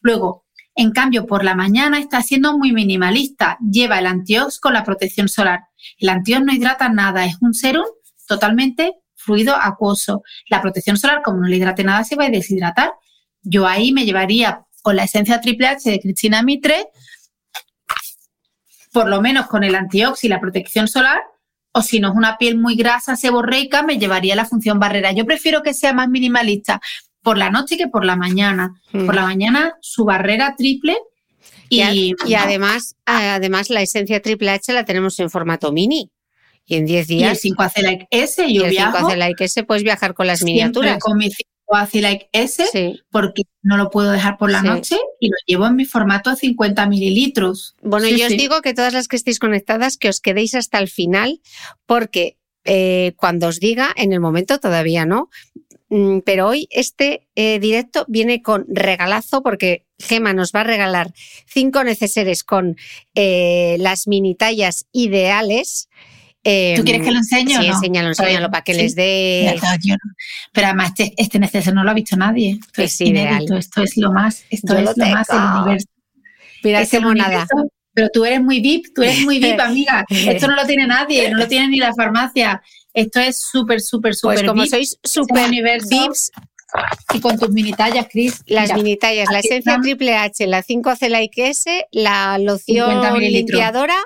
Luego, 0.00 0.45
en 0.76 0.90
cambio, 0.92 1.26
por 1.26 1.42
la 1.42 1.54
mañana 1.54 1.98
está 1.98 2.22
siendo 2.22 2.56
muy 2.56 2.72
minimalista. 2.72 3.56
Lleva 3.60 3.98
el 3.98 4.06
antiox 4.06 4.60
con 4.60 4.74
la 4.74 4.84
protección 4.84 5.26
solar. 5.26 5.60
El 5.98 6.10
antiox 6.10 6.44
no 6.44 6.52
hidrata 6.52 6.90
nada, 6.90 7.24
es 7.24 7.36
un 7.40 7.54
serum 7.54 7.86
totalmente 8.28 8.92
fluido 9.14 9.56
acuoso. 9.56 10.22
La 10.50 10.60
protección 10.60 10.98
solar, 10.98 11.22
como 11.22 11.40
no 11.40 11.48
le 11.48 11.56
hidrate 11.56 11.82
nada, 11.82 12.04
se 12.04 12.14
va 12.14 12.26
a 12.26 12.28
deshidratar. 12.28 12.92
Yo 13.40 13.66
ahí 13.66 13.92
me 13.92 14.04
llevaría 14.04 14.66
con 14.82 14.96
la 14.96 15.04
esencia 15.04 15.40
triple 15.40 15.66
H 15.66 15.90
de 15.90 15.98
Cristina 15.98 16.42
Mitre, 16.42 16.86
por 18.92 19.08
lo 19.08 19.22
menos 19.22 19.46
con 19.46 19.64
el 19.64 19.74
antiox 19.74 20.24
y 20.24 20.28
la 20.28 20.40
protección 20.40 20.88
solar, 20.88 21.22
o 21.72 21.80
si 21.82 22.00
no 22.00 22.10
es 22.10 22.14
una 22.14 22.36
piel 22.36 22.58
muy 22.58 22.76
grasa, 22.76 23.16
seborreica, 23.16 23.82
me 23.82 23.98
llevaría 23.98 24.36
la 24.36 24.44
función 24.44 24.78
barrera. 24.78 25.12
Yo 25.12 25.24
prefiero 25.24 25.62
que 25.62 25.74
sea 25.74 25.92
más 25.92 26.08
minimalista, 26.08 26.80
por 27.26 27.38
la 27.38 27.50
noche 27.50 27.76
que 27.76 27.88
por 27.88 28.04
la 28.04 28.14
mañana. 28.14 28.80
Por 28.92 29.16
la 29.16 29.22
mañana 29.22 29.74
su 29.80 30.04
barrera 30.04 30.54
triple 30.56 30.96
y, 31.68 32.14
y, 32.24 32.34
además, 32.34 32.94
además 33.04 33.68
la 33.68 33.82
esencia 33.82 34.22
triple 34.22 34.50
H 34.50 34.72
la 34.72 34.84
tenemos 34.84 35.18
en 35.18 35.28
formato 35.28 35.72
mini. 35.72 36.12
Y 36.66 36.76
en 36.76 36.86
10 36.86 37.06
días. 37.08 37.44
Y 37.44 37.48
el 37.48 37.56
5AC 37.56 37.82
Like 37.82 38.06
S, 38.12 38.42
yo 38.42 38.62
y 38.62 38.64
el 38.66 38.70
viajo. 38.70 38.98
5AC 38.98 39.16
Like 39.16 39.44
S 39.44 39.64
puedes 39.64 39.82
viajar 39.82 40.14
con 40.14 40.28
las 40.28 40.44
miniaturas. 40.44 41.00
con 41.00 41.18
mi 41.18 41.28
5AC 41.68 42.00
Like 42.00 42.28
S, 42.30 43.02
porque 43.10 43.42
no 43.60 43.76
lo 43.76 43.90
puedo 43.90 44.12
dejar 44.12 44.38
por 44.38 44.52
la 44.52 44.62
noche 44.62 44.96
y 45.18 45.28
lo 45.28 45.36
llevo 45.48 45.66
en 45.66 45.74
mi 45.74 45.84
formato 45.84 46.30
de 46.30 46.36
50 46.36 46.86
mililitros. 46.86 47.74
Bueno, 47.82 48.06
yo 48.06 48.26
os 48.26 48.36
digo 48.36 48.62
que 48.62 48.72
todas 48.72 48.92
las 48.92 49.08
que 49.08 49.16
estéis 49.16 49.40
conectadas, 49.40 49.96
que 49.96 50.08
os 50.08 50.20
quedéis 50.20 50.54
hasta 50.54 50.78
el 50.78 50.86
final, 50.86 51.40
porque 51.86 52.36
eh, 52.66 53.14
cuando 53.16 53.46
os 53.46 53.60
diga, 53.60 53.92
en 53.96 54.12
el 54.12 54.20
momento 54.20 54.58
todavía 54.58 55.06
no, 55.06 55.28
pero 56.24 56.48
hoy 56.48 56.68
este 56.70 57.28
eh, 57.34 57.58
directo 57.60 58.04
viene 58.08 58.42
con 58.42 58.64
regalazo 58.68 59.42
porque 59.42 59.84
Gema 59.98 60.32
nos 60.32 60.52
va 60.52 60.60
a 60.60 60.64
regalar 60.64 61.12
cinco 61.46 61.84
neceseres 61.84 62.42
con 62.44 62.76
eh, 63.14 63.76
las 63.78 64.06
mini 64.08 64.34
tallas 64.34 64.86
ideales. 64.92 65.88
¿Tú 66.42 66.84
quieres 66.84 67.02
que 67.02 67.10
lo 67.10 67.18
enseñe? 67.18 67.56
Sí, 67.58 67.66
enséñalo, 67.66 68.08
enséñalo 68.08 68.50
para 68.50 68.62
que 68.62 68.74
les 68.74 68.94
dé. 68.94 69.58
Pero 70.52 70.66
además, 70.68 70.90
este, 70.90 71.12
este, 71.16 71.40
neceser 71.40 71.74
no 71.74 71.82
lo 71.82 71.90
ha 71.90 71.94
visto 71.94 72.16
nadie. 72.16 72.60
Esto 72.60 72.82
es, 72.82 73.00
ideal. 73.00 73.44
Esto 73.58 73.82
es 73.82 73.96
lo 73.96 74.12
más, 74.12 74.44
esto 74.50 74.76
es 74.76 74.96
lo, 74.96 75.06
más 75.06 75.26
del 75.26 75.40
universo. 75.40 75.88
Mira, 76.62 76.80
es 76.82 76.92
nada. 76.92 77.46
Pero 77.96 78.10
tú 78.12 78.26
eres 78.26 78.42
muy 78.42 78.60
VIP, 78.60 78.88
tú 78.94 79.02
eres 79.02 79.22
muy 79.22 79.38
VIP, 79.38 79.58
amiga. 79.58 80.04
Esto 80.10 80.48
no 80.48 80.54
lo 80.54 80.66
tiene 80.66 80.86
nadie, 80.86 81.30
no 81.30 81.38
lo 81.38 81.48
tiene 81.48 81.68
ni 81.68 81.78
la 81.78 81.94
farmacia. 81.94 82.62
Esto 82.96 83.20
es 83.20 83.42
súper, 83.42 83.82
súper, 83.82 84.14
súper. 84.14 84.38
Pues 84.38 84.48
como 84.48 84.64
sois 84.64 84.98
súper 85.04 85.50
VIPs. 85.50 86.32
Y 87.12 87.20
con 87.20 87.38
tus 87.38 87.50
mini 87.50 87.72
tallas, 87.72 88.06
Cris. 88.10 88.42
Las 88.46 88.72
mini 88.72 88.96
tallas, 88.96 89.28
la 89.30 89.40
esencia 89.40 89.78
triple 89.82 90.16
H, 90.16 90.46
la 90.46 90.64
5C 90.64 91.10
Like 91.10 91.50
S, 91.50 91.86
la 91.92 92.38
loción 92.38 93.20
limpiadora, 93.20 93.96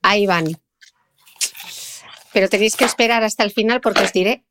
ahí 0.00 0.26
van. 0.26 0.56
Pero 2.32 2.48
tenéis 2.48 2.76
que 2.76 2.84
esperar 2.84 3.24
hasta 3.24 3.42
el 3.42 3.50
final 3.50 3.80
porque 3.80 4.04
os 4.04 4.12
diré 4.12 4.44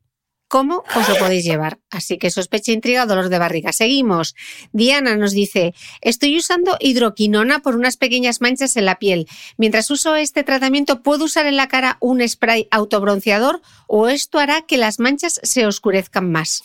cómo 0.52 0.84
os 0.97 1.08
lo 1.08 1.16
podéis 1.16 1.45
llevar. 1.45 1.80
Así 1.89 2.18
que 2.18 2.30
sospecha, 2.30 2.74
intriga, 2.74 3.06
dolor 3.06 3.30
de 3.30 3.39
barriga. 3.39 3.72
Seguimos. 3.72 4.36
Diana 4.74 5.16
nos 5.16 5.32
dice, 5.32 5.74
estoy 6.02 6.38
usando 6.38 6.76
hidroquinona 6.82 7.60
por 7.60 7.78
unas 7.78 7.95
pequeñas 7.95 8.41
manchas 8.41 8.76
en 8.76 8.84
la 8.84 8.99
piel. 8.99 9.30
Mientras 9.56 9.89
uso 9.89 10.18
este 10.18 10.43
tratamiento, 10.43 11.04
¿puedo 11.04 11.24
usar 11.24 11.45
en 11.45 11.56
la 11.56 11.70
cara 11.70 11.95
un 12.02 12.28
spray 12.28 12.68
autobronceador 12.70 13.62
o 13.88 14.10
esto 14.10 14.39
hará 14.39 14.64
que 14.64 14.76
las 14.76 14.99
manchas 14.99 15.39
se 15.41 15.66
oscurezcan 15.66 16.30
más? 16.30 16.62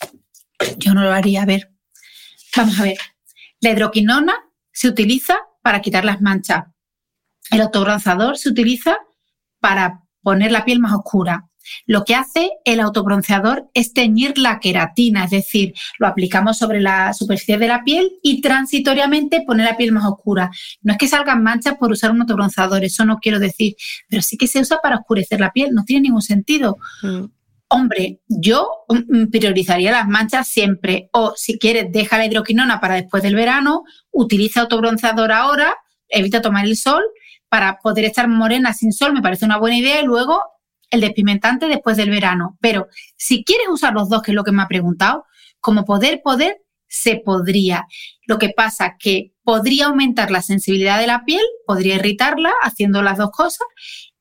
Yo 0.75 0.93
no 0.93 1.03
lo 1.03 1.13
haría. 1.13 1.43
A 1.43 1.45
ver, 1.45 1.71
vamos 2.57 2.77
a 2.81 2.83
ver. 2.83 2.97
La 3.61 3.69
hidroquinona 3.69 4.49
se 4.69 4.89
utiliza 4.89 5.39
para 5.61 5.79
quitar 5.79 6.03
las 6.03 6.19
manchas. 6.19 6.65
El 7.51 7.61
autobronceador 7.61 8.37
se 8.37 8.49
utiliza 8.49 8.97
para 9.61 10.03
poner 10.21 10.51
la 10.51 10.65
piel 10.65 10.79
más 10.79 10.91
oscura. 10.91 11.46
Lo 11.85 12.03
que 12.03 12.15
hace 12.15 12.51
el 12.65 12.79
autobronceador 12.79 13.69
es 13.73 13.93
teñir 13.93 14.37
la 14.37 14.59
queratina, 14.59 15.25
es 15.25 15.31
decir, 15.31 15.73
lo 15.99 16.07
aplicamos 16.07 16.57
sobre 16.57 16.81
la 16.81 17.13
superficie 17.13 17.57
de 17.57 17.67
la 17.67 17.83
piel 17.83 18.11
y 18.21 18.41
transitoriamente 18.41 19.43
poner 19.45 19.65
la 19.65 19.77
piel 19.77 19.91
más 19.91 20.05
oscura. 20.05 20.51
No 20.81 20.93
es 20.93 20.97
que 20.97 21.07
salgan 21.07 21.43
manchas 21.43 21.75
por 21.77 21.91
usar 21.91 22.11
un 22.11 22.21
autobronceador, 22.21 22.83
eso 22.83 23.05
no 23.05 23.17
quiero 23.17 23.39
decir, 23.39 23.75
pero 24.09 24.21
sí 24.21 24.37
que 24.37 24.47
se 24.47 24.59
usa 24.59 24.79
para 24.81 24.97
oscurecer 24.97 25.39
la 25.39 25.51
piel, 25.51 25.71
no 25.73 25.83
tiene 25.83 26.03
ningún 26.03 26.21
sentido. 26.21 26.77
Mm. 27.01 27.25
Hombre, 27.69 28.21
yo 28.27 28.69
mm, 28.87 29.25
priorizaría 29.25 29.91
las 29.91 30.07
manchas 30.07 30.47
siempre. 30.47 31.09
O 31.11 31.33
si 31.35 31.59
quieres, 31.59 31.91
deja 31.91 32.17
la 32.17 32.25
hidroquinona 32.25 32.79
para 32.79 32.95
después 32.95 33.23
del 33.23 33.35
verano, 33.35 33.83
utiliza 34.11 34.61
autobronceador 34.61 35.31
ahora, 35.31 35.75
evita 36.07 36.41
tomar 36.41 36.65
el 36.65 36.77
sol 36.77 37.03
para 37.49 37.79
poder 37.79 38.05
estar 38.05 38.27
morena 38.27 38.73
sin 38.73 38.91
sol, 38.91 39.13
me 39.13 39.21
parece 39.21 39.45
una 39.45 39.57
buena 39.57 39.77
idea, 39.77 40.01
y 40.01 40.05
luego 40.05 40.41
el 40.89 41.01
despimentante 41.01 41.67
después 41.67 41.97
del 41.97 42.09
verano. 42.09 42.57
Pero 42.61 42.87
si 43.15 43.43
quieres 43.43 43.67
usar 43.69 43.93
los 43.93 44.09
dos, 44.09 44.21
que 44.21 44.31
es 44.31 44.35
lo 44.35 44.43
que 44.43 44.51
me 44.51 44.61
ha 44.61 44.67
preguntado, 44.67 45.25
como 45.59 45.85
poder, 45.85 46.21
poder, 46.23 46.57
se 46.87 47.17
podría. 47.17 47.85
Lo 48.25 48.37
que 48.37 48.49
pasa 48.49 48.95
que 48.99 49.33
podría 49.43 49.87
aumentar 49.87 50.31
la 50.31 50.41
sensibilidad 50.41 50.99
de 50.99 51.07
la 51.07 51.25
piel, 51.25 51.43
podría 51.65 51.95
irritarla 51.95 52.51
haciendo 52.61 53.01
las 53.01 53.17
dos 53.17 53.31
cosas 53.31 53.67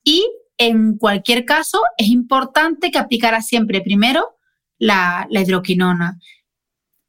y 0.02 0.26
en 0.58 0.96
cualquier 0.96 1.44
caso 1.44 1.80
es 1.98 2.08
importante 2.08 2.90
que 2.90 2.98
aplicara 2.98 3.42
siempre 3.42 3.82
primero 3.82 4.36
la, 4.78 5.26
la 5.30 5.40
hidroquinona. 5.40 6.18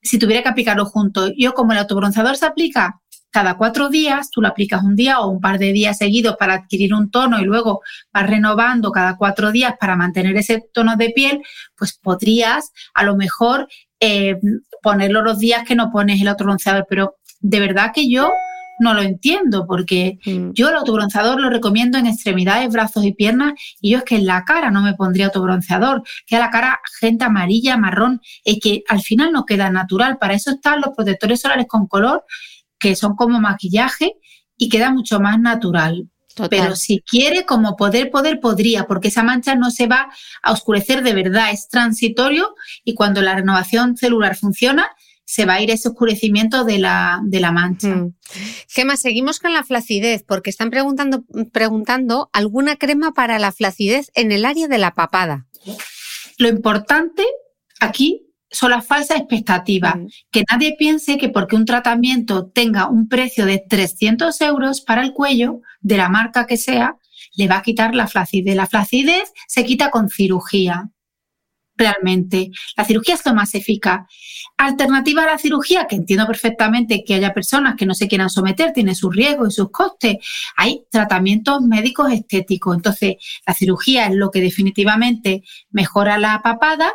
Si 0.02 0.20
tuviera 0.20 0.44
que 0.44 0.50
aplicarlo 0.50 0.86
junto, 0.86 1.32
yo 1.38 1.54
como 1.54 1.72
el 1.72 1.80
autobronceador 1.80 2.38
se 2.38 2.46
aplica 2.46 3.02
cada 3.38 3.56
cuatro 3.56 3.90
días, 3.90 4.32
tú 4.32 4.42
lo 4.42 4.48
aplicas 4.48 4.82
un 4.82 4.96
día 4.96 5.20
o 5.20 5.30
un 5.30 5.40
par 5.40 5.60
de 5.60 5.72
días 5.72 6.00
seguidos 6.00 6.38
para 6.38 6.56
adquirir 6.56 6.96
un 6.96 7.12
tono 7.12 7.40
y 7.40 7.44
luego 7.44 7.82
vas 8.12 8.28
renovando 8.28 8.92
cada 8.92 9.16
cuatro 9.16 9.52
días 9.52 9.76
para 9.80 9.96
mantener 9.96 10.36
ese 10.38 10.64
tono 10.74 10.96
de 10.96 11.12
piel, 11.12 11.44
pues 11.78 11.94
podrías 12.02 12.72
a 12.96 13.04
lo 13.04 13.16
mejor 13.16 13.68
eh, 14.00 14.40
ponerlo 14.82 15.22
los 15.22 15.38
días 15.38 15.64
que 15.68 15.76
no 15.76 15.92
pones 15.92 16.20
el 16.20 16.30
otro 16.30 16.48
bronceador. 16.48 16.88
Pero 16.90 17.18
de 17.40 17.60
verdad 17.60 17.92
que 17.94 18.10
yo 18.10 18.32
no 18.80 18.96
lo 18.96 19.04
entiendo 19.04 19.68
porque 19.68 20.18
mm. 20.26 20.54
yo 20.54 20.70
el 20.70 20.76
autobronceador 20.76 21.40
lo 21.40 21.52
recomiendo 21.52 22.00
en 22.00 22.08
extremidades, 22.08 22.74
brazos 22.74 23.06
y 23.06 23.14
piernas 23.14 23.54
y 23.80 23.92
yo 23.92 24.00
es 24.00 24.04
que 24.04 24.16
en 24.16 24.26
la 24.26 24.46
cara 24.46 24.72
no 24.72 24.82
me 24.82 24.96
pondría 24.96 25.28
autobronceador, 25.28 26.02
que 26.26 26.38
a 26.38 26.40
la 26.40 26.50
cara 26.50 26.80
gente 27.00 27.24
amarilla, 27.24 27.78
marrón, 27.78 28.20
es 28.44 28.58
que 28.60 28.82
al 28.88 29.02
final 29.02 29.32
no 29.32 29.46
queda 29.46 29.70
natural. 29.70 30.18
Para 30.18 30.34
eso 30.34 30.50
están 30.50 30.82
los 30.82 30.96
protectores 30.96 31.40
solares 31.40 31.68
con 31.68 31.86
color 31.86 32.24
que 32.80 32.96
son 32.96 33.16
como 33.16 33.40
maquillaje 33.40 34.14
y 34.58 34.70
queda 34.70 34.92
mucho 34.92 35.20
más 35.20 35.40
natural. 35.40 36.10
Pero 36.50 36.76
si 36.76 37.02
quiere, 37.02 37.46
como 37.46 37.76
poder, 37.76 38.12
poder, 38.12 38.40
podría, 38.40 38.86
porque 38.86 39.08
esa 39.08 39.24
mancha 39.24 39.56
no 39.56 39.72
se 39.72 39.88
va 39.88 40.10
a 40.44 40.52
oscurecer 40.52 41.04
de 41.04 41.14
verdad, 41.14 41.52
es 41.52 41.68
transitorio 41.68 42.54
y 42.84 42.94
cuando 42.94 43.22
la 43.22 43.36
renovación 43.36 43.98
celular 43.98 44.36
funciona, 44.36 44.88
se 45.26 45.46
va 45.46 45.56
a 45.56 45.62
ir 45.62 45.72
ese 45.72 45.90
oscurecimiento 45.90 46.64
de 46.64 46.78
la, 46.78 47.20
de 47.24 47.40
la 47.40 47.52
mancha. 47.52 47.90
Mm. 47.90 48.16
Gema, 48.70 48.96
seguimos 48.96 49.40
con 49.40 49.52
la 49.52 49.64
flacidez, 49.64 50.24
porque 50.24 50.50
están 50.50 50.70
preguntando, 50.70 51.26
preguntando 51.52 52.30
alguna 52.32 52.78
crema 52.78 53.14
para 53.14 53.38
la 53.38 53.52
flacidez 53.52 54.10
en 54.16 54.32
el 54.32 54.46
área 54.46 54.68
de 54.68 54.78
la 54.78 54.94
papada. 54.94 55.48
Lo 56.38 56.48
importante 56.48 57.26
aquí 57.82 58.27
son 58.50 58.72
las 58.72 58.86
falsas 58.86 59.18
expectativas. 59.18 59.96
Mm. 59.98 60.08
Que 60.32 60.44
nadie 60.50 60.76
piense 60.78 61.18
que 61.18 61.30
porque 61.30 61.56
un 61.56 61.66
tratamiento 61.66 62.48
tenga 62.48 62.88
un 62.88 63.08
precio 63.08 63.46
de 63.46 63.64
300 63.68 64.40
euros 64.42 64.82
para 64.82 65.02
el 65.02 65.14
cuello, 65.14 65.62
de 65.82 65.98
la 65.98 66.10
marca 66.10 66.46
que 66.46 66.58
sea, 66.58 66.98
le 67.36 67.48
va 67.48 67.58
a 67.58 67.62
quitar 67.62 67.96
la 67.96 68.08
flacidez. 68.08 68.56
La 68.56 68.68
flacidez 68.68 69.32
se 69.48 69.66
quita 69.66 69.92
con 69.92 70.10
cirugía 70.10 70.90
realmente. 71.78 72.50
La 72.76 72.84
cirugía 72.84 73.14
es 73.16 73.26
lo 73.26 73.34
más 73.34 73.54
eficaz. 73.56 74.08
Alternativa 74.58 75.24
a 75.24 75.28
la 75.28 75.38
cirugía, 75.38 75.86
que 75.86 75.96
entiendo 75.96 76.26
perfectamente 76.26 77.04
que 77.06 77.14
haya 77.14 77.34
personas 77.34 77.76
que 77.76 77.86
no 77.86 77.94
se 77.94 78.08
quieran 78.08 78.30
someter, 78.30 78.74
tiene 78.74 78.96
sus 78.96 79.16
riesgos 79.16 79.54
y 79.54 79.56
sus 79.56 79.70
costes. 79.70 80.18
Hay 80.56 80.84
tratamientos 80.90 81.62
médicos 81.62 82.12
estéticos. 82.12 82.76
Entonces, 82.76 83.16
la 83.46 83.54
cirugía 83.54 84.08
es 84.08 84.16
lo 84.16 84.32
que 84.32 84.42
definitivamente 84.42 85.44
mejora 85.70 86.18
la 86.18 86.42
papada, 86.42 86.92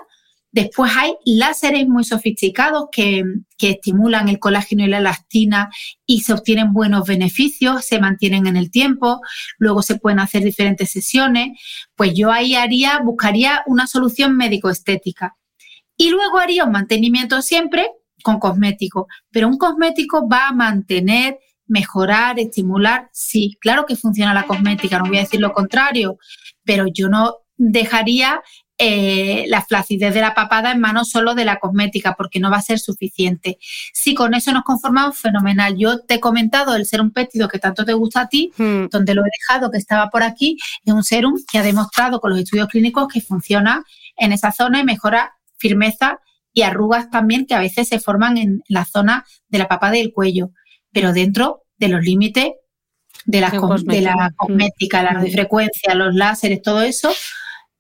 Después 0.53 0.93
hay 0.95 1.15
láseres 1.25 1.89
muy 1.89 2.05
sofisticados 2.05 2.87
que, 2.93 3.25
estimulan 3.59 4.29
el 4.29 4.41
colágeno 4.41 4.85
y 4.85 4.89
la 4.89 4.99
elastina 4.99 5.71
y 6.05 6.23
se 6.23 6.33
obtienen 6.33 6.73
buenos 6.73 7.07
beneficios, 7.07 7.85
se 7.85 8.01
mantienen 8.01 8.49
en 8.49 8.57
el 8.57 8.73
tiempo, 8.73 9.21
luego 9.57 9.83
se 9.83 10.01
pueden 10.01 10.19
hacer 10.19 10.43
diferentes 10.43 10.91
sesiones. 10.91 11.57
Pues 11.95 12.13
yo 12.13 12.33
ahí 12.33 12.57
haría, 12.57 12.99
buscaría 12.99 13.63
una 13.67 13.87
solución 13.87 14.37
médico-estética. 14.37 15.37
Y 15.97 16.11
luego 16.11 16.39
haría 16.39 16.65
un 16.65 16.73
mantenimiento 16.73 17.41
siempre 17.41 17.89
con 18.25 18.41
cosmético, 18.41 19.07
pero 19.31 19.47
un 19.47 19.59
cosmético 19.59 20.29
va 20.29 20.49
a 20.49 20.53
mantener, 20.53 21.39
mejorar, 21.69 22.41
estimular. 22.41 23.11
Sí, 23.13 23.57
claro 23.61 23.87
que 23.87 23.95
funciona 23.95 24.35
la 24.35 24.49
cosmética, 24.49 24.99
no 24.99 25.07
voy 25.07 25.19
a 25.19 25.21
decir 25.21 25.41
lo 25.41 25.53
contrario, 25.53 26.19
pero 26.65 26.87
yo 26.93 27.09
no 27.09 27.37
dejaría 27.57 28.43
eh, 28.79 29.45
la 29.49 29.63
flacidez 29.63 30.15
de 30.15 30.21
la 30.21 30.35
papada 30.35 30.73
en 30.73 30.81
manos 30.81 31.11
solo 31.11 31.35
de 31.35 31.45
la 31.45 31.59
cosmética, 31.59 32.15
porque 32.15 32.41
no 32.41 32.51
va 32.51 32.57
a 32.57 32.63
ser 32.63 32.79
suficiente. 32.79 33.59
Si 33.93 34.15
con 34.15 34.35
eso 34.35 34.53
nos 34.53 34.65
conformamos, 34.65 35.19
fenomenal. 35.19 35.77
Yo 35.77 36.01
te 36.01 36.15
he 36.15 36.21
comentado 36.21 36.75
el 36.75 36.87
serum 36.87 37.11
péptido 37.11 37.49
que 37.49 37.59
tanto 37.59 37.85
te 37.85 37.93
gusta 37.93 38.23
a 38.23 38.29
ti, 38.29 38.53
hmm. 38.57 38.87
donde 38.91 39.15
lo 39.15 39.23
he 39.23 39.31
dejado, 39.39 39.71
que 39.71 39.79
estaba 39.79 40.11
por 40.11 40.23
aquí, 40.23 40.59
es 40.85 40.93
un 40.93 41.05
serum 41.05 41.39
que 41.51 41.59
ha 41.59 41.63
demostrado 41.63 42.21
con 42.21 42.31
los 42.31 42.41
estudios 42.41 42.69
clínicos 42.69 43.09
que 43.13 43.21
funciona 43.21 43.85
en 44.17 44.33
esa 44.33 44.53
zona 44.53 44.81
y 44.81 44.85
mejora 44.85 45.35
firmeza 45.59 46.21
y 46.53 46.63
arrugas 46.63 47.11
también 47.11 47.47
que 47.47 47.55
a 47.55 47.61
veces 47.61 47.89
se 47.89 47.99
forman 47.99 48.37
en 48.37 48.63
la 48.69 48.85
zona 48.85 49.25
de 49.49 49.59
la 49.59 49.69
papada 49.69 49.93
del 49.93 50.13
cuello, 50.13 50.51
pero 50.93 51.13
dentro 51.13 51.63
de 51.79 51.89
los 51.89 52.03
límites 52.03 52.53
de 53.25 53.41
la, 53.41 53.51
de 53.51 54.01
la 54.01 54.33
cosmética, 54.37 55.03
la 55.03 55.21
frecuencia, 55.21 55.95
los 55.95 56.15
láseres, 56.15 56.63
todo 56.63 56.83
eso, 56.83 57.13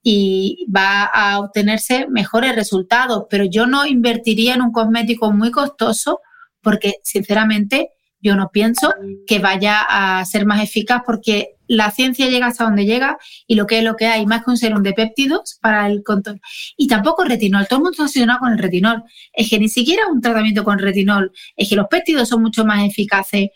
y 0.02 0.66
va 0.74 1.04
a 1.04 1.38
obtenerse 1.38 2.06
mejores 2.08 2.54
resultados. 2.56 3.24
Pero 3.30 3.44
yo 3.44 3.66
no 3.66 3.86
invertiría 3.86 4.54
en 4.54 4.62
un 4.62 4.72
cosmético 4.72 5.32
muy 5.32 5.50
costoso 5.50 6.20
porque, 6.60 6.94
sinceramente, 7.02 7.90
yo 8.20 8.36
no 8.36 8.50
pienso 8.52 8.94
que 9.26 9.40
vaya 9.40 9.80
a 9.80 10.24
ser 10.24 10.46
más 10.46 10.62
eficaz 10.62 11.02
porque 11.04 11.56
la 11.66 11.90
ciencia 11.90 12.28
llega 12.28 12.46
hasta 12.46 12.64
donde 12.64 12.84
llega 12.84 13.18
y 13.46 13.56
lo 13.56 13.66
que 13.66 13.78
es 13.78 13.84
lo 13.84 13.96
que 13.96 14.06
hay, 14.06 14.26
más 14.26 14.44
que 14.44 14.50
un 14.50 14.56
serum 14.56 14.82
de 14.82 14.92
péptidos 14.92 15.58
para 15.60 15.88
el 15.88 16.02
control. 16.04 16.40
Y 16.76 16.86
tampoco 16.86 17.24
retinol, 17.24 17.66
todo 17.66 17.78
el 17.80 17.84
mundo 17.84 18.04
está 18.04 18.38
con 18.38 18.52
el 18.52 18.58
retinol. 18.58 19.02
Es 19.32 19.50
que 19.50 19.58
ni 19.58 19.68
siquiera 19.68 20.02
un 20.10 20.20
tratamiento 20.20 20.62
con 20.62 20.78
retinol, 20.78 21.32
es 21.56 21.68
que 21.68 21.76
los 21.76 21.88
péptidos 21.88 22.28
son 22.28 22.42
mucho 22.42 22.64
más 22.64 22.84
eficaces 22.84 23.48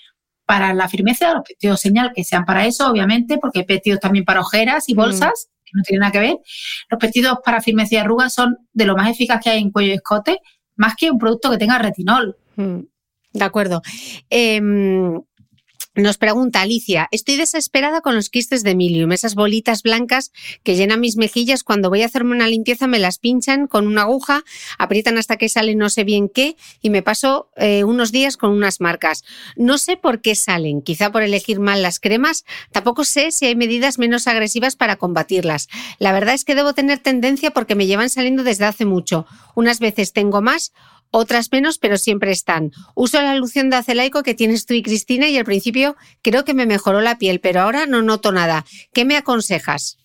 para 0.47 0.75
la 0.75 0.89
firmeza, 0.89 1.35
los 1.35 1.43
péptidos 1.47 1.81
señal 1.81 2.13
que 2.15 2.25
sean 2.25 2.45
para 2.45 2.67
eso, 2.67 2.89
obviamente, 2.91 3.39
porque 3.39 3.61
hay 3.61 3.65
péptidos 3.67 4.01
también 4.01 4.25
para 4.25 4.41
ojeras 4.41 4.89
y 4.89 4.95
mm. 4.95 4.97
Bolsas 5.73 5.77
no 5.77 5.83
tiene 5.83 6.01
nada 6.01 6.13
que 6.13 6.19
ver. 6.21 6.39
Los 6.91 7.01
péptidos 7.01 7.39
para 7.45 7.61
firmeza 7.61 7.95
y 7.95 7.99
arrugas 7.99 8.35
son 8.35 8.57
de 8.73 8.85
lo 8.87 8.97
más 8.97 9.11
eficaz 9.11 9.43
que 9.43 9.51
hay 9.51 9.63
en 9.63 9.71
cuello 9.71 9.93
y 9.93 9.97
escote, 9.97 10.39
más 10.77 10.95
que 10.97 11.11
un 11.11 11.19
producto 11.19 11.51
que 11.51 11.59
tenga 11.59 11.79
retinol. 11.79 12.37
Mm, 12.57 12.81
de 13.33 13.45
acuerdo. 13.45 13.83
Em, 14.31 15.21
nos 15.97 16.19
pregunta 16.19 16.61
Alicia, 16.61 17.09
estoy 17.11 17.37
desesperada 17.37 18.03
con 18.03 18.15
los 18.15 18.29
quistes 18.29 18.63
de 18.63 18.75
milium, 18.75 19.13
esas 19.13 19.35
bolitas 19.35 19.83
blancas 19.83 20.31
que 20.63 20.77
llenan 20.77 21.01
mis 21.01 21.17
mejillas 21.17 21.65
cuando 21.65 21.89
voy 21.89 22.03
a 22.03 22.07
hacerme 22.07 22.35
una 22.35 22.47
limpieza 22.47 22.87
me 22.87 22.99
las 22.99 23.19
pinchan 23.19 23.67
con 23.67 23.87
una 23.87 24.03
aguja, 24.03 24.45
aprietan 24.79 25.17
hasta 25.17 25.37
que 25.37 25.49
sale 25.49 25.75
no 25.75 25.89
sé 25.89 26.05
bien 26.05 26.29
qué 26.29 26.57
y 26.83 26.91
me 26.91 27.03
paso 27.03 27.51
eh, 27.57 27.85
unos 27.85 28.13
días 28.13 28.37
con 28.37 28.51
unas 28.51 28.81
marcas. 28.81 29.25
No 29.57 29.79
sé 29.79 29.97
por 29.97 30.21
qué 30.21 30.35
salen, 30.35 30.83
quizá 30.83 31.11
por 31.11 31.23
elegir 31.23 31.61
mal 31.61 31.83
las 31.83 31.99
cremas, 31.99 32.45
tampoco 32.73 33.05
sé 33.05 33.31
si 33.31 33.47
hay 33.47 33.57
medidas 33.57 33.99
menos 33.99 34.27
agresivas 34.27 34.77
para 34.77 34.97
combatirlas. 34.97 35.69
La 35.99 36.13
verdad 36.13 36.35
es 36.35 36.45
que 36.45 36.55
debo 36.55 36.75
tener 36.75 36.99
tendencia 36.99 37.53
porque 37.53 37.75
me 37.75 37.87
llevan 37.87 38.11
saliendo 38.11 38.45
desde 38.45 38.67
hace 38.67 38.85
mucho. 38.85 39.27
Unas 39.55 39.81
veces 39.81 40.13
tengo 40.13 40.43
más, 40.43 40.73
otras 41.11 41.51
menos, 41.53 41.79
pero 41.79 41.97
siempre 41.97 42.33
están. 42.33 42.73
Uso 42.95 43.21
la 43.21 43.35
loción 43.35 43.71
de 43.71 43.77
acelaico 43.77 44.23
que 44.23 44.35
tienes 44.35 44.67
tú 44.67 44.75
y 44.75 44.83
Cristina 44.83 45.29
y 45.29 45.37
al 45.37 45.45
principio 45.45 45.97
creo 46.23 46.45
que 46.45 46.55
me 46.55 46.67
mejoró 46.67 47.01
la 47.01 47.19
piel, 47.19 47.41
pero 47.41 47.61
ahora 47.61 47.87
no 47.87 48.03
noto 48.03 48.33
nada. 48.33 48.65
¿Qué 48.93 49.05
me 49.05 49.17
aconsejas? 49.17 49.99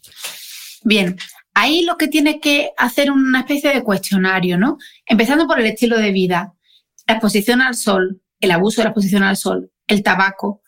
Bien, 0.84 1.18
ahí 1.54 1.84
lo 1.84 1.98
que 1.98 2.08
tiene 2.08 2.40
que 2.40 2.72
hacer 2.78 3.12
una 3.12 3.40
especie 3.40 3.74
de 3.74 3.84
cuestionario, 3.84 4.58
¿no? 4.58 4.78
Empezando 5.06 5.48
por 5.48 5.60
el 5.60 5.66
estilo 5.66 5.98
de 5.98 6.12
vida, 6.12 6.54
la 7.08 7.16
exposición 7.16 7.62
al 7.62 7.76
sol, 7.76 8.22
el 8.40 8.52
abuso 8.52 8.82
de 8.82 8.86
la 8.86 8.90
exposición 8.90 9.24
al 9.24 9.38
sol, 9.38 9.72
el 9.88 10.04
tabaco 10.04 10.62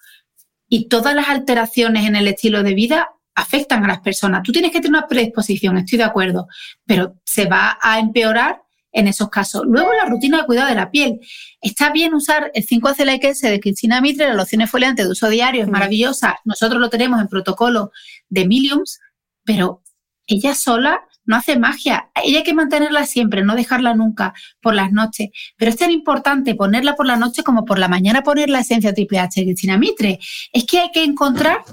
y 0.67 0.87
todas 0.87 1.15
las 1.15 1.29
alteraciones 1.29 2.05
en 2.05 2.15
el 2.15 2.27
estilo 2.27 2.63
de 2.63 2.73
vida 2.73 3.09
afectan 3.35 3.83
a 3.83 3.87
las 3.87 3.99
personas. 3.99 4.43
Tú 4.43 4.51
tienes 4.51 4.71
que 4.71 4.79
tener 4.79 4.97
una 4.97 5.07
predisposición, 5.07 5.77
estoy 5.77 5.97
de 5.97 6.03
acuerdo, 6.03 6.47
pero 6.85 7.15
se 7.23 7.45
va 7.45 7.77
a 7.81 7.99
empeorar 7.99 8.62
en 8.93 9.07
esos 9.07 9.29
casos. 9.29 9.63
Luego, 9.65 9.91
la 9.93 10.05
rutina 10.05 10.37
de 10.37 10.45
cuidado 10.45 10.69
de 10.69 10.75
la 10.75 10.91
piel. 10.91 11.19
Está 11.61 11.91
bien 11.91 12.13
usar 12.13 12.51
el 12.53 12.63
5 12.63 12.89
S 12.97 13.49
de 13.49 13.59
Cristina 13.59 13.99
Mitre, 13.99 14.27
la 14.27 14.35
loción 14.35 14.61
exfoliante 14.61 15.03
de 15.03 15.09
uso 15.09 15.27
diario, 15.29 15.63
es 15.63 15.69
maravillosa. 15.69 16.37
Nosotros 16.45 16.79
lo 16.79 16.89
tenemos 16.89 17.19
en 17.19 17.27
protocolo 17.27 17.91
de 18.29 18.47
Milliums, 18.47 18.99
pero 19.43 19.83
ella 20.27 20.55
sola 20.55 21.01
no 21.25 21.35
hace 21.35 21.57
magia. 21.57 22.09
Ella 22.23 22.39
hay 22.39 22.43
que 22.43 22.53
mantenerla 22.53 23.05
siempre, 23.05 23.43
no 23.43 23.55
dejarla 23.55 23.95
nunca 23.95 24.33
por 24.61 24.75
las 24.75 24.91
noches. 24.91 25.29
Pero 25.57 25.71
es 25.71 25.77
tan 25.77 25.91
importante 25.91 26.55
ponerla 26.55 26.95
por 26.95 27.07
la 27.07 27.17
noche 27.17 27.43
como 27.43 27.65
por 27.65 27.79
la 27.79 27.87
mañana 27.87 28.23
poner 28.23 28.49
la 28.49 28.59
esencia 28.59 28.93
triple 28.93 29.19
H 29.19 29.39
de 29.39 29.47
Cristina 29.47 29.77
Mitre. 29.77 30.19
Es 30.51 30.65
que 30.65 30.79
hay 30.79 30.91
que 30.91 31.03
encontrar 31.03 31.63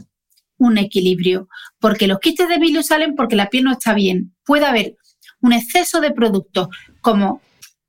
un 0.57 0.77
equilibrio, 0.77 1.49
porque 1.79 2.07
los 2.07 2.21
quistes 2.21 2.49
de 2.49 2.59
Milium 2.59 2.83
salen 2.83 3.15
porque 3.15 3.35
la 3.35 3.49
piel 3.49 3.65
no 3.65 3.73
está 3.73 3.95
bien. 3.95 4.35
Puede 4.45 4.67
haber 4.67 4.97
un 5.41 5.53
exceso 5.53 6.01
de 6.01 6.13
productos, 6.13 6.69
como 7.01 7.41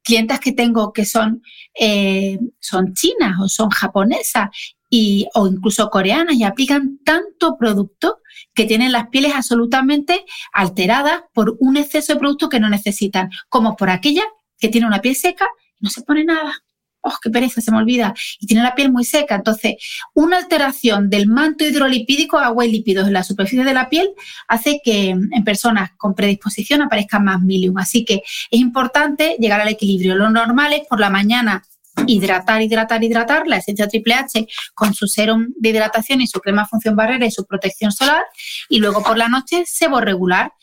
clientas 0.03 0.39
que 0.39 0.51
tengo 0.51 0.93
que 0.93 1.05
son, 1.05 1.43
eh, 1.79 2.39
son 2.59 2.93
chinas 2.93 3.39
o 3.39 3.47
son 3.47 3.69
japonesas 3.69 4.49
y, 4.89 5.27
o 5.35 5.47
incluso 5.47 5.89
coreanas 5.89 6.35
y 6.35 6.43
aplican 6.43 6.99
tanto 7.03 7.57
producto 7.57 8.19
que 8.53 8.65
tienen 8.65 8.91
las 8.91 9.07
pieles 9.07 9.33
absolutamente 9.35 10.25
alteradas 10.53 11.23
por 11.33 11.55
un 11.59 11.77
exceso 11.77 12.13
de 12.13 12.19
producto 12.19 12.49
que 12.49 12.59
no 12.59 12.69
necesitan, 12.69 13.29
como 13.47 13.75
por 13.75 13.89
aquella 13.89 14.23
que 14.57 14.69
tiene 14.69 14.87
una 14.87 15.01
piel 15.01 15.15
seca 15.15 15.47
y 15.79 15.85
no 15.85 15.89
se 15.89 16.01
pone 16.01 16.23
nada 16.23 16.53
oh, 17.01 17.13
qué 17.21 17.29
pereza, 17.29 17.61
se 17.61 17.71
me 17.71 17.77
olvida, 17.77 18.13
y 18.39 18.45
tiene 18.45 18.63
la 18.63 18.75
piel 18.75 18.91
muy 18.91 19.03
seca. 19.03 19.35
Entonces, 19.35 19.75
una 20.13 20.37
alteración 20.37 21.09
del 21.09 21.27
manto 21.27 21.65
hidrolipídico, 21.65 22.37
agua 22.37 22.65
y 22.65 22.71
lípidos 22.71 23.07
en 23.07 23.13
la 23.13 23.23
superficie 23.23 23.63
de 23.63 23.73
la 23.73 23.89
piel, 23.89 24.09
hace 24.47 24.81
que 24.83 25.09
en 25.09 25.43
personas 25.43 25.91
con 25.97 26.15
predisposición 26.15 26.81
aparezcan 26.81 27.23
más 27.23 27.41
milium. 27.41 27.77
Así 27.77 28.05
que 28.05 28.15
es 28.15 28.59
importante 28.59 29.37
llegar 29.39 29.61
al 29.61 29.67
equilibrio. 29.67 30.15
Lo 30.15 30.29
normal 30.29 30.73
es 30.73 30.81
por 30.87 30.99
la 30.99 31.09
mañana 31.09 31.63
hidratar, 32.07 32.61
hidratar, 32.61 33.03
hidratar, 33.03 33.47
la 33.47 33.57
esencia 33.57 33.87
triple 33.87 34.13
H 34.13 34.47
con 34.73 34.93
su 34.93 35.07
serum 35.07 35.53
de 35.57 35.69
hidratación 35.69 36.21
y 36.21 36.27
su 36.27 36.39
crema 36.39 36.67
función 36.67 36.95
barrera 36.95 37.25
y 37.25 37.31
su 37.31 37.45
protección 37.45 37.91
solar, 37.91 38.23
y 38.69 38.79
luego 38.79 39.03
por 39.03 39.17
la 39.17 39.27
noche 39.27 39.63
sebo 39.65 39.99
regular. 39.99 40.53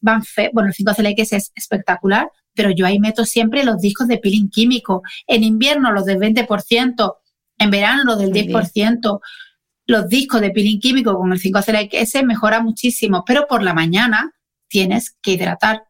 Van 0.00 0.22
bueno, 0.52 0.68
el 0.68 0.74
5 0.74 0.92
X 0.96 1.32
es 1.32 1.52
espectacular, 1.56 2.30
pero 2.58 2.72
yo 2.72 2.86
ahí 2.86 2.98
meto 2.98 3.24
siempre 3.24 3.62
los 3.62 3.80
discos 3.80 4.08
de 4.08 4.18
peeling 4.18 4.50
químico. 4.50 5.04
En 5.28 5.44
invierno 5.44 5.92
los 5.92 6.06
del 6.06 6.18
20%, 6.18 7.16
en 7.56 7.70
verano 7.70 8.02
los 8.02 8.18
del 8.18 8.32
10%. 8.32 9.20
Los 9.86 10.08
discos 10.08 10.40
de 10.40 10.50
peeling 10.50 10.80
químico 10.80 11.16
con 11.16 11.32
el 11.32 11.38
5 11.38 11.60
X 11.64 12.14
mejora 12.24 12.60
muchísimo, 12.60 13.22
pero 13.24 13.46
por 13.46 13.62
la 13.62 13.74
mañana 13.74 14.32
tienes 14.66 15.16
que 15.22 15.34
hidratar. 15.34 15.84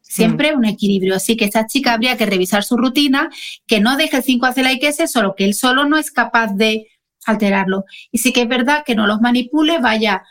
Siempre 0.00 0.54
mm. 0.54 0.58
un 0.58 0.64
equilibrio. 0.64 1.14
Así 1.16 1.36
que 1.36 1.44
esta 1.44 1.66
chica 1.66 1.92
habría 1.92 2.16
que 2.16 2.24
revisar 2.24 2.64
su 2.64 2.78
rutina, 2.78 3.28
que 3.66 3.80
no 3.80 3.98
deje 3.98 4.16
el 4.16 4.22
5 4.22 4.46
X, 4.56 5.10
solo 5.12 5.34
que 5.36 5.44
él 5.44 5.52
solo 5.52 5.84
no 5.84 5.98
es 5.98 6.10
capaz 6.10 6.54
de 6.54 6.86
alterarlo. 7.26 7.84
Y 8.10 8.16
sí 8.16 8.32
que 8.32 8.40
es 8.40 8.48
verdad 8.48 8.82
que 8.86 8.94
no 8.94 9.06
los 9.06 9.20
manipule, 9.20 9.78
vaya 9.78 10.22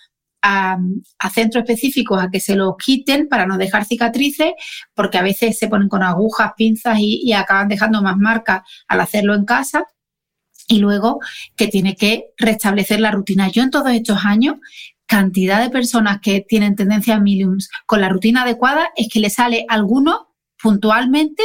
a, 0.44 0.78
centros 1.34 1.64
específicos 1.64 2.22
a 2.22 2.30
que 2.30 2.40
se 2.40 2.56
los 2.56 2.76
quiten 2.78 3.30
para 3.30 3.48
no 3.48 3.58
dejar 3.58 3.86
cicatrices, 3.86 4.52
porque 4.94 5.18
a 5.18 5.24
veces 5.24 5.58
se 5.58 5.70
ponen 5.70 5.88
con 5.88 6.04
agujas, 6.04 6.52
pinzas 6.58 7.00
y, 7.00 7.32
acaban 7.34 7.70
dejando 7.70 8.02
más 8.02 8.18
marcas 8.18 8.62
al 8.88 9.00
hacerlo 9.02 9.34
en 9.34 9.46
casa. 9.46 9.86
Y 10.68 10.80
luego 10.80 11.20
que 11.58 11.68
tiene 11.68 11.96
que 11.96 12.32
restablecer 12.38 13.00
la 13.00 13.12
rutina. 13.12 13.50
Yo 13.50 13.64
en 13.64 13.72
todos 13.72 13.92
estos 13.92 14.24
años 14.24 14.56
cantidad 15.06 15.62
de 15.62 15.70
personas 15.70 16.20
que 16.22 16.42
tienen 16.42 16.76
tendencia 16.76 17.16
a 17.16 17.20
miliums 17.20 17.70
con 17.86 18.00
la 18.00 18.10
rutina 18.10 18.44
adecuada 18.44 18.90
es 18.96 19.10
que 19.12 19.20
le 19.20 19.30
sale 19.30 19.66
alguno 19.68 20.34
puntualmente 20.62 21.44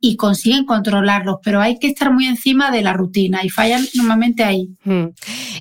y 0.00 0.16
consiguen 0.16 0.64
controlarlos, 0.64 1.36
pero 1.44 1.60
hay 1.60 1.78
que 1.78 1.86
estar 1.86 2.10
muy 2.12 2.26
encima 2.26 2.70
de 2.70 2.80
la 2.80 2.94
rutina 2.94 3.44
y 3.44 3.50
fallan 3.50 3.86
normalmente 3.94 4.42
ahí. 4.42 4.70
Hmm. 4.82 5.08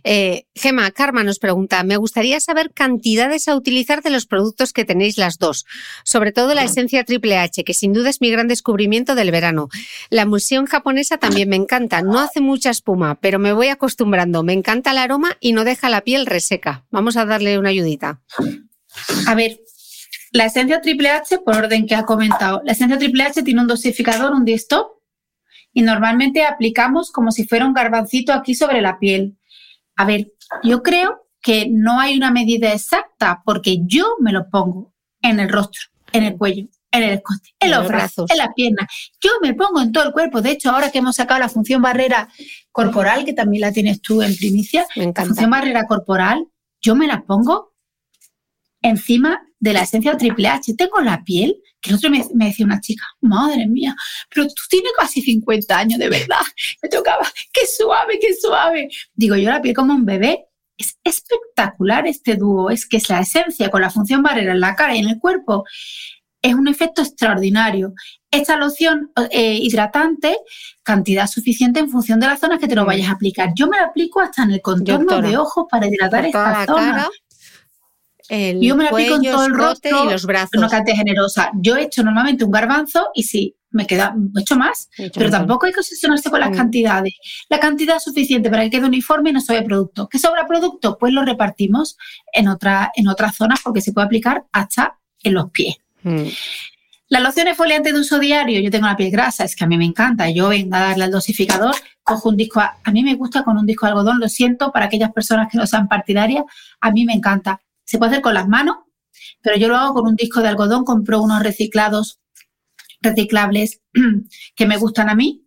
Eh, 0.05 0.45
Gema, 0.55 0.89
Karma 0.91 1.23
nos 1.23 1.39
pregunta, 1.39 1.83
me 1.83 1.97
gustaría 1.97 2.39
saber 2.39 2.71
cantidades 2.73 3.49
a 3.49 3.55
utilizar 3.55 4.01
de 4.01 4.09
los 4.09 4.25
productos 4.25 4.71
que 4.71 4.85
tenéis 4.85 5.17
las 5.17 5.37
dos, 5.37 5.65
sobre 6.05 6.31
todo 6.31 6.53
la 6.55 6.63
esencia 6.63 7.03
Triple 7.03 7.37
H, 7.37 7.63
que 7.65 7.73
sin 7.73 7.91
duda 7.91 8.09
es 8.09 8.21
mi 8.21 8.31
gran 8.31 8.47
descubrimiento 8.47 9.13
del 9.13 9.31
verano. 9.31 9.67
La 10.09 10.21
emulsión 10.21 10.65
japonesa 10.65 11.17
también 11.17 11.49
me 11.49 11.57
encanta, 11.57 12.01
no 12.01 12.19
hace 12.19 12.39
mucha 12.39 12.69
espuma, 12.69 13.19
pero 13.19 13.39
me 13.39 13.51
voy 13.51 13.67
acostumbrando, 13.67 14.43
me 14.43 14.53
encanta 14.53 14.91
el 14.91 14.99
aroma 14.99 15.35
y 15.41 15.51
no 15.51 15.65
deja 15.65 15.89
la 15.89 16.01
piel 16.01 16.25
reseca. 16.25 16.85
Vamos 16.91 17.17
a 17.17 17.25
darle 17.25 17.59
una 17.59 17.69
ayudita. 17.69 18.21
A 19.27 19.35
ver, 19.35 19.59
la 20.31 20.45
esencia 20.45 20.81
triple 20.81 21.09
H, 21.09 21.39
por 21.39 21.55
orden 21.55 21.87
que 21.87 21.95
ha 21.95 22.03
comentado, 22.03 22.61
la 22.63 22.73
esencia 22.73 22.97
triple 22.97 23.23
H 23.23 23.43
tiene 23.43 23.61
un 23.61 23.67
dosificador, 23.67 24.31
un 24.31 24.45
D-stop, 24.45 24.99
y 25.73 25.81
normalmente 25.81 26.43
aplicamos 26.43 27.11
como 27.11 27.31
si 27.31 27.47
fuera 27.47 27.65
un 27.65 27.73
garbancito 27.73 28.33
aquí 28.33 28.55
sobre 28.55 28.81
la 28.81 28.99
piel. 28.99 29.37
A 29.95 30.05
ver, 30.05 30.31
yo 30.63 30.81
creo 30.81 31.27
que 31.41 31.67
no 31.69 31.99
hay 31.99 32.17
una 32.17 32.31
medida 32.31 32.73
exacta 32.73 33.41
porque 33.45 33.79
yo 33.85 34.15
me 34.19 34.31
lo 34.31 34.49
pongo 34.49 34.93
en 35.21 35.39
el 35.39 35.49
rostro, 35.49 35.81
en 36.11 36.23
el 36.23 36.37
cuello, 36.37 36.67
en 36.91 37.03
el 37.03 37.09
escote, 37.11 37.49
en, 37.59 37.71
los 37.71 37.87
brazos, 37.87 38.29
en 38.31 38.37
las 38.37 38.53
piernas. 38.55 38.87
Yo 39.21 39.31
me 39.41 39.53
pongo 39.53 39.81
en 39.81 39.91
todo 39.91 40.05
el 40.05 40.11
cuerpo. 40.11 40.41
De 40.41 40.51
hecho, 40.51 40.71
ahora 40.71 40.91
que 40.91 40.99
hemos 40.99 41.15
sacado 41.15 41.39
la 41.39 41.49
función 41.49 41.81
barrera 41.81 42.29
corporal, 42.71 43.25
que 43.25 43.33
también 43.33 43.61
la 43.61 43.71
tienes 43.71 44.01
tú 44.01 44.21
en 44.21 44.35
primicia, 44.35 44.85
la 44.95 45.25
función 45.25 45.49
barrera 45.49 45.85
corporal, 45.85 46.47
yo 46.81 46.95
me 46.95 47.07
la 47.07 47.23
pongo 47.23 47.73
encima 48.81 49.48
de 49.59 49.73
la 49.73 49.81
esencia 49.81 50.17
triple 50.17 50.47
H. 50.47 50.73
Tengo 50.75 51.01
la 51.01 51.23
piel, 51.23 51.61
que 51.81 51.91
el 51.91 51.97
otro 51.97 52.09
me, 52.09 52.25
decía 52.33 52.65
una 52.65 52.81
chica, 52.81 53.05
madre 53.21 53.67
mía, 53.67 53.95
pero 54.33 54.47
tú 54.47 54.63
tienes 54.69 54.91
casi 54.97 55.21
50 55.21 55.77
años, 55.77 55.99
de 55.99 56.09
verdad. 56.09 56.41
Me 56.81 56.89
tocaba, 56.89 57.27
qué 57.53 57.61
suave, 57.65 58.19
qué 58.19 58.33
suave. 58.33 58.89
Digo, 59.13 59.35
yo 59.35 59.49
la 59.49 59.61
piel 59.61 59.75
como 59.75 59.93
un 59.93 60.05
bebé. 60.05 60.45
Es 60.77 60.97
espectacular 61.03 62.07
este 62.07 62.37
dúo, 62.37 62.69
es 62.69 62.87
que 62.87 62.97
es 62.97 63.09
la 63.09 63.19
esencia 63.19 63.69
con 63.69 63.81
la 63.81 63.89
función 63.89 64.23
barrera 64.23 64.53
en 64.53 64.61
la 64.61 64.75
cara 64.75 64.95
y 64.95 64.99
en 64.99 65.09
el 65.09 65.19
cuerpo. 65.19 65.65
Es 66.41 66.53
un 66.53 66.69
efecto 66.69 67.01
extraordinario. 67.01 67.93
Esta 68.31 68.55
loción 68.55 69.11
eh, 69.29 69.55
hidratante, 69.55 70.37
cantidad 70.81 71.27
suficiente 71.27 71.81
en 71.81 71.89
función 71.89 72.21
de 72.21 72.27
las 72.27 72.39
zonas 72.39 72.59
que 72.59 72.67
te 72.69 72.75
lo 72.75 72.85
vayas 72.85 73.09
a 73.09 73.13
aplicar. 73.13 73.49
Yo 73.55 73.67
me 73.67 73.75
la 73.75 73.87
aplico 73.87 74.21
hasta 74.21 74.43
en 74.43 74.51
el 74.51 74.61
contorno 74.61 75.21
de 75.21 75.35
ojos 75.35 75.65
para 75.69 75.87
hidratar 75.87 76.27
esta 76.27 76.65
zona 76.65 77.09
yo 78.29 78.75
me 78.75 78.83
la 78.85 78.89
aplico 78.91 79.15
en 79.15 79.23
todo 79.23 79.45
el 79.45 79.53
rostro 79.53 80.05
y 80.05 80.11
los 80.11 80.25
brazos. 80.25 80.51
Una 80.55 80.69
cantidad 80.69 80.97
generosa. 80.97 81.51
Yo 81.55 81.75
he 81.77 81.83
hecho 81.83 82.03
normalmente 82.03 82.43
un 82.43 82.51
garbanzo 82.51 83.09
y 83.13 83.23
sí, 83.23 83.55
me 83.71 83.85
queda, 83.85 84.15
he 84.35 84.41
hecho 84.41 84.55
más, 84.55 84.89
pero 85.13 85.29
tampoco 85.29 85.65
hay 85.65 85.73
que 85.73 85.79
obsesionarse 85.79 86.29
con 86.29 86.39
las 86.39 86.51
mm. 86.51 86.55
cantidades. 86.55 87.13
La 87.49 87.59
cantidad 87.59 87.99
suficiente 87.99 88.49
para 88.49 88.63
que 88.63 88.71
quede 88.71 88.85
uniforme 88.85 89.29
y 89.29 89.33
no 89.33 89.41
sobre 89.41 89.61
producto. 89.61 90.07
¿Qué 90.09 90.19
sobra 90.19 90.47
producto? 90.47 90.97
Pues 90.97 91.13
lo 91.13 91.23
repartimos 91.23 91.97
en, 92.33 92.47
otra, 92.47 92.91
en 92.95 93.07
otras 93.07 93.35
zonas 93.35 93.59
porque 93.63 93.81
se 93.81 93.93
puede 93.93 94.05
aplicar 94.05 94.45
hasta 94.51 94.99
en 95.23 95.33
los 95.33 95.51
pies. 95.51 95.77
Mm. 96.03 96.27
Las 97.09 97.23
lociones 97.23 97.57
foliantes 97.57 97.91
de 97.91 97.99
uso 97.99 98.19
diario, 98.19 98.61
yo 98.61 98.69
tengo 98.69 98.85
la 98.85 98.95
piel 98.95 99.09
grasa, 99.09 99.43
es 99.43 99.55
que 99.55 99.63
a 99.63 99.67
mí 99.67 99.77
me 99.77 99.85
encanta. 99.85 100.29
Yo 100.29 100.49
vengo 100.49 100.75
a 100.75 100.79
darle 100.79 101.05
al 101.05 101.11
dosificador, 101.11 101.73
cojo 102.03 102.29
un 102.29 102.37
disco, 102.37 102.59
a, 102.59 102.77
a 102.83 102.91
mí 102.91 103.03
me 103.03 103.15
gusta 103.15 103.43
con 103.43 103.57
un 103.57 103.65
disco 103.65 103.87
de 103.87 103.93
algodón, 103.93 104.19
lo 104.19 104.29
siento 104.29 104.71
para 104.71 104.85
aquellas 104.85 105.11
personas 105.11 105.47
que 105.51 105.57
no 105.57 105.65
sean 105.65 105.87
partidarias, 105.87 106.43
a 106.79 106.91
mí 106.91 107.05
me 107.05 107.13
encanta. 107.13 107.61
Se 107.89 107.97
puede 107.97 108.11
hacer 108.11 108.21
con 108.21 108.35
las 108.35 108.47
manos, 108.47 108.75
pero 109.41 109.57
yo 109.57 109.67
lo 109.67 109.75
hago 109.75 109.95
con 109.95 110.07
un 110.09 110.15
disco 110.15 110.41
de 110.41 110.47
algodón. 110.47 110.85
Compro 110.85 111.23
unos 111.23 111.41
reciclados, 111.41 112.19
reciclables 113.01 113.81
que 114.55 114.67
me 114.67 114.77
gustan 114.77 115.09
a 115.09 115.15
mí 115.15 115.43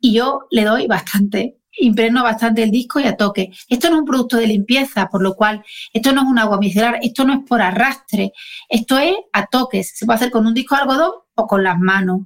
y 0.00 0.14
yo 0.14 0.46
le 0.50 0.64
doy 0.64 0.86
bastante, 0.86 1.58
impregno 1.78 2.22
bastante 2.22 2.62
el 2.62 2.70
disco 2.70 3.00
y 3.00 3.04
a 3.04 3.18
toque. 3.18 3.50
Esto 3.68 3.90
no 3.90 3.96
es 3.96 4.00
un 4.00 4.06
producto 4.06 4.38
de 4.38 4.46
limpieza, 4.46 5.10
por 5.10 5.22
lo 5.22 5.34
cual 5.34 5.62
esto 5.92 6.10
no 6.12 6.22
es 6.22 6.26
un 6.26 6.38
agua 6.38 6.56
micelar, 6.56 7.00
esto 7.02 7.26
no 7.26 7.34
es 7.34 7.40
por 7.46 7.60
arrastre, 7.60 8.32
esto 8.70 8.96
es 8.96 9.14
a 9.34 9.44
toques. 9.44 9.92
Se 9.94 10.06
puede 10.06 10.16
hacer 10.16 10.30
con 10.30 10.46
un 10.46 10.54
disco 10.54 10.74
de 10.74 10.80
algodón 10.80 11.12
o 11.34 11.46
con 11.46 11.62
las 11.62 11.78
manos. 11.78 12.22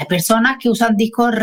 Hay 0.00 0.06
personas 0.06 0.56
que 0.58 0.70
usan 0.70 0.96
discos 0.96 1.34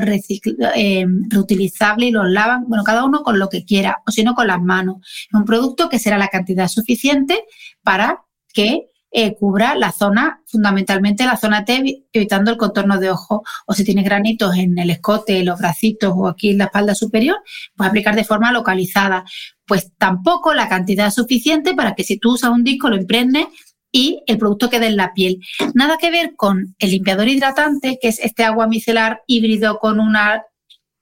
eh, 0.76 1.06
reutilizables 1.30 2.10
y 2.10 2.12
los 2.12 2.28
lavan, 2.28 2.64
bueno, 2.68 2.84
cada 2.84 3.06
uno 3.06 3.22
con 3.22 3.38
lo 3.38 3.50
que 3.50 3.64
quiera, 3.64 4.02
o 4.08 4.10
si 4.10 4.24
no 4.24 4.34
con 4.34 4.48
las 4.48 4.60
manos. 4.60 4.98
Es 5.04 5.34
un 5.36 5.46
producto 5.46 5.90
que 5.90 6.00
será 6.00 6.18
la 6.18 6.30
cantidad 6.30 6.68
suficiente 6.68 7.44
para 7.84 8.24
que 8.52 8.90
eh, 9.12 9.36
cubra 9.36 9.76
la 9.76 9.92
zona, 9.92 10.42
fundamentalmente 10.48 11.24
la 11.24 11.38
zona 11.38 11.66
T, 11.66 12.04
evitando 12.12 12.50
el 12.50 12.58
contorno 12.58 13.00
de 13.00 13.12
ojo. 13.12 13.44
O 13.68 13.74
si 13.74 13.84
tienes 13.84 14.06
granitos 14.06 14.56
en 14.58 14.80
el 14.80 14.90
escote, 14.90 15.44
los 15.44 15.60
bracitos 15.60 16.14
o 16.16 16.28
aquí 16.28 16.50
en 16.50 16.58
la 16.58 16.66
espalda 16.66 16.96
superior, 16.96 17.38
pues 17.76 17.88
aplicar 17.88 18.16
de 18.16 18.24
forma 18.24 18.52
localizada. 18.52 19.24
Pues 19.68 19.92
tampoco 20.00 20.56
la 20.56 20.68
cantidad 20.68 21.12
suficiente 21.12 21.76
para 21.76 21.94
que 21.94 22.04
si 22.04 22.18
tú 22.18 22.34
usas 22.34 22.50
un 22.50 22.64
disco 22.64 22.90
lo 22.90 22.96
emprendes 22.96 23.46
y 23.92 24.24
el 24.28 24.38
producto 24.38 24.70
queda 24.70 24.88
en 24.88 24.98
la 24.98 25.14
piel. 25.14 25.40
Nada 25.74 25.98
que 25.98 26.12
ver 26.12 26.36
con 26.36 26.76
el 26.80 26.92
limpiador 26.92 27.28
hidratante, 27.28 27.98
que 28.02 28.10
es 28.10 28.20
este 28.20 28.44
agua 28.44 28.68
micelar 28.68 29.22
híbrido 29.28 29.80
con, 29.80 30.00
una, 30.00 30.44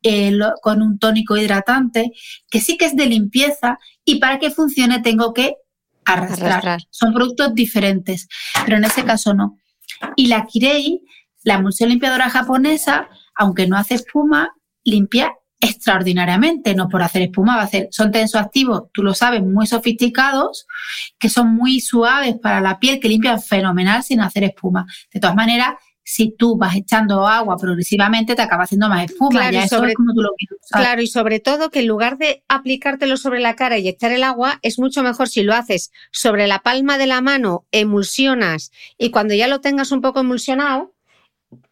eh, 0.03 0.37
con 0.61 0.81
un 0.81 0.99
tónico 0.99 1.37
hidratante, 1.37 2.11
que 2.49 2.61
sí 2.61 2.77
que 2.77 2.85
es 2.85 2.95
de 2.95 3.07
limpieza 3.07 3.79
y 4.03 4.19
para 4.19 4.39
que 4.39 4.51
funcione 4.51 5.01
tengo 5.01 5.33
que 5.33 5.55
arrastrar. 6.05 6.81
Son 6.91 7.13
productos 7.13 7.53
diferentes, 7.55 8.27
pero 8.65 8.77
en 8.77 8.85
ese 8.85 9.03
caso 9.03 9.33
no. 9.33 9.57
Y 10.15 10.27
la 10.27 10.45
Kirei, 10.45 11.01
la 11.43 11.55
emulsión 11.55 11.89
limpiadora 11.89 12.29
japonesa, 12.29 13.09
aunque 13.35 13.67
no 13.67 13.77
hace 13.77 13.95
espuma, 13.95 14.51
limpia 14.83 15.33
extraordinariamente, 15.65 16.75
no 16.75 16.87
por 16.87 17.01
hacer 17.01 17.23
espuma, 17.23 17.55
va 17.55 17.63
a 17.63 17.65
hacer, 17.65 17.87
son 17.91 18.11
tensoactivos, 18.11 18.83
tú 18.93 19.03
lo 19.03 19.13
sabes, 19.13 19.41
muy 19.43 19.67
sofisticados, 19.67 20.67
que 21.19 21.29
son 21.29 21.53
muy 21.55 21.79
suaves 21.79 22.35
para 22.41 22.61
la 22.61 22.79
piel, 22.79 22.99
que 22.99 23.09
limpian 23.09 23.41
fenomenal 23.41 24.03
sin 24.03 24.21
hacer 24.21 24.43
espuma. 24.43 24.85
De 25.13 25.19
todas 25.19 25.35
maneras, 25.35 25.75
si 26.07 26.35
tú 26.37 26.55
vas 26.55 26.75
echando 26.75 27.27
agua 27.27 27.57
progresivamente, 27.57 28.35
te 28.35 28.41
acaba 28.41 28.63
haciendo 28.63 28.87
más 28.87 29.05
espuma. 29.05 29.49
Claro, 29.49 29.57
y 29.57 29.67
sobre, 29.67 29.93
como 29.95 30.13
tú 30.13 30.21
lo 30.21 30.29
Claro, 30.69 31.01
y 31.01 31.07
sobre 31.07 31.39
todo 31.39 31.71
que 31.71 31.79
en 31.79 31.87
lugar 31.87 32.17
de 32.17 32.43
aplicártelo 32.47 33.17
sobre 33.17 33.39
la 33.39 33.55
cara 33.55 33.79
y 33.79 33.87
echar 33.87 34.11
el 34.11 34.23
agua, 34.23 34.59
es 34.61 34.77
mucho 34.77 35.01
mejor 35.01 35.27
si 35.27 35.41
lo 35.41 35.55
haces 35.55 35.91
sobre 36.11 36.45
la 36.45 36.59
palma 36.59 36.99
de 36.99 37.07
la 37.07 37.21
mano, 37.21 37.65
emulsionas 37.71 38.71
y 38.99 39.09
cuando 39.09 39.33
ya 39.33 39.47
lo 39.47 39.61
tengas 39.61 39.91
un 39.91 40.01
poco 40.01 40.19
emulsionado, 40.19 40.93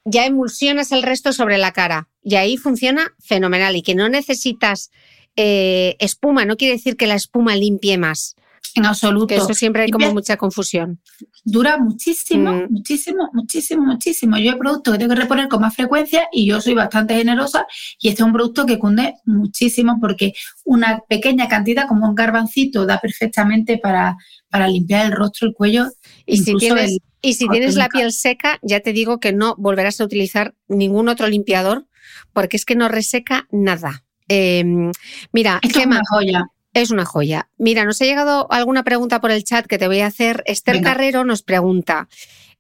ya 0.03 0.25
emulsionas 0.25 0.91
el 0.91 1.03
resto 1.03 1.31
sobre 1.31 1.59
la 1.59 1.71
cara 1.71 2.09
y 2.23 2.35
ahí 2.35 2.57
funciona 2.57 3.13
fenomenal 3.19 3.75
y 3.75 3.81
que 3.81 3.95
no 3.95 4.09
necesitas 4.09 4.91
eh, 5.35 5.95
espuma, 5.99 6.45
no 6.45 6.57
quiere 6.57 6.75
decir 6.75 6.95
que 6.95 7.07
la 7.07 7.15
espuma 7.15 7.55
limpie 7.55 7.97
más. 7.97 8.35
en 8.75 8.85
absoluto. 8.85 9.27
Que 9.27 9.35
eso 9.35 9.53
siempre 9.53 9.83
hay 9.83 9.89
como 9.89 10.13
mucha 10.13 10.37
confusión. 10.37 10.99
Dura 11.43 11.77
muchísimo, 11.77 12.53
mm. 12.53 12.67
muchísimo, 12.69 13.29
muchísimo, 13.33 13.83
muchísimo. 13.83 14.37
Yo 14.37 14.51
hay 14.51 14.57
productos 14.57 14.93
que 14.93 14.99
tengo 14.99 15.13
que 15.13 15.21
reponer 15.21 15.47
con 15.47 15.61
más 15.61 15.75
frecuencia 15.75 16.27
y 16.31 16.47
yo 16.47 16.61
soy 16.61 16.73
bastante 16.73 17.15
generosa 17.15 17.65
y 17.99 18.09
este 18.09 18.21
es 18.21 18.25
un 18.25 18.33
producto 18.33 18.65
que 18.65 18.79
cunde 18.79 19.15
muchísimo 19.25 19.97
porque 19.99 20.33
una 20.63 21.01
pequeña 21.09 21.47
cantidad 21.47 21.87
como 21.87 22.07
un 22.07 22.15
garbancito 22.15 22.85
da 22.85 22.99
perfectamente 23.01 23.77
para, 23.77 24.15
para 24.49 24.67
limpiar 24.67 25.07
el 25.07 25.11
rostro, 25.11 25.47
el 25.47 25.53
cuello. 25.53 25.87
Y 26.25 26.37
si 26.37 26.55
tienes, 26.55 26.99
y 27.21 27.33
si 27.33 27.47
tienes 27.49 27.75
la 27.75 27.89
piel 27.89 28.11
seca, 28.13 28.59
ya 28.61 28.79
te 28.79 28.93
digo 28.93 29.19
que 29.19 29.33
no 29.33 29.55
volverás 29.57 29.99
a 29.99 30.05
utilizar 30.05 30.55
ningún 30.67 31.09
otro 31.09 31.27
limpiador 31.27 31.87
porque 32.33 32.57
es 32.57 32.65
que 32.65 32.75
no 32.75 32.87
reseca 32.87 33.47
nada. 33.51 34.03
Em, 34.27 34.91
mira, 35.31 35.59
Esto 35.61 35.79
es 35.79 35.85
una 35.85 36.01
joya. 36.09 36.45
Es 36.73 36.89
una 36.89 37.05
joya. 37.05 37.49
Mira, 37.57 37.85
nos 37.85 38.01
ha 38.01 38.05
llegado 38.05 38.51
alguna 38.51 38.83
pregunta 38.83 39.21
por 39.21 39.31
el 39.31 39.43
chat 39.43 39.67
que 39.67 39.77
te 39.77 39.87
voy 39.87 39.99
a 39.99 40.07
hacer. 40.07 40.43
Esther 40.47 40.81
Carrero 40.81 41.23
nos 41.23 41.43
pregunta, 41.43 42.07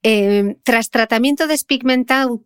em, 0.03 0.55
tras 0.63 0.89
tratamiento 0.89 1.45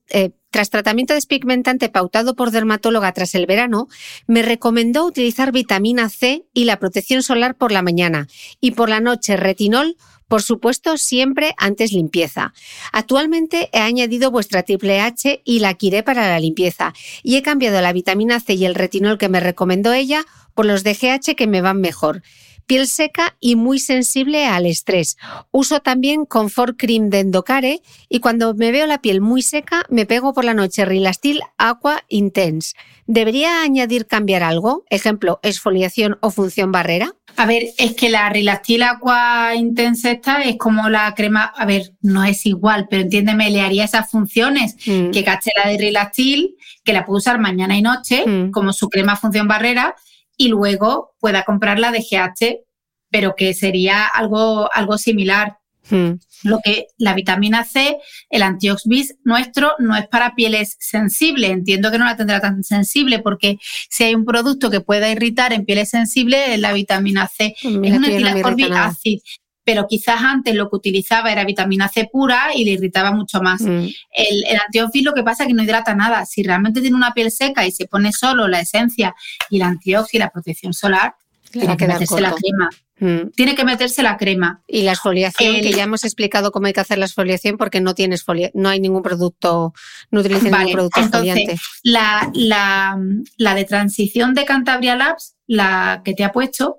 eh, 0.09 0.31
tras 0.49 0.69
tratamiento 0.69 1.13
despigmentante 1.13 1.89
pautado 1.89 2.35
por 2.35 2.51
dermatóloga 2.51 3.11
tras 3.11 3.35
el 3.35 3.45
verano, 3.45 3.89
me 4.27 4.41
recomendó 4.41 5.05
utilizar 5.05 5.51
vitamina 5.51 6.09
C 6.09 6.45
y 6.53 6.63
la 6.63 6.79
protección 6.79 7.21
solar 7.21 7.55
por 7.55 7.71
la 7.71 7.81
mañana 7.81 8.27
y 8.61 8.71
por 8.71 8.89
la 8.89 9.01
noche 9.01 9.35
retinol 9.35 9.97
por 10.27 10.41
supuesto, 10.41 10.97
siempre 10.97 11.53
antes 11.57 11.93
limpieza. 11.93 12.53
Actualmente 12.91 13.69
he 13.71 13.79
añadido 13.79 14.29
vuestra 14.29 14.63
triple 14.63 14.99
H 14.99 15.41
y 15.45 15.59
la 15.59 15.73
Quiré 15.75 16.03
para 16.03 16.27
la 16.27 16.39
limpieza 16.39 16.93
y 17.23 17.37
he 17.37 17.41
cambiado 17.41 17.79
la 17.81 17.93
vitamina 17.93 18.39
C 18.39 18.53
y 18.55 18.65
el 18.65 18.75
retinol 18.75 19.17
que 19.17 19.29
me 19.29 19.39
recomendó 19.39 19.93
ella 19.93 20.25
por 20.53 20.65
los 20.65 20.83
DGH 20.83 21.35
que 21.35 21.47
me 21.47 21.61
van 21.61 21.79
mejor. 21.79 22.23
Piel 22.67 22.85
seca 22.87 23.37
y 23.39 23.55
muy 23.55 23.79
sensible 23.79 24.45
al 24.45 24.65
estrés. 24.65 25.17
Uso 25.51 25.79
también 25.79 26.25
Comfort 26.25 26.75
Cream 26.77 27.09
de 27.09 27.21
Endocare 27.21 27.81
y 28.09 28.19
cuando 28.19 28.53
me 28.53 28.71
veo 28.71 28.85
la 28.87 29.01
piel 29.01 29.21
muy 29.21 29.41
seca 29.41 29.85
me 29.89 30.05
pego 30.05 30.33
por 30.33 30.43
la 30.43 30.53
noche 30.53 30.83
Rilastil 30.83 31.41
Aqua 31.57 32.03
Intense. 32.09 32.75
¿Debería 33.05 33.61
añadir 33.61 34.05
cambiar 34.05 34.43
algo? 34.43 34.83
Ejemplo, 34.89 35.39
exfoliación 35.43 36.17
o 36.19 36.29
función 36.29 36.73
barrera. 36.73 37.15
A 37.37 37.45
ver, 37.45 37.63
es 37.77 37.93
que 37.93 38.09
la 38.09 38.27
Rilastil 38.29 38.83
Aqua 38.83 39.55
Intense 39.55 40.11
esta 40.11 40.41
es 40.41 40.57
como 40.57 40.89
la 40.89 41.13
crema, 41.15 41.45
a 41.45 41.65
ver, 41.65 41.93
no 42.01 42.25
es 42.25 42.45
igual, 42.45 42.87
pero 42.89 43.03
entiéndeme, 43.03 43.49
le 43.49 43.61
haría 43.61 43.85
esas 43.85 44.11
funciones 44.11 44.75
mm. 44.85 45.11
que 45.11 45.23
caché 45.23 45.51
la 45.55 45.69
de 45.69 45.77
Rilastil, 45.77 46.57
que 46.83 46.91
la 46.91 47.05
puedo 47.05 47.19
usar 47.19 47.39
mañana 47.39 47.77
y 47.77 47.81
noche, 47.81 48.25
mm. 48.27 48.51
como 48.51 48.73
su 48.73 48.89
crema 48.89 49.15
función 49.15 49.47
barrera, 49.47 49.95
y 50.37 50.47
luego 50.49 51.15
pueda 51.19 51.43
comprar 51.43 51.79
la 51.79 51.91
de 51.91 51.99
GH, 51.99 52.63
pero 53.09 53.35
que 53.35 53.53
sería 53.53 54.05
algo, 54.05 54.69
algo 54.73 54.97
similar. 54.97 55.57
Hmm. 55.89 56.15
Lo 56.43 56.59
que 56.63 56.87
la 56.97 57.13
vitamina 57.13 57.63
C, 57.63 57.97
el 58.29 58.43
antioxidante 58.43 59.15
nuestro 59.23 59.71
no 59.79 59.95
es 59.95 60.07
para 60.07 60.35
pieles 60.35 60.75
sensibles. 60.79 61.49
Entiendo 61.49 61.91
que 61.91 61.97
no 61.97 62.05
la 62.05 62.17
tendrá 62.17 62.41
tan 62.41 62.63
sensible 62.63 63.19
porque 63.19 63.57
si 63.89 64.03
hay 64.03 64.13
un 64.13 64.25
producto 64.25 64.69
que 64.69 64.81
pueda 64.81 65.09
irritar 65.09 65.53
en 65.53 65.65
pieles 65.65 65.89
sensibles 65.89 66.49
es 66.49 66.59
la 66.59 66.73
vitamina 66.73 67.27
C. 67.27 67.55
es 67.61 67.69
un 67.69 68.73
ácido 68.73 69.21
pero 69.67 69.85
quizás 69.85 70.21
antes 70.21 70.55
lo 70.55 70.69
que 70.69 70.77
utilizaba 70.77 71.29
era 71.29 71.43
vitamina 71.43 71.89
C 71.89 72.07
pura 72.09 72.51
y 72.55 72.63
le 72.63 72.71
irritaba 72.71 73.11
mucho 73.11 73.41
más. 73.41 73.59
Hmm. 73.59 73.89
El, 74.13 74.45
el 74.47 75.03
lo 75.03 75.13
que 75.13 75.23
pasa 75.23 75.43
es 75.43 75.47
que 75.47 75.53
no 75.53 75.61
hidrata 75.61 75.93
nada. 75.93 76.25
Si 76.25 76.41
realmente 76.41 76.79
tiene 76.79 76.95
una 76.95 77.13
piel 77.13 77.31
seca 77.31 77.67
y 77.67 77.71
se 77.71 77.85
pone 77.85 78.13
solo 78.13 78.47
la 78.47 78.61
esencia 78.61 79.13
y 79.49 79.57
el 79.57 79.63
antioxidante 79.63 80.15
y 80.15 80.19
la 80.19 80.29
protección 80.29 80.71
solar, 80.71 81.15
tiene 81.51 81.75
que 81.75 81.85
meterse 81.85 82.21
la 82.21 82.31
crema. 82.31 82.69
Mm. 82.99 83.31
Tiene 83.35 83.55
que 83.55 83.65
meterse 83.65 84.03
la 84.03 84.15
crema. 84.15 84.61
Y 84.67 84.83
la 84.83 84.93
exfoliación, 84.93 85.55
que 85.55 85.73
ya 85.73 85.83
hemos 85.83 86.05
explicado 86.05 86.53
cómo 86.53 86.67
hay 86.67 86.73
que 86.73 86.79
hacer 86.79 86.97
la 86.97 87.05
exfoliación 87.05 87.57
porque 87.57 87.81
no 87.81 87.93
tienes 87.93 88.23
no 88.53 88.69
hay 88.69 88.79
ningún 88.79 89.03
producto, 89.03 89.73
no 90.11 90.21
utiliza 90.21 90.49
ningún 90.49 90.71
producto 90.71 91.01
entonces, 91.01 91.59
La, 91.83 92.31
la, 92.33 93.53
de 93.53 93.65
transición 93.65 94.33
de 94.33 94.45
Cantabria 94.45 94.95
Labs, 94.95 95.35
la 95.45 96.03
que 96.05 96.13
te 96.13 96.23
ha 96.23 96.31
puesto, 96.31 96.77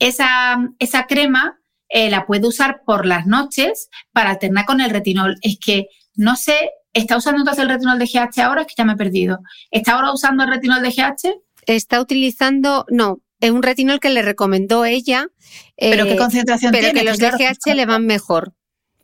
esa, 0.00 0.58
esa 0.80 1.06
crema 1.06 1.58
eh, 1.88 2.10
la 2.10 2.26
puede 2.26 2.46
usar 2.46 2.82
por 2.84 3.06
las 3.06 3.26
noches 3.26 3.88
para 4.12 4.30
alternar 4.30 4.64
con 4.64 4.80
el 4.80 4.90
retinol. 4.90 5.36
Es 5.42 5.58
que 5.58 5.88
no 6.14 6.36
sé, 6.36 6.70
¿está 6.92 7.16
usando 7.16 7.40
entonces 7.40 7.62
el 7.62 7.70
retinol 7.70 7.98
de 7.98 8.06
GH 8.06 8.40
ahora? 8.40 8.62
Es 8.62 8.66
que 8.66 8.74
ya 8.76 8.84
me 8.84 8.94
he 8.94 8.96
perdido. 8.96 9.38
¿Está 9.70 9.92
ahora 9.92 10.12
usando 10.12 10.44
el 10.44 10.50
retinol 10.50 10.82
de 10.82 10.90
GH? 10.90 11.34
Está 11.66 12.00
utilizando, 12.00 12.84
no, 12.90 13.20
es 13.40 13.50
un 13.50 13.62
retinol 13.62 14.00
que 14.00 14.10
le 14.10 14.22
recomendó 14.22 14.84
ella. 14.84 15.28
¿Pero 15.76 16.04
qué 16.04 16.14
eh, 16.14 16.16
concentración 16.16 16.72
pero 16.72 16.90
tiene? 16.90 17.00
que 17.00 17.06
los 17.06 17.18
DGH 17.18 17.74
le 17.74 17.86
van 17.86 18.04
mejor. 18.04 18.54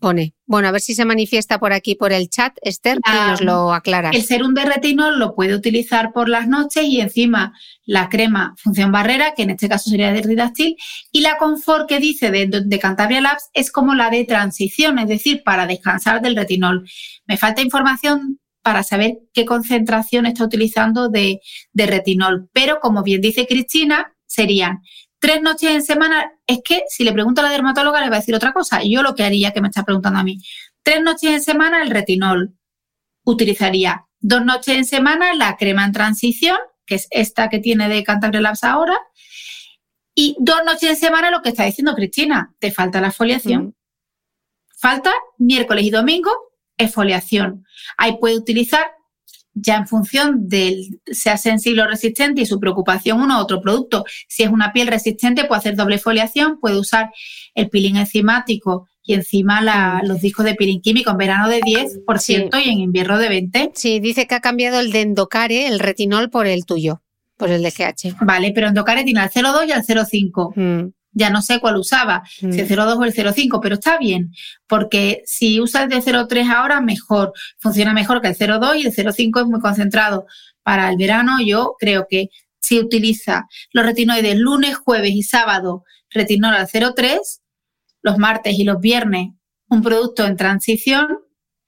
Pone. 0.05 0.35
Bueno, 0.45 0.69
a 0.69 0.71
ver 0.71 0.83
si 0.83 0.95
se 0.95 1.07
manifiesta 1.07 1.59
por 1.59 1.73
aquí, 1.73 1.95
por 1.95 2.13
el 2.13 2.29
chat, 2.29 2.55
Esther, 2.61 2.99
y 2.99 3.31
nos 3.31 3.41
lo 3.41 3.73
aclara. 3.73 4.11
El 4.11 4.23
serum 4.23 4.53
de 4.53 4.67
retinol 4.67 5.19
lo 5.19 5.35
puede 5.35 5.55
utilizar 5.55 6.13
por 6.13 6.29
las 6.29 6.47
noches 6.47 6.85
y 6.85 7.01
encima 7.01 7.55
la 7.87 8.11
crema 8.11 8.55
función 8.59 8.93
barrera, 8.93 9.33
que 9.35 9.45
en 9.45 9.51
este 9.51 9.67
caso 9.67 9.89
sería 9.89 10.13
de 10.13 10.21
Ridactil, 10.21 10.77
y 11.11 11.23
la 11.23 11.39
confort 11.39 11.89
que 11.89 12.01
dice 12.01 12.31
de, 12.31 12.47
de 12.67 12.79
Cantabria 12.79 13.23
Labs 13.23 13.49
es 13.55 13.73
como 13.73 13.95
la 13.95 14.11
de 14.11 14.27
transición, 14.27 14.99
es 14.99 15.09
decir, 15.09 15.43
para 15.43 15.67
descansar 15.67 16.21
del 16.21 16.37
retinol. 16.37 16.87
Me 17.27 17.39
falta 17.39 17.63
información 17.63 18.41
para 18.61 18.83
saber 18.83 19.21
qué 19.33 19.47
concentración 19.47 20.27
está 20.27 20.45
utilizando 20.45 21.09
de, 21.09 21.41
de 21.73 21.87
retinol, 21.87 22.51
pero 22.53 22.79
como 22.79 23.03
bien 23.03 23.23
dice 23.23 23.47
Cristina, 23.47 24.15
serían 24.27 24.83
tres 25.25 25.41
noches 25.41 25.71
en 25.71 25.83
semana. 25.83 26.33
Es 26.47 26.59
que 26.63 26.83
si 26.87 27.03
le 27.03 27.11
pregunto 27.11 27.41
a 27.41 27.45
la 27.45 27.51
dermatóloga 27.51 28.03
le 28.03 28.11
va 28.11 28.17
a 28.17 28.19
decir 28.19 28.35
otra 28.35 28.53
cosa. 28.53 28.83
Yo 28.85 29.03
lo 29.03 29.15
que 29.15 29.25
haría, 29.25 29.53
que 29.53 29.63
me 29.63 29.69
está 29.69 29.83
preguntando 29.83 30.19
a 30.19 30.23
mí, 30.23 30.43
tres 30.83 31.01
noches 31.01 31.31
en 31.31 31.43
semana 31.43 31.83
el 31.83 31.89
retinol. 31.89 32.55
Utilizaría 33.25 34.05
dos 34.21 34.45
noches 34.45 34.77
en 34.77 34.85
semana 34.85 35.33
la 35.33 35.57
crema 35.57 35.87
en 35.87 35.93
transición, 35.93 36.59
que 36.85 36.97
es 36.97 37.09
esta 37.11 37.49
que 37.49 37.59
tiene 37.59 37.89
de 37.89 38.05
Cantabria 38.05 38.43
Labs 38.43 38.65
ahora, 38.65 38.99
y 40.15 40.37
dos 40.41 40.61
noches 40.67 40.91
en 40.91 40.97
semana 40.97 41.31
lo 41.31 41.41
que 41.41 41.49
está 41.49 41.65
diciendo 41.65 41.95
Cristina, 41.95 42.55
te 42.59 42.71
falta 42.71 43.01
la 43.01 43.09
exfoliación. 43.09 43.69
Mm. 43.69 43.75
Falta 44.77 45.11
miércoles 45.39 45.87
y 45.87 45.91
domingo, 45.91 46.33
exfoliación. 46.77 47.65
Ahí 47.97 48.19
puede 48.21 48.37
utilizar 48.37 48.85
ya 49.55 49.77
en 49.77 49.87
función 49.87 50.49
del 50.49 51.01
sea 51.07 51.37
sensible 51.37 51.83
o 51.83 51.87
resistente 51.87 52.43
y 52.43 52.47
su 52.47 52.59
preocupación 52.61 53.21
uno 53.21 53.39
u 53.39 53.41
otro 53.41 53.61
producto. 53.61 54.05
Si 54.29 54.43
es 54.43 54.51
una 54.51 54.73
piel 54.73 54.89
resistente, 54.89 55.45
puede 55.45 55.61
hacer 55.61 55.77
doble 55.77 55.99
foliación, 55.99 56.59
puede 56.61 56.79
usar 56.79 57.11
el 57.55 57.71
peeling 57.71 57.97
enzimático 57.97 58.89
y 59.03 59.15
encima 59.15 59.61
los 60.03 60.21
discos 60.21 60.45
de 60.45 60.55
peeling 60.55 60.81
químico 60.81 61.11
en 61.11 61.19
verano 61.19 61.49
de 61.49 61.61
10% 61.61 62.65
y 62.65 62.71
en 62.71 62.79
invierno 62.79 63.19
de 63.19 63.29
20%. 63.29 63.73
Sí, 63.75 64.01
dice 64.01 64.27
que 64.27 64.35
ha 64.35 64.41
cambiado 64.41 64.81
el 64.81 64.93
de 64.93 65.03
Endocare, 65.03 65.69
el 65.69 65.79
retinol, 65.79 66.31
por 66.31 66.47
el 66.47 66.65
tuyo, 66.65 67.03
por 67.37 67.51
el 67.51 67.63
de 67.63 67.71
GH. 67.71 68.17
Vale, 68.23 68.53
pero 68.55 68.69
Endocare 68.69 69.05
tiene 69.05 69.23
el 69.23 69.31
0,2 69.31 69.69
y 69.69 69.73
el 69.73 69.83
0,5 69.83 70.93
ya 71.15 71.31
no 71.31 71.41
sé 71.43 71.61
cuál 71.61 71.77
usaba, 71.77 72.23
si 72.27 72.47
el 72.47 72.69
0,2 72.69 72.97
mm. 72.97 73.01
o 73.01 73.05
el 73.05 73.15
0,5, 73.15 73.61
pero 73.63 73.75
está 73.77 73.99
bien, 73.99 74.33
porque 74.67 75.23
si 75.25 75.61
usas 75.61 75.85
el 75.85 75.89
de 75.89 76.03
0,3 76.03 76.51
ahora, 76.53 76.81
mejor, 76.81 77.33
funciona 77.59 77.95
mejor 77.95 78.21
que 78.21 78.29
el 78.29 78.37
0,2 78.37 78.81
y 78.81 78.87
el 78.87 78.93
0,5 78.93 79.41
es 79.41 79.47
muy 79.47 79.61
concentrado. 79.61 80.27
Para 80.63 80.91
el 80.91 80.97
verano 80.97 81.37
yo 81.45 81.75
creo 81.79 82.07
que 82.09 82.29
si 82.61 82.79
utiliza 82.81 83.47
los 83.73 83.85
retinoides 83.85 84.37
lunes, 84.39 84.77
jueves 84.77 85.13
y 85.13 85.23
sábado, 85.23 85.85
retinol 86.11 86.55
al 86.55 86.67
0,3, 86.67 87.19
los 88.03 88.19
martes 88.19 88.59
y 88.59 88.65
los 88.65 88.81
viernes 88.81 89.31
un 89.69 89.83
producto 89.83 90.27
en 90.27 90.37
transición, 90.37 91.07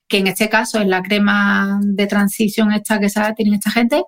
que 0.09 0.19
en 0.19 0.29
este 0.29 0.49
caso 0.49 0.81
es 0.81 0.87
la 0.87 1.03
crema 1.03 1.81
de 1.83 2.07
transición 2.07 2.73
esta 2.73 3.01
que 3.01 3.09
tienen 3.37 3.55
esta 3.55 3.71
gente, 3.71 4.05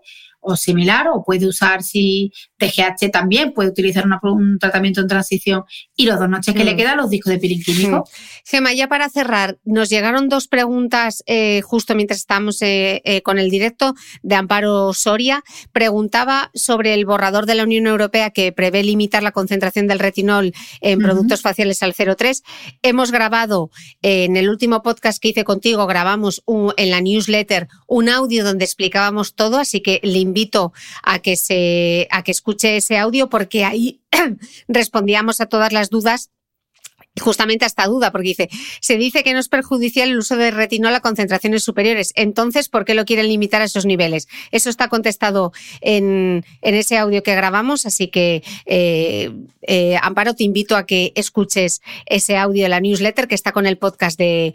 o 0.48 0.56
similar, 0.56 1.08
o 1.12 1.22
puede 1.22 1.46
usar 1.46 1.82
si 1.82 2.32
TGH 2.58 3.10
también, 3.12 3.52
puede 3.52 3.68
utilizar 3.68 4.04
un 4.22 4.58
tratamiento 4.58 5.00
en 5.00 5.08
transición 5.08 5.64
y 5.94 6.06
los 6.06 6.18
dos 6.18 6.28
noches 6.28 6.54
que 6.54 6.64
le 6.64 6.74
mm. 6.74 6.76
quedan 6.76 6.96
los 6.96 7.10
discos 7.10 7.32
de 7.32 7.38
peeling 7.38 7.62
químico. 7.62 7.98
Mm. 7.98 8.48
Gema, 8.50 8.72
ya 8.72 8.88
para 8.88 9.08
cerrar, 9.08 9.58
nos 9.64 9.90
llegaron 9.90 10.28
dos 10.28 10.48
preguntas 10.48 11.22
eh, 11.26 11.60
justo 11.62 11.94
mientras 11.94 12.20
estábamos 12.20 12.62
eh, 12.62 13.02
eh, 13.04 13.22
con 13.22 13.38
el 13.38 13.50
directo 13.50 13.94
de 14.22 14.34
Amparo 14.34 14.92
Soria. 14.94 15.44
Preguntaba 15.72 16.50
sobre 16.54 16.94
el 16.94 17.04
borrador 17.04 17.46
de 17.46 17.54
la 17.54 17.64
Unión 17.64 17.86
Europea 17.86 18.30
que 18.30 18.52
prevé 18.52 18.82
limitar 18.82 19.22
la 19.22 19.32
concentración 19.32 19.86
del 19.86 19.98
retinol 19.98 20.52
en 20.80 20.98
productos 20.98 21.42
faciales 21.42 21.82
al 21.82 21.94
0,3. 21.94 22.42
Hemos 22.82 23.12
grabado 23.12 23.70
en 24.02 24.36
el 24.36 24.48
último 24.48 24.82
podcast 24.82 25.20
que 25.20 25.28
hice 25.28 25.44
contigo, 25.44 25.86
grabamos 25.86 26.42
en 26.76 26.90
la 26.90 27.00
newsletter 27.00 27.68
un 27.86 28.08
audio 28.08 28.44
donde 28.44 28.64
explicábamos 28.64 29.34
todo, 29.34 29.58
así 29.58 29.80
que 29.80 30.00
le 30.02 30.18
invito 30.18 30.37
a 31.02 31.18
que, 31.18 31.36
se, 31.36 32.08
a 32.10 32.22
que 32.22 32.30
escuche 32.30 32.76
ese 32.76 32.98
audio 32.98 33.28
porque 33.28 33.64
ahí 33.64 34.00
respondíamos 34.68 35.40
a 35.40 35.46
todas 35.46 35.72
las 35.72 35.90
dudas 35.90 36.30
justamente 37.18 37.64
esta 37.64 37.86
duda, 37.86 38.12
porque 38.12 38.28
dice, 38.28 38.48
se 38.80 38.96
dice 38.96 39.22
que 39.22 39.32
no 39.32 39.38
es 39.38 39.48
perjudicial 39.48 40.08
el 40.08 40.18
uso 40.18 40.36
de 40.36 40.50
retinol 40.50 40.94
a 40.94 41.00
concentraciones 41.00 41.64
superiores. 41.64 42.12
Entonces, 42.14 42.68
¿por 42.68 42.84
qué 42.84 42.94
lo 42.94 43.04
quieren 43.04 43.28
limitar 43.28 43.62
a 43.62 43.64
esos 43.64 43.86
niveles? 43.86 44.28
Eso 44.50 44.70
está 44.70 44.88
contestado 44.88 45.52
en, 45.80 46.44
ese 46.62 46.96
audio 46.96 47.22
que 47.22 47.34
grabamos, 47.34 47.86
así 47.86 48.08
que, 48.08 48.42
eh, 48.66 49.30
eh, 49.62 49.96
Amparo, 50.02 50.34
te 50.34 50.44
invito 50.44 50.76
a 50.76 50.86
que 50.86 51.12
escuches 51.14 51.82
ese 52.06 52.36
audio 52.36 52.62
de 52.62 52.68
la 52.68 52.80
newsletter 52.80 53.28
que 53.28 53.34
está 53.34 53.52
con 53.52 53.66
el 53.66 53.78
podcast 53.78 54.18
de, 54.18 54.54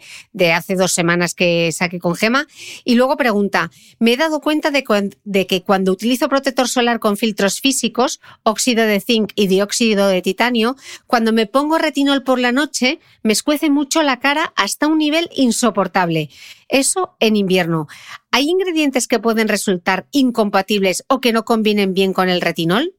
hace 0.52 0.74
dos 0.74 0.92
semanas 0.92 1.34
que 1.34 1.70
saqué 1.72 1.98
con 1.98 2.14
Gema. 2.14 2.46
Y 2.84 2.94
luego 2.94 3.16
pregunta, 3.16 3.70
me 3.98 4.12
he 4.12 4.16
dado 4.16 4.40
cuenta 4.40 4.70
de, 4.70 4.84
de 5.24 5.46
que 5.46 5.62
cuando 5.62 5.92
utilizo 5.92 6.28
protector 6.28 6.68
solar 6.68 6.98
con 6.98 7.16
filtros 7.16 7.60
físicos, 7.60 8.20
óxido 8.42 8.84
de 8.84 9.00
zinc 9.00 9.32
y 9.34 9.46
dióxido 9.46 10.08
de 10.08 10.22
titanio, 10.22 10.76
cuando 11.06 11.32
me 11.32 11.46
pongo 11.46 11.78
retinol 11.78 12.22
por 12.22 12.38
la 12.38 12.52
noche 12.54 13.00
me 13.22 13.32
escuece 13.32 13.68
mucho 13.68 14.02
la 14.02 14.20
cara 14.20 14.52
hasta 14.56 14.86
un 14.86 14.98
nivel 14.98 15.28
insoportable. 15.36 16.30
Eso 16.68 17.16
en 17.20 17.36
invierno. 17.36 17.86
¿Hay 18.30 18.48
ingredientes 18.48 19.06
que 19.06 19.18
pueden 19.18 19.48
resultar 19.48 20.06
incompatibles 20.12 21.04
o 21.08 21.20
que 21.20 21.32
no 21.32 21.44
combinen 21.44 21.92
bien 21.92 22.12
con 22.12 22.28
el 22.28 22.40
retinol? 22.40 22.94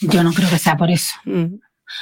Yo 0.00 0.22
no 0.22 0.32
creo 0.32 0.50
que 0.50 0.58
sea 0.58 0.76
por 0.76 0.90
eso. 0.90 1.14
Mm. 1.24 1.56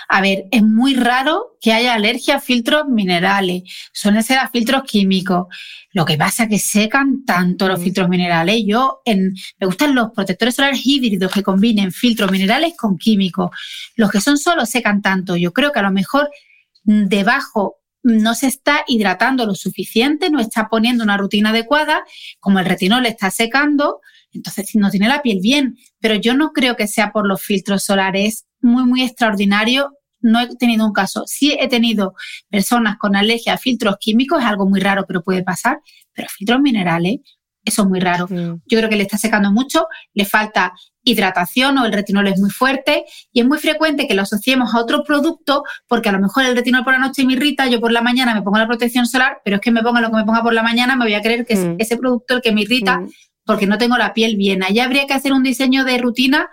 A 0.09 0.21
ver, 0.21 0.45
es 0.51 0.63
muy 0.63 0.95
raro 0.95 1.57
que 1.61 1.73
haya 1.73 1.95
alergia 1.95 2.37
a 2.37 2.41
filtros 2.41 2.87
minerales. 2.89 3.63
Suelen 3.93 4.23
ser 4.23 4.39
a 4.39 4.49
filtros 4.49 4.83
químicos. 4.85 5.47
Lo 5.93 6.05
que 6.05 6.17
pasa 6.17 6.45
es 6.45 6.49
que 6.49 6.59
secan 6.59 7.25
tanto 7.25 7.69
los 7.69 7.81
mm. 7.81 7.83
filtros 7.83 8.09
minerales. 8.09 8.63
Yo 8.67 9.03
en, 9.05 9.35
me 9.59 9.67
gustan 9.67 9.95
los 9.95 10.11
protectores 10.13 10.55
solares 10.55 10.81
híbridos 10.85 11.33
que 11.33 11.43
combinen 11.43 11.93
filtros 11.93 12.31
minerales 12.31 12.75
con 12.77 12.99
químicos. 12.99 13.51
Los 13.97 14.11
que 14.11 14.21
son 14.21 14.39
solo 14.39 14.67
secan 14.67 15.03
tanto. 15.03 15.37
Yo 15.37 15.53
creo 15.53 15.73
que 15.73 15.81
a 15.81 15.83
lo 15.83 15.91
mejor 15.91 16.31
debajo 16.83 17.77
no 18.03 18.35
se 18.35 18.47
está 18.47 18.85
hidratando 18.87 19.47
lo 19.47 19.55
suficiente, 19.55 20.31
no 20.31 20.41
está 20.41 20.69
poniendo 20.69 21.05
una 21.05 21.17
rutina 21.17 21.51
adecuada, 21.51 22.05
como 22.39 22.59
el 22.59 22.65
retinol 22.65 23.07
está 23.07 23.31
secando, 23.31 24.01
entonces 24.33 24.71
no 24.75 24.91
tiene 24.91 25.09
la 25.09 25.23
piel 25.23 25.41
bien. 25.43 25.77
Pero 26.01 26.15
yo 26.15 26.35
no 26.35 26.53
creo 26.53 26.77
que 26.77 26.87
sea 26.87 27.13
por 27.13 27.27
los 27.27 27.43
filtros 27.43 27.85
solares, 27.85 28.47
muy, 28.61 28.85
muy 28.85 29.03
extraordinario. 29.03 29.93
No 30.21 30.41
he 30.41 30.55
tenido 30.57 30.87
un 30.87 30.93
caso. 30.93 31.25
Sí 31.27 31.57
he 31.59 31.69
tenido 31.69 32.15
personas 32.49 32.97
con 32.99 33.17
alergia 33.17 33.55
a 33.55 33.59
filtros 33.59 33.97
químicos, 33.99 34.41
es 34.41 34.47
algo 34.47 34.69
muy 34.69 34.81
raro, 34.81 35.05
pero 35.07 35.23
puede 35.23 35.43
pasar. 35.43 35.81
Pero 36.13 36.29
filtros 36.29 36.61
minerales, 36.61 37.21
eso 37.65 37.83
es 37.83 37.89
muy 37.89 38.01
raro. 38.01 38.27
Yo 38.29 38.79
creo 38.79 38.89
que 38.89 38.97
le 38.97 39.03
está 39.03 39.19
secando 39.19 39.53
mucho, 39.53 39.87
le 40.15 40.25
falta 40.25 40.73
hidratación 41.03 41.79
o 41.79 41.87
el 41.87 41.93
retinol 41.93 42.27
es 42.27 42.39
muy 42.39 42.51
fuerte 42.51 43.05
y 43.33 43.41
es 43.41 43.47
muy 43.47 43.59
frecuente 43.59 44.07
que 44.07 44.15
lo 44.15 44.23
asociemos 44.23 44.75
a 44.75 44.81
otro 44.81 45.03
producto 45.05 45.65
porque 45.87 46.09
a 46.09 46.13
lo 46.13 46.21
mejor 46.21 46.45
el 46.45 46.57
retinol 46.57 46.85
por 46.85 46.93
la 46.93 46.99
noche 46.99 47.25
me 47.25 47.35
irrita, 47.35 47.67
yo 47.67 47.81
por 47.81 47.93
la 47.93 48.03
mañana 48.03 48.35
me 48.35 48.43
pongo 48.43 48.59
la 48.59 48.67
protección 48.67 49.07
solar, 49.07 49.39
pero 49.45 49.57
es 49.57 49.63
que 49.63 49.71
me 49.71 49.83
ponga 49.83 50.01
lo 50.01 50.11
que 50.11 50.17
me 50.17 50.25
ponga 50.25 50.43
por 50.43 50.53
la 50.53 50.63
mañana, 50.63 50.97
me 50.97 51.05
voy 51.05 51.15
a 51.15 51.23
creer 51.23 51.47
que 51.47 51.55
es 51.55 51.61
mm. 51.61 51.77
ese 51.79 51.97
producto 51.97 52.37
el 52.37 52.43
que 52.43 52.53
me 52.53 52.63
irrita 52.63 53.01
mm. 53.01 53.11
porque 53.45 53.67
no 53.67 53.79
tengo 53.79 53.97
la 53.97 54.13
piel 54.15 54.37
bien. 54.37 54.63
Allá 54.63 54.85
habría 54.85 55.07
que 55.07 55.15
hacer 55.15 55.33
un 55.33 55.43
diseño 55.43 55.85
de 55.85 55.99
rutina 55.99 56.49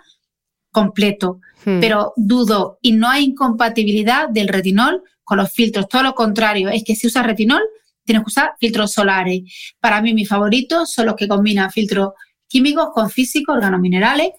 completo, 0.70 1.40
mm. 1.64 1.80
pero 1.80 2.12
dudo 2.16 2.78
y 2.82 2.92
no 2.92 3.08
hay 3.08 3.24
incompatibilidad 3.24 4.28
del 4.28 4.48
retinol 4.48 5.02
con 5.24 5.38
los 5.38 5.52
filtros, 5.52 5.88
todo 5.88 6.02
lo 6.02 6.14
contrario, 6.14 6.70
es 6.70 6.84
que 6.84 6.96
si 6.96 7.06
usas 7.06 7.26
retinol 7.26 7.62
tienes 8.08 8.24
que 8.24 8.28
usar 8.28 8.52
filtros 8.58 8.92
solares. 8.92 9.74
Para 9.80 10.00
mí 10.00 10.14
mis 10.14 10.26
favoritos 10.26 10.90
son 10.90 11.04
los 11.04 11.14
que 11.14 11.28
combinan 11.28 11.70
filtros 11.70 12.12
químicos 12.48 12.88
con 12.94 13.10
físicos, 13.10 13.54
organominerales, 13.54 14.30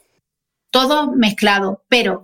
todo 0.72 1.12
mezclado, 1.12 1.84
pero 1.88 2.24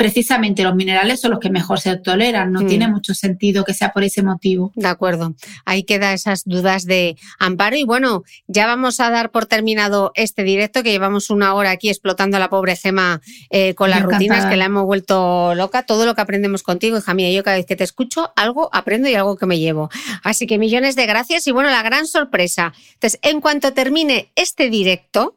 precisamente 0.00 0.62
los 0.62 0.74
minerales 0.74 1.20
son 1.20 1.32
los 1.32 1.40
que 1.40 1.50
mejor 1.50 1.78
se 1.78 1.94
toleran. 1.98 2.52
No 2.52 2.62
mm. 2.62 2.66
tiene 2.68 2.88
mucho 2.88 3.12
sentido 3.12 3.64
que 3.64 3.74
sea 3.74 3.92
por 3.92 4.02
ese 4.02 4.22
motivo. 4.22 4.72
De 4.74 4.88
acuerdo. 4.88 5.34
Ahí 5.66 5.82
quedan 5.82 6.14
esas 6.14 6.44
dudas 6.46 6.86
de 6.86 7.18
amparo. 7.38 7.76
Y 7.76 7.84
bueno, 7.84 8.24
ya 8.46 8.64
vamos 8.64 8.98
a 9.00 9.10
dar 9.10 9.30
por 9.30 9.44
terminado 9.44 10.10
este 10.14 10.42
directo, 10.42 10.82
que 10.82 10.90
llevamos 10.90 11.28
una 11.28 11.52
hora 11.52 11.72
aquí 11.72 11.90
explotando 11.90 12.38
a 12.38 12.40
la 12.40 12.48
pobre 12.48 12.76
Gema 12.76 13.20
eh, 13.50 13.74
con 13.74 13.90
las 13.90 14.00
rutinas, 14.00 14.46
que 14.46 14.56
la 14.56 14.64
hemos 14.64 14.86
vuelto 14.86 15.54
loca. 15.54 15.82
Todo 15.82 16.06
lo 16.06 16.14
que 16.14 16.22
aprendemos 16.22 16.62
contigo, 16.62 16.96
hija 16.96 17.12
mía. 17.12 17.30
Yo 17.30 17.44
cada 17.44 17.58
vez 17.58 17.66
que 17.66 17.76
te 17.76 17.84
escucho, 17.84 18.32
algo 18.36 18.70
aprendo 18.72 19.06
y 19.06 19.14
algo 19.16 19.36
que 19.36 19.44
me 19.44 19.58
llevo. 19.58 19.90
Así 20.22 20.46
que 20.46 20.56
millones 20.56 20.96
de 20.96 21.04
gracias. 21.04 21.46
Y 21.46 21.50
bueno, 21.50 21.68
la 21.68 21.82
gran 21.82 22.06
sorpresa. 22.06 22.72
Entonces, 22.94 23.20
en 23.20 23.42
cuanto 23.42 23.74
termine 23.74 24.32
este 24.34 24.70
directo, 24.70 25.36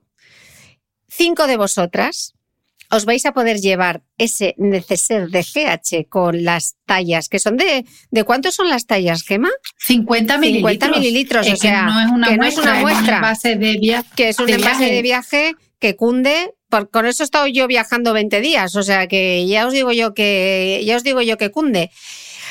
cinco 1.09 1.47
de 1.47 1.57
vosotras 1.57 2.33
os 2.95 3.05
vais 3.05 3.25
a 3.25 3.33
poder 3.33 3.59
llevar 3.59 4.03
ese 4.17 4.55
neceser 4.57 5.29
de 5.29 5.41
GH 5.41 6.07
con 6.09 6.43
las 6.43 6.75
tallas, 6.85 7.27
que 7.27 7.39
son 7.39 7.57
de... 7.57 7.85
¿De 8.11 8.23
cuántos 8.23 8.55
son 8.55 8.69
las 8.69 8.85
tallas, 8.85 9.23
Gema? 9.23 9.49
50 9.79 10.37
mililitros. 10.37 10.71
50 10.71 10.99
mililitros, 10.99 11.49
o 11.49 11.55
sea, 11.55 11.85
no 11.85 12.01
es 12.01 12.11
una 12.11 12.27
que 12.29 12.37
muestra, 12.37 12.65
no 12.65 12.71
es 12.71 12.77
una 12.77 12.81
muestra. 12.81 13.19
base 13.19 13.55
de 13.55 13.77
viaje. 13.77 14.09
Que 14.15 14.29
es 14.29 14.39
un 14.39 14.49
envase 14.49 14.85
de 14.85 15.01
viaje 15.01 15.55
que 15.79 15.95
cunde 15.95 16.53
con 16.91 17.05
eso 17.05 17.23
he 17.23 17.25
estado 17.25 17.47
yo 17.47 17.67
viajando 17.67 18.13
20 18.13 18.41
días, 18.41 18.75
o 18.75 18.83
sea 18.83 19.07
que 19.07 19.45
ya 19.47 19.67
os 19.67 19.73
digo 19.73 19.91
yo 19.91 20.13
que 20.13 20.81
ya 20.85 20.95
os 20.95 21.03
digo 21.03 21.21
yo 21.21 21.37
que 21.37 21.51
cunde. 21.51 21.91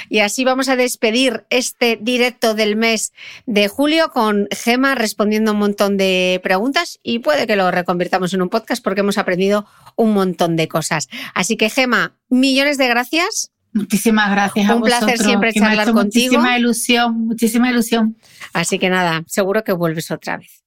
Y 0.09 0.21
así 0.21 0.45
vamos 0.45 0.69
a 0.69 0.77
despedir 0.77 1.45
este 1.51 1.99
directo 2.01 2.55
del 2.55 2.77
mes 2.77 3.13
de 3.47 3.69
julio 3.69 4.11
con 4.11 4.49
Gema 4.51 4.95
respondiendo 4.95 5.53
un 5.53 5.59
montón 5.59 5.97
de 5.97 6.41
preguntas 6.43 6.99
y 7.03 7.21
puede 7.21 7.47
que 7.47 7.57
lo 7.57 7.71
reconvirtamos 7.71 8.35
en 8.35 8.43
un 8.43 8.49
podcast 8.49 8.83
porque 8.83 9.01
hemos 9.01 9.19
aprendido 9.19 9.67
un 9.97 10.13
montón 10.13 10.57
de 10.57 10.69
cosas. 10.69 11.09
Así 11.35 11.57
que 11.57 11.71
Gema, 11.71 12.17
millones 12.29 12.79
de 12.79 12.89
gracias. 12.89 13.53
Muchísimas 13.73 14.31
gracias. 14.31 14.71
Un 14.71 14.83
placer 14.83 15.19
siempre 15.19 15.53
charlar 15.53 15.93
contigo. 15.93 16.35
Muchísima 16.35 16.59
ilusión, 16.59 17.27
muchísima 17.27 17.71
ilusión. 17.71 18.17
Así 18.53 18.79
que 18.79 18.91
nada, 18.91 19.25
seguro 19.27 19.65
que 19.65 19.73
vuelves 19.73 20.11
otra 20.11 20.37
vez. 20.37 20.63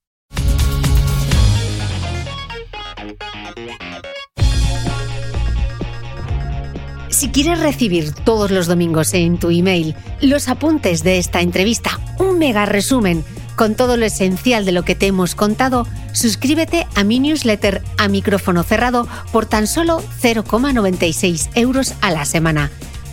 Si 7.15 7.29
quieres 7.29 7.59
recibir 7.61 8.11
todos 8.11 8.51
los 8.51 8.67
domingos 8.67 9.13
en 9.13 9.37
tu 9.37 9.49
email 9.49 9.95
los 10.19 10.49
apuntes 10.49 11.01
de 11.01 11.17
esta 11.17 11.39
entrevista, 11.39 11.97
un 12.19 12.37
mega 12.37 12.65
resumen 12.65 13.23
con 13.55 13.75
todo 13.75 13.95
lo 13.95 14.05
esencial 14.05 14.65
de 14.65 14.73
lo 14.73 14.83
que 14.83 14.95
te 14.95 15.07
hemos 15.07 15.33
contado, 15.33 15.87
suscríbete 16.11 16.85
a 16.93 17.05
mi 17.05 17.21
newsletter 17.21 17.81
a 17.97 18.09
micrófono 18.09 18.63
cerrado 18.63 19.07
por 19.31 19.45
tan 19.45 19.65
solo 19.65 20.03
0,96 20.21 21.51
euros 21.55 21.93
a 22.01 22.11
la 22.11 22.25
semana. 22.25 22.69